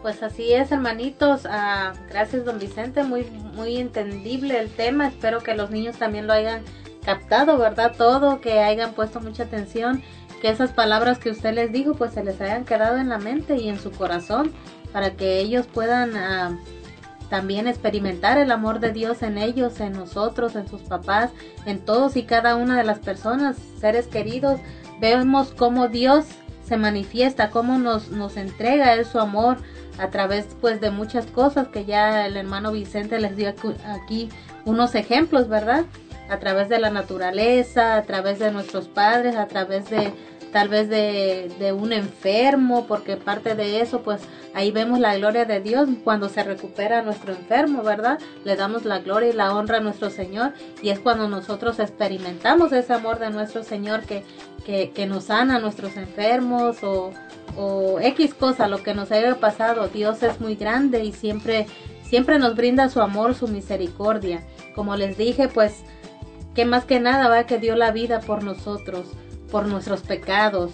[0.00, 1.42] Pues así es, hermanitos.
[1.44, 3.04] Ah, gracias, don Vicente.
[3.04, 5.08] Muy, muy entendible el tema.
[5.08, 6.62] Espero que los niños también lo hayan
[7.04, 7.92] captado, ¿verdad?
[7.98, 10.02] Todo, que hayan puesto mucha atención,
[10.40, 13.58] que esas palabras que usted les dijo, pues se les hayan quedado en la mente
[13.58, 14.52] y en su corazón,
[14.90, 16.58] para que ellos puedan ah,
[17.30, 21.30] también experimentar el amor de Dios en ellos, en nosotros, en sus papás,
[21.64, 24.60] en todos y cada una de las personas, seres queridos.
[25.00, 26.26] Vemos cómo Dios
[26.66, 29.58] se manifiesta, cómo nos, nos entrega su amor
[29.98, 34.28] a través pues de muchas cosas que ya el hermano Vicente les dio aquí
[34.64, 35.84] unos ejemplos, ¿verdad?
[36.28, 40.12] A través de la naturaleza, a través de nuestros padres, a través de
[40.52, 44.20] tal vez de, de un enfermo, porque parte de eso pues
[44.54, 48.18] ahí vemos la gloria de Dios cuando se recupera nuestro enfermo, ¿verdad?
[48.44, 50.52] Le damos la gloria y la honra a nuestro Señor
[50.82, 54.24] y es cuando nosotros experimentamos ese amor de nuestro Señor que,
[54.64, 57.12] que, nos sana a nuestros enfermos o,
[57.56, 59.88] o X cosa, lo que nos haya pasado.
[59.88, 61.66] Dios es muy grande y siempre,
[62.02, 64.42] siempre nos brinda su amor, su misericordia.
[64.74, 65.82] Como les dije, pues
[66.54, 69.06] que más que nada va que dio la vida por nosotros,
[69.50, 70.72] por nuestros pecados.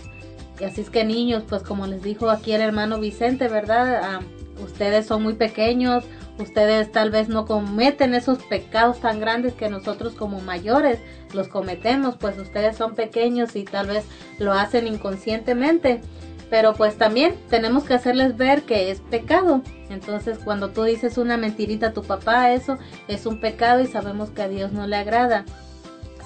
[0.60, 4.00] Y así es que niños, pues como les dijo aquí el hermano Vicente, ¿verdad?
[4.02, 4.20] Ah,
[4.62, 6.04] ustedes son muy pequeños,
[6.38, 10.98] ustedes tal vez no cometen esos pecados tan grandes que nosotros como mayores
[11.34, 14.06] los cometemos, pues ustedes son pequeños y tal vez
[14.38, 16.00] lo hacen inconscientemente.
[16.48, 19.62] Pero pues también tenemos que hacerles ver que es pecado.
[19.90, 22.78] Entonces cuando tú dices una mentirita a tu papá, eso
[23.08, 25.44] es un pecado y sabemos que a Dios no le agrada.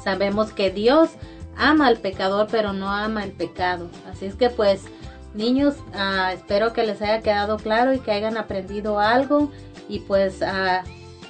[0.05, 1.11] Sabemos que Dios
[1.61, 3.89] ama al pecador, pero no ama el pecado.
[4.11, 4.85] Así es que pues
[5.35, 9.51] niños, ah, espero que les haya quedado claro y que hayan aprendido algo
[9.89, 10.83] y pues ah,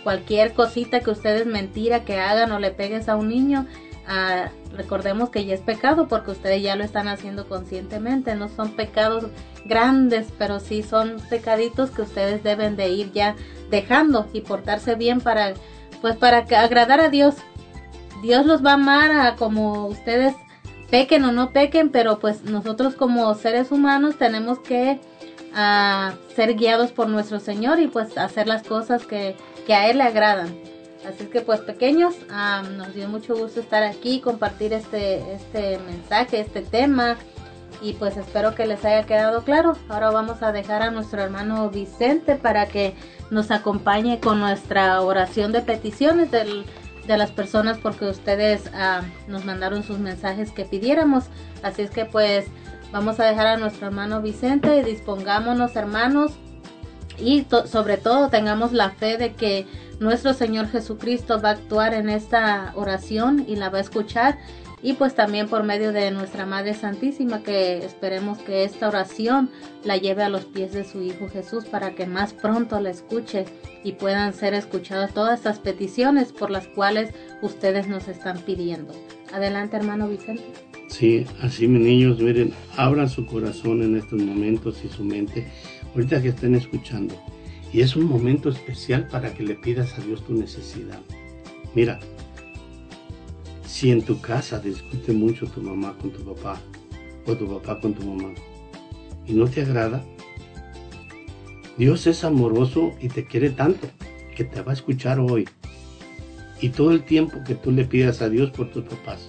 [0.04, 3.66] cualquier cosita que ustedes mentira que hagan o le pegues a un niño,
[4.06, 8.70] ah, recordemos que ya es pecado porque ustedes ya lo están haciendo conscientemente, no son
[8.72, 9.26] pecados
[9.64, 13.34] grandes, pero sí son pecaditos que ustedes deben de ir ya
[13.68, 15.54] dejando y portarse bien para
[16.00, 17.34] pues para agradar a Dios.
[18.22, 20.34] Dios los va a amar a como ustedes
[20.90, 25.00] pequen o no pequen, pero pues nosotros como seres humanos tenemos que
[25.54, 29.36] ah, ser guiados por nuestro Señor y pues hacer las cosas que,
[29.68, 30.52] a Él le agradan.
[31.08, 36.40] Así que pues pequeños, ah, nos dio mucho gusto estar aquí, compartir este, este mensaje,
[36.40, 37.16] este tema
[37.80, 39.76] y pues espero que les haya quedado claro.
[39.88, 42.94] Ahora vamos a dejar a nuestro hermano Vicente para que
[43.30, 46.66] nos acompañe con nuestra oración de peticiones del-
[47.12, 51.24] de las personas porque ustedes ah, nos mandaron sus mensajes que pidiéramos.
[51.62, 52.46] Así es que pues
[52.92, 56.32] vamos a dejar a nuestro hermano Vicente y dispongámonos hermanos
[57.18, 59.66] y to- sobre todo tengamos la fe de que
[59.98, 64.38] nuestro Señor Jesucristo va a actuar en esta oración y la va a escuchar
[64.82, 69.50] y pues también por medio de nuestra Madre Santísima que esperemos que esta oración
[69.84, 73.44] la lleve a los pies de su Hijo Jesús para que más pronto la escuche
[73.84, 77.12] y puedan ser escuchadas todas estas peticiones por las cuales
[77.42, 78.92] ustedes nos están pidiendo.
[79.32, 80.42] Adelante hermano Vicente.
[80.88, 85.46] Sí, así mis niños, miren, abran su corazón en estos momentos y su mente,
[85.94, 87.14] ahorita que estén escuchando.
[87.72, 91.00] Y es un momento especial para que le pidas a Dios tu necesidad.
[91.74, 92.00] Mira,
[93.70, 96.60] si en tu casa discute mucho tu mamá con tu papá
[97.24, 98.34] o tu papá con tu mamá
[99.26, 100.04] y no te agrada,
[101.78, 103.88] Dios es amoroso y te quiere tanto
[104.34, 105.48] que te va a escuchar hoy.
[106.60, 109.28] Y todo el tiempo que tú le pidas a Dios por tus papás,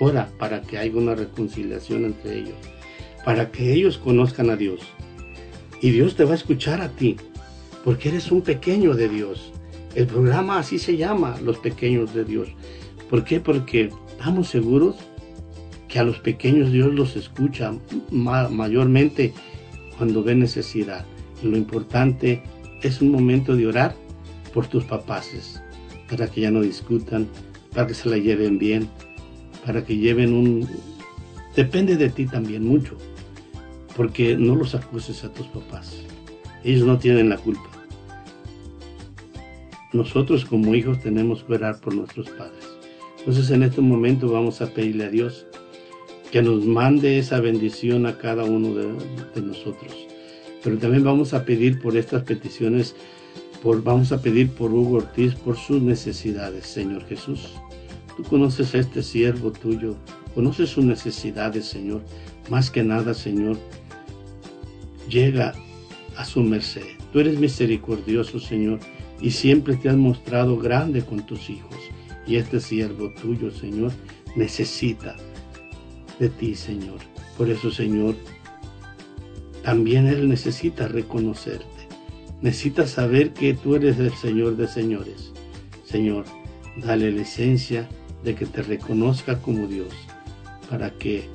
[0.00, 2.56] ora para que haya una reconciliación entre ellos,
[3.24, 4.80] para que ellos conozcan a Dios.
[5.80, 7.16] Y Dios te va a escuchar a ti,
[7.84, 9.52] porque eres un pequeño de Dios.
[9.94, 12.48] El programa así se llama, Los Pequeños de Dios.
[13.08, 13.40] ¿Por qué?
[13.40, 14.96] Porque estamos seguros
[15.88, 17.72] que a los pequeños Dios los escucha
[18.10, 19.32] ma- mayormente
[19.96, 21.06] cuando ve necesidad.
[21.42, 22.42] Y lo importante
[22.82, 23.96] es un momento de orar
[24.52, 25.62] por tus papaces,
[26.10, 27.26] para que ya no discutan,
[27.74, 28.88] para que se la lleven bien,
[29.64, 30.68] para que lleven un...
[31.56, 32.96] Depende de ti también mucho,
[33.96, 35.96] porque no los acuses a tus papás.
[36.64, 37.68] Ellos no tienen la culpa.
[39.92, 42.57] Nosotros como hijos tenemos que orar por nuestros padres.
[43.18, 45.46] Entonces en este momento vamos a pedirle a Dios
[46.30, 49.92] que nos mande esa bendición a cada uno de, nosotros.
[50.62, 52.94] Pero también vamos a pedir por estas peticiones,
[53.62, 57.52] por, vamos a pedir por Hugo Ortiz, por sus necesidades, Señor Jesús.
[58.16, 59.94] Tú conoces a este siervo tuyo,
[60.34, 62.02] conoces sus necesidades, Señor.
[62.50, 63.56] Más que nada, Señor,
[65.08, 65.54] llega
[66.16, 66.82] a su merced.
[67.12, 68.80] Tú eres misericordioso, Señor,
[69.20, 71.76] y siempre te has mostrado grande con tus hijos.
[72.28, 73.90] Y este siervo tuyo, Señor,
[74.36, 75.16] necesita
[76.18, 76.98] de ti, Señor.
[77.38, 78.14] Por eso, Señor,
[79.62, 81.66] también Él necesita reconocerte.
[82.42, 85.32] Necesita saber que tú eres el Señor de señores.
[85.84, 86.26] Señor,
[86.76, 87.88] dale licencia
[88.22, 89.88] de que te reconozca como Dios,
[90.68, 91.28] para que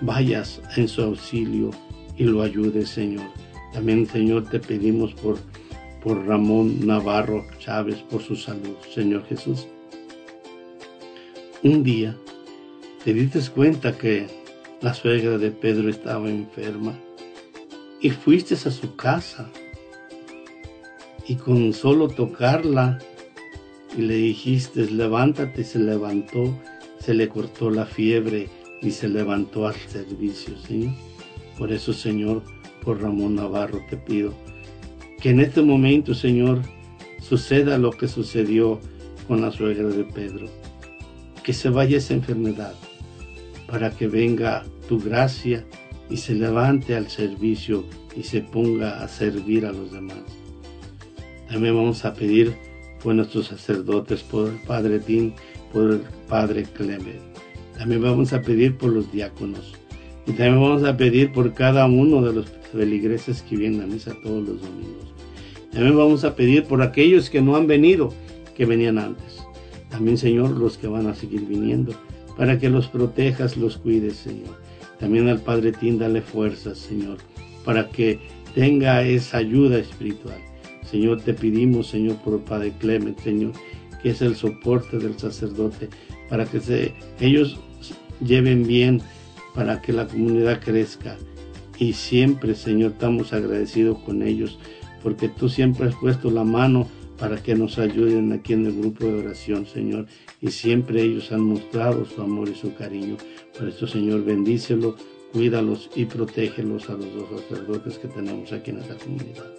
[0.00, 1.70] vayas en su auxilio
[2.16, 3.26] y lo ayudes, Señor.
[3.72, 5.38] También, Señor, te pedimos por,
[6.02, 9.66] por Ramón Navarro Chávez, por su salud, Señor Jesús.
[11.62, 12.14] Un día
[13.02, 14.26] te diste cuenta que
[14.82, 16.94] la suegra de Pedro estaba enferma
[18.00, 19.50] y fuiste a su casa
[21.26, 22.98] y con solo tocarla
[23.96, 26.54] y le dijiste levántate, se levantó,
[27.00, 28.48] se le cortó la fiebre
[28.82, 30.92] y se levantó al servicio, Señor.
[31.56, 32.42] Por eso, Señor,
[32.84, 34.34] por Ramón Navarro te pido
[35.22, 36.60] que en este momento, Señor,
[37.20, 38.78] suceda lo que sucedió
[39.26, 40.65] con la suegra de Pedro.
[41.46, 42.74] Que se vaya esa enfermedad
[43.68, 45.64] para que venga tu gracia
[46.10, 47.84] y se levante al servicio
[48.16, 50.24] y se ponga a servir a los demás.
[51.48, 52.56] También vamos a pedir
[53.00, 55.34] por nuestros sacerdotes, por el Padre Tim,
[55.72, 57.20] por el Padre Clemente.
[57.78, 59.72] También vamos a pedir por los diáconos.
[60.26, 64.16] Y también vamos a pedir por cada uno de los feligreses que vienen a misa
[64.20, 65.14] todos los domingos.
[65.70, 68.12] También vamos a pedir por aquellos que no han venido,
[68.56, 69.35] que venían antes.
[69.90, 71.94] También, Señor, los que van a seguir viniendo,
[72.36, 74.60] para que los protejas, los cuides, Señor.
[74.98, 77.18] También al Padre Tim, dale fuerzas, Señor,
[77.64, 78.18] para que
[78.54, 80.38] tenga esa ayuda espiritual.
[80.90, 83.52] Señor, te pedimos, Señor, por el Padre Clement, Señor,
[84.02, 85.88] que es el soporte del sacerdote,
[86.28, 87.58] para que se, ellos
[88.24, 89.02] lleven bien,
[89.54, 91.16] para que la comunidad crezca.
[91.78, 94.58] Y siempre, Señor, estamos agradecidos con ellos,
[95.02, 96.88] porque tú siempre has puesto la mano
[97.18, 100.06] para que nos ayuden aquí en el grupo de oración, Señor.
[100.40, 103.16] Y siempre ellos han mostrado su amor y su cariño.
[103.58, 104.96] Por eso, Señor, bendícelos,
[105.32, 109.56] cuídalos y protégelos a los dos sacerdotes que tenemos aquí en esta comunidad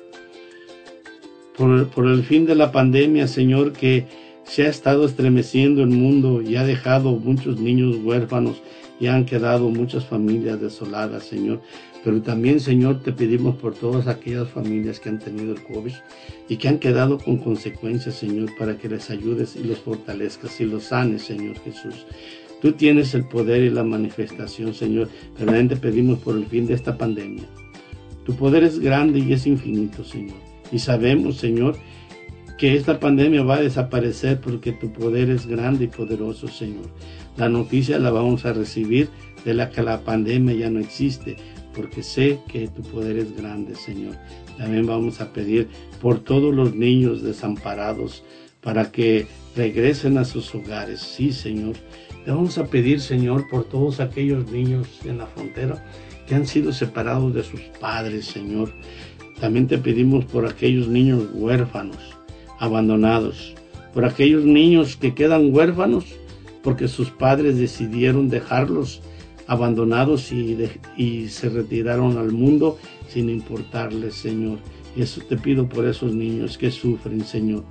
[1.57, 4.05] por el fin de la pandemia, Señor, que
[4.43, 8.61] se ha estado estremeciendo el mundo y ha dejado muchos niños huérfanos
[8.99, 11.61] y han quedado muchas familias desoladas, Señor.
[12.07, 15.91] Pero también, Señor, te pedimos por todas aquellas familias que han tenido el COVID
[16.47, 20.65] y que han quedado con consecuencias, Señor, para que les ayudes y los fortalezcas y
[20.67, 22.05] los sanes, Señor Jesús.
[22.61, 26.65] Tú tienes el poder y la manifestación, Señor, pero también te pedimos por el fin
[26.65, 27.43] de esta pandemia.
[28.25, 30.37] Tu poder es grande y es infinito, Señor.
[30.71, 31.75] Y sabemos, Señor,
[32.57, 36.85] que esta pandemia va a desaparecer porque tu poder es grande y poderoso, Señor.
[37.35, 39.09] La noticia la vamos a recibir
[39.43, 41.35] de la que la pandemia ya no existe,
[41.77, 44.15] porque sé que tu poder es grande, Señor.
[44.57, 45.69] También vamos a pedir
[46.01, 48.23] por todos los niños desamparados
[48.61, 50.99] para que regresen a sus hogares.
[50.99, 51.75] Sí, Señor.
[52.25, 55.85] Le vamos a pedir, Señor, por todos aquellos niños en la frontera
[56.27, 58.73] que han sido separados de sus padres, Señor.
[59.39, 61.97] También te pedimos por aquellos niños huérfanos,
[62.59, 63.53] abandonados,
[63.93, 66.05] por aquellos niños que quedan huérfanos
[66.67, 69.01] porque sus padres decidieron dejarlos
[69.47, 72.77] abandonados y, se retiraron al mundo
[73.09, 74.59] sin importarles, Señor.
[74.95, 77.63] Y eso te pido por esos niños que sufren, Señor.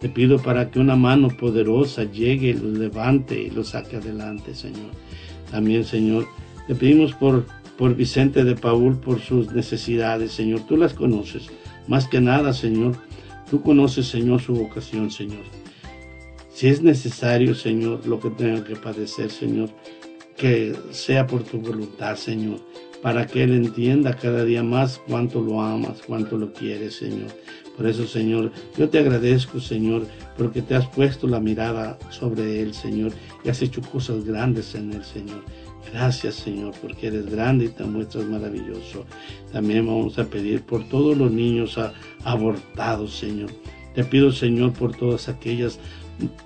[0.00, 4.90] Te pido para que una mano poderosa llegue, los levante y los saque adelante, Señor.
[5.50, 6.26] También, Señor,
[6.66, 7.44] te pedimos por,
[7.76, 10.60] por Vicente de Paul, por sus necesidades, Señor.
[10.66, 11.48] Tú las conoces.
[11.86, 12.96] Más que nada, Señor,
[13.50, 15.42] tú conoces, Señor, su vocación, Señor.
[16.54, 19.70] Si es necesario, Señor, lo que tenga que padecer, Señor,
[20.40, 22.60] que sea por tu voluntad, Señor,
[23.02, 27.28] para que Él entienda cada día más cuánto lo amas, cuánto lo quieres, Señor.
[27.76, 30.06] Por eso, Señor, yo te agradezco, Señor,
[30.38, 33.12] porque te has puesto la mirada sobre Él, Señor,
[33.44, 35.44] y has hecho cosas grandes en Él, Señor.
[35.92, 39.04] Gracias, Señor, porque eres grande y te muestras maravilloso.
[39.52, 41.78] También vamos a pedir por todos los niños
[42.24, 43.50] abortados, Señor.
[43.94, 45.78] Te pido, Señor, por todas aquellas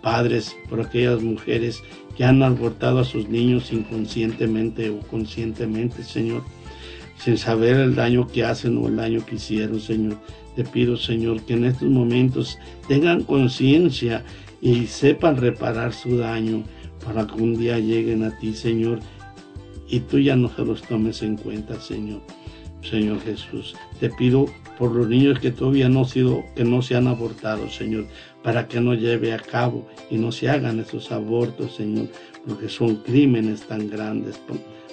[0.02, 1.82] padres, por aquellas mujeres
[2.16, 6.42] que han abortado a sus niños inconscientemente o conscientemente, Señor,
[7.18, 10.16] sin saber el daño que hacen o el daño que hicieron, Señor.
[10.56, 14.24] Te pido, Señor, que en estos momentos tengan conciencia
[14.60, 16.62] y sepan reparar su daño
[17.04, 19.00] para que un día lleguen a ti, Señor,
[19.88, 22.22] y tú ya no se los tomes en cuenta, Señor.
[22.82, 24.46] Señor Jesús, te pido
[24.78, 28.06] por los niños que todavía no, sido, que no se han abortado, Señor,
[28.44, 32.08] para que no lleve a cabo y no se hagan esos abortos, Señor,
[32.46, 34.38] porque son crímenes tan grandes,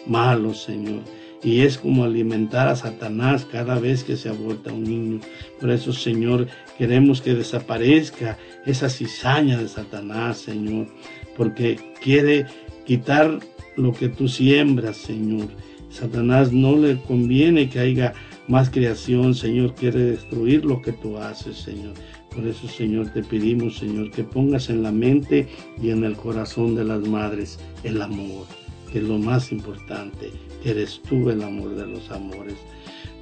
[0.07, 1.02] malos, Señor.
[1.44, 5.19] Y es como alimentar a Satanás cada vez que se aborta un niño.
[5.60, 6.48] Por eso, Señor,
[6.78, 10.88] queremos que desaparezca esa cizaña de Satanás, Señor,
[11.36, 12.45] porque quiere
[12.86, 13.40] quitar
[13.76, 15.48] lo que tú siembras, Señor.
[15.90, 18.14] Satanás no le conviene que haya
[18.48, 21.95] más creación, Señor, quiere destruir lo que tú haces, Señor.
[22.34, 25.48] Por eso, Señor, te pedimos, Señor, que pongas en la mente
[25.82, 28.45] y en el corazón de las madres el amor,
[28.91, 30.32] que es lo más importante,
[30.64, 32.56] que eres tú el amor de los amores.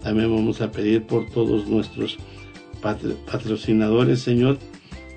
[0.03, 2.17] También vamos a pedir por todos nuestros
[2.81, 4.59] patro- patrocinadores, Señor,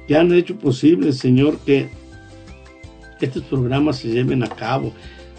[0.09, 1.89] que han hecho posible, Señor, que
[3.20, 4.93] estos programas se lleven a cabo.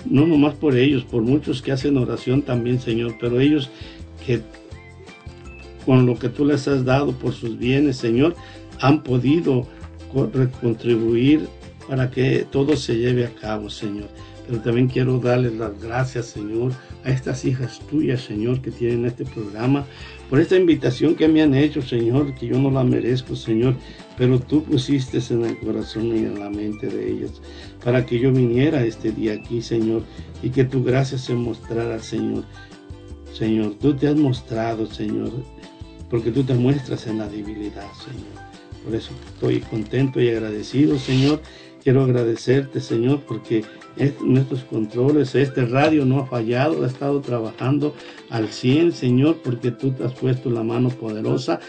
[0.05, 3.69] No nomás por ellos, por muchos que hacen oración también, Señor, pero ellos
[4.25, 4.41] que
[5.85, 8.35] con lo que tú les has dado por sus bienes, Señor,
[8.79, 9.67] han podido
[10.13, 10.29] co-
[10.61, 11.47] contribuir
[11.87, 14.07] para que todo se lleve a cabo, Señor.
[14.47, 16.73] Pero también quiero darles las gracias, Señor,
[17.05, 19.85] a estas hijas tuyas, Señor, que tienen este programa,
[20.29, 23.75] por esta invitación que me han hecho, Señor, que yo no la merezco, Señor,
[24.17, 27.31] pero tú pusiste en el corazón y en la mente de ellas
[27.83, 30.03] para que yo viniera este día aquí, Señor,
[30.41, 32.43] y que tu gracia se mostrara, Señor.
[33.33, 35.31] Señor, tú te has mostrado, Señor,
[36.13, 38.37] porque tú te muestras en la debilidad, Señor.
[38.85, 41.41] Por eso estoy contento y agradecido, Señor.
[41.83, 43.63] Quiero agradecerte, Señor, porque
[43.97, 47.95] est- nuestros controles, este radio no ha fallado, ha estado trabajando
[48.29, 51.59] al 100, Señor, porque tú te has puesto la mano poderosa.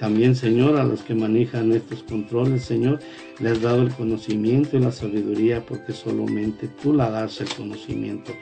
[0.00, 2.98] También, Señor, a los que manejan estos controles, Señor,
[3.38, 8.32] les has dado el conocimiento y la sabiduría, porque solamente tú la das el conocimiento.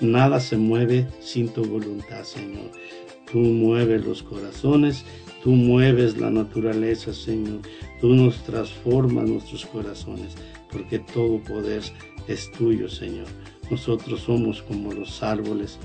[0.00, 2.70] Nada se mueve sin tu voluntad, Señor.
[3.32, 5.04] Tú mueves los corazones,
[5.42, 7.60] tú mueves la naturaleza, Señor.
[8.00, 10.34] Tú nos transformas nuestros corazones,
[10.70, 11.82] porque todo poder
[12.26, 13.26] es tuyo, Señor.
[13.70, 15.78] Nosotros somos como los árboles,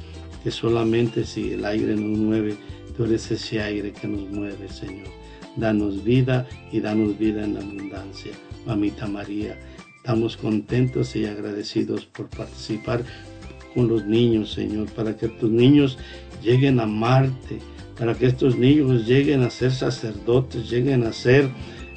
[0.44, 2.56] que solamente si el aire nos mueve,
[2.98, 5.08] tú eres ese aire que nos mueve, Señor.
[5.56, 8.32] Danos vida y danos vida en abundancia.
[8.66, 9.60] Mamita María,
[9.98, 13.04] estamos contentos y agradecidos por participar
[13.76, 15.98] con los niños, Señor, para que tus niños
[16.46, 17.60] lleguen a amarte,
[17.98, 21.50] para que estos niños lleguen a ser sacerdotes, lleguen a ser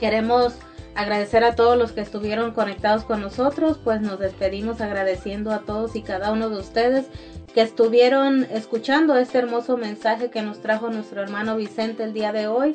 [0.00, 0.54] Queremos
[0.98, 5.94] agradecer a todos los que estuvieron conectados con nosotros, pues nos despedimos agradeciendo a todos
[5.94, 7.06] y cada uno de ustedes
[7.54, 12.48] que estuvieron escuchando este hermoso mensaje que nos trajo nuestro hermano Vicente el día de
[12.48, 12.74] hoy.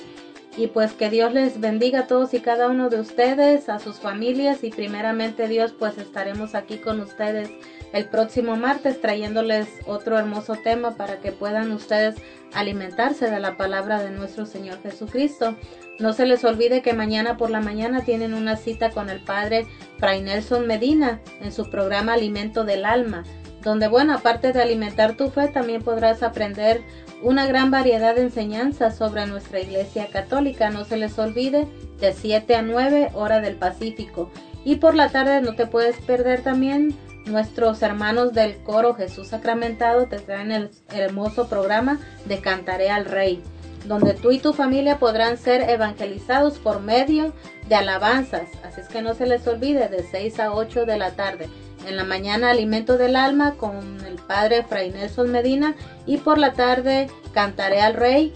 [0.56, 3.98] Y pues que Dios les bendiga a todos y cada uno de ustedes, a sus
[3.98, 7.50] familias y primeramente Dios pues estaremos aquí con ustedes
[7.94, 12.16] el próximo martes trayéndoles otro hermoso tema para que puedan ustedes
[12.54, 15.56] alimentarse de la palabra de nuestro Señor Jesucristo.
[16.00, 19.68] No se les olvide que mañana por la mañana tienen una cita con el Padre
[20.00, 23.24] Fray Nelson Medina en su programa Alimento del Alma,
[23.62, 26.82] donde bueno, aparte de alimentar tu fe, también podrás aprender
[27.22, 30.72] una gran variedad de enseñanzas sobre nuestra Iglesia Católica.
[30.72, 31.68] No se les olvide,
[32.00, 34.32] de 7 a 9 hora del Pacífico.
[34.66, 36.96] Y por la tarde no te puedes perder también
[37.26, 43.42] nuestros hermanos del coro Jesús Sacramentado te traen el hermoso programa de Cantaré al Rey,
[43.86, 47.34] donde tú y tu familia podrán ser evangelizados por medio
[47.68, 48.50] de alabanzas.
[48.64, 51.50] Así es que no se les olvide, de 6 a 8 de la tarde.
[51.88, 55.76] En la mañana Alimento del Alma con el Padre Fray Nelson Medina
[56.06, 58.34] y por la tarde Cantaré al Rey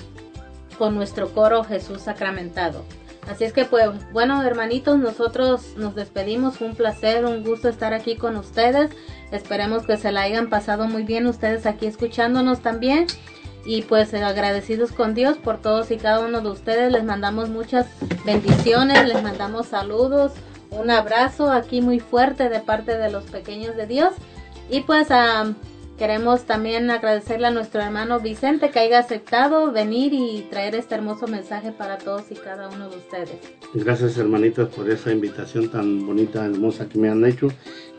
[0.78, 2.84] con nuestro coro Jesús Sacramentado.
[3.30, 8.16] Así es que pues bueno hermanitos, nosotros nos despedimos, un placer, un gusto estar aquí
[8.16, 8.92] con ustedes.
[9.32, 13.08] Esperemos que se la hayan pasado muy bien ustedes aquí escuchándonos también.
[13.66, 16.90] Y pues agradecidos con Dios por todos y cada uno de ustedes.
[16.90, 17.86] Les mandamos muchas
[18.26, 20.32] bendiciones, les mandamos saludos,
[20.70, 24.14] un abrazo aquí muy fuerte de parte de los pequeños de Dios.
[24.70, 25.54] Y pues ah,
[25.98, 31.28] queremos también agradecerle a nuestro hermano Vicente que haya aceptado venir y traer este hermoso
[31.28, 33.38] mensaje para todos y cada uno de ustedes.
[33.74, 37.50] Gracias hermanitas por esa invitación tan bonita, hermosa que me han hecho.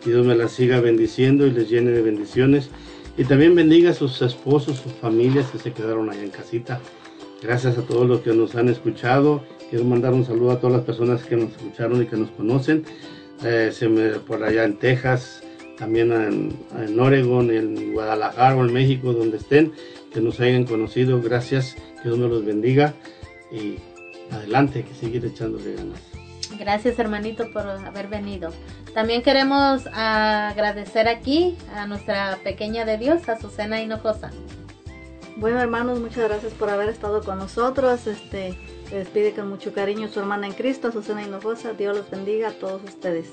[0.02, 2.70] Que Dios me la siga bendiciendo y les llene de bendiciones.
[3.16, 6.80] Y también bendiga a sus esposos, sus familias que se quedaron allá en casita.
[7.42, 9.42] Gracias a todos los que nos han escuchado.
[9.70, 12.84] Quiero mandar un saludo a todas las personas que nos escucharon y que nos conocen.
[13.44, 13.72] Eh,
[14.26, 15.42] por allá en Texas,
[15.78, 19.72] también en, en Oregon, en Guadalajara o en México, donde estén,
[20.12, 21.20] que nos hayan conocido.
[21.22, 22.94] Gracias, que Dios me los bendiga.
[23.50, 23.76] Y
[24.30, 26.00] adelante, que seguir echándole ganas.
[26.58, 28.50] Gracias hermanito por haber venido.
[28.94, 34.30] También queremos agradecer aquí a nuestra pequeña de Dios, Azucena Hinojosa.
[35.36, 38.06] Bueno, hermanos, muchas gracias por haber estado con nosotros.
[38.06, 38.54] Este,
[38.88, 41.74] se despide con mucho cariño su hermana en Cristo, Susana Hinojosa.
[41.74, 43.28] Dios los bendiga a todos ustedes.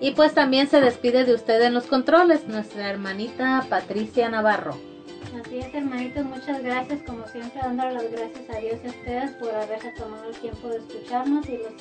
[0.00, 4.76] Y pues también se despide de usted en los controles, nuestra hermanita Patricia Navarro.
[5.40, 9.30] Así es, hermanitos, muchas gracias, como siempre, dándole las gracias a Dios y a ustedes
[9.32, 11.72] por haberse tomado el tiempo de escucharnos y los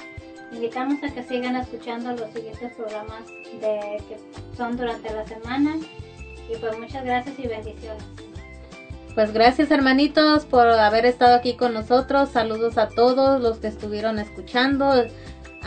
[0.52, 4.18] invitamos a que sigan escuchando los siguientes programas de, que
[4.56, 5.76] son durante la semana.
[6.50, 8.04] Y pues muchas gracias y bendiciones.
[9.16, 12.30] Pues gracias hermanitos por haber estado aquí con nosotros.
[12.30, 15.06] Saludos a todos los que estuvieron escuchando,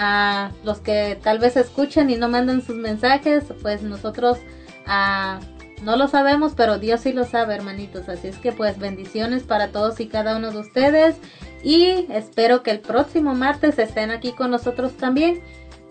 [0.03, 3.45] a los que tal vez escuchan y no mandan sus mensajes.
[3.61, 4.39] Pues nosotros
[4.87, 5.39] ah,
[5.83, 8.09] no lo sabemos, pero Dios sí lo sabe hermanitos.
[8.09, 11.17] Así es que pues bendiciones para todos y cada uno de ustedes.
[11.63, 15.43] Y espero que el próximo martes estén aquí con nosotros también,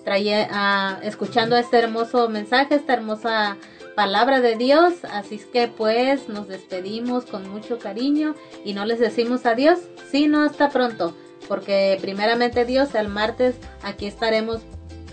[0.04, 3.58] traye- ah, escuchando este hermoso mensaje, esta hermosa
[3.96, 4.94] palabra de Dios.
[5.14, 8.34] Así es que pues nos despedimos con mucho cariño
[8.66, 9.78] y no les decimos adiós,
[10.10, 11.14] sino hasta pronto.
[11.50, 14.62] Porque primeramente Dios, el martes aquí estaremos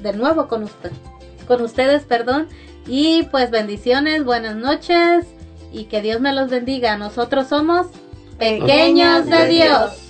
[0.00, 0.92] de nuevo con usted,
[1.48, 2.46] con ustedes, perdón.
[2.86, 5.26] Y pues bendiciones, buenas noches
[5.72, 6.96] y que Dios me los bendiga.
[6.96, 7.88] Nosotros somos
[8.38, 9.90] pequeños de Dios.
[9.96, 10.05] Dios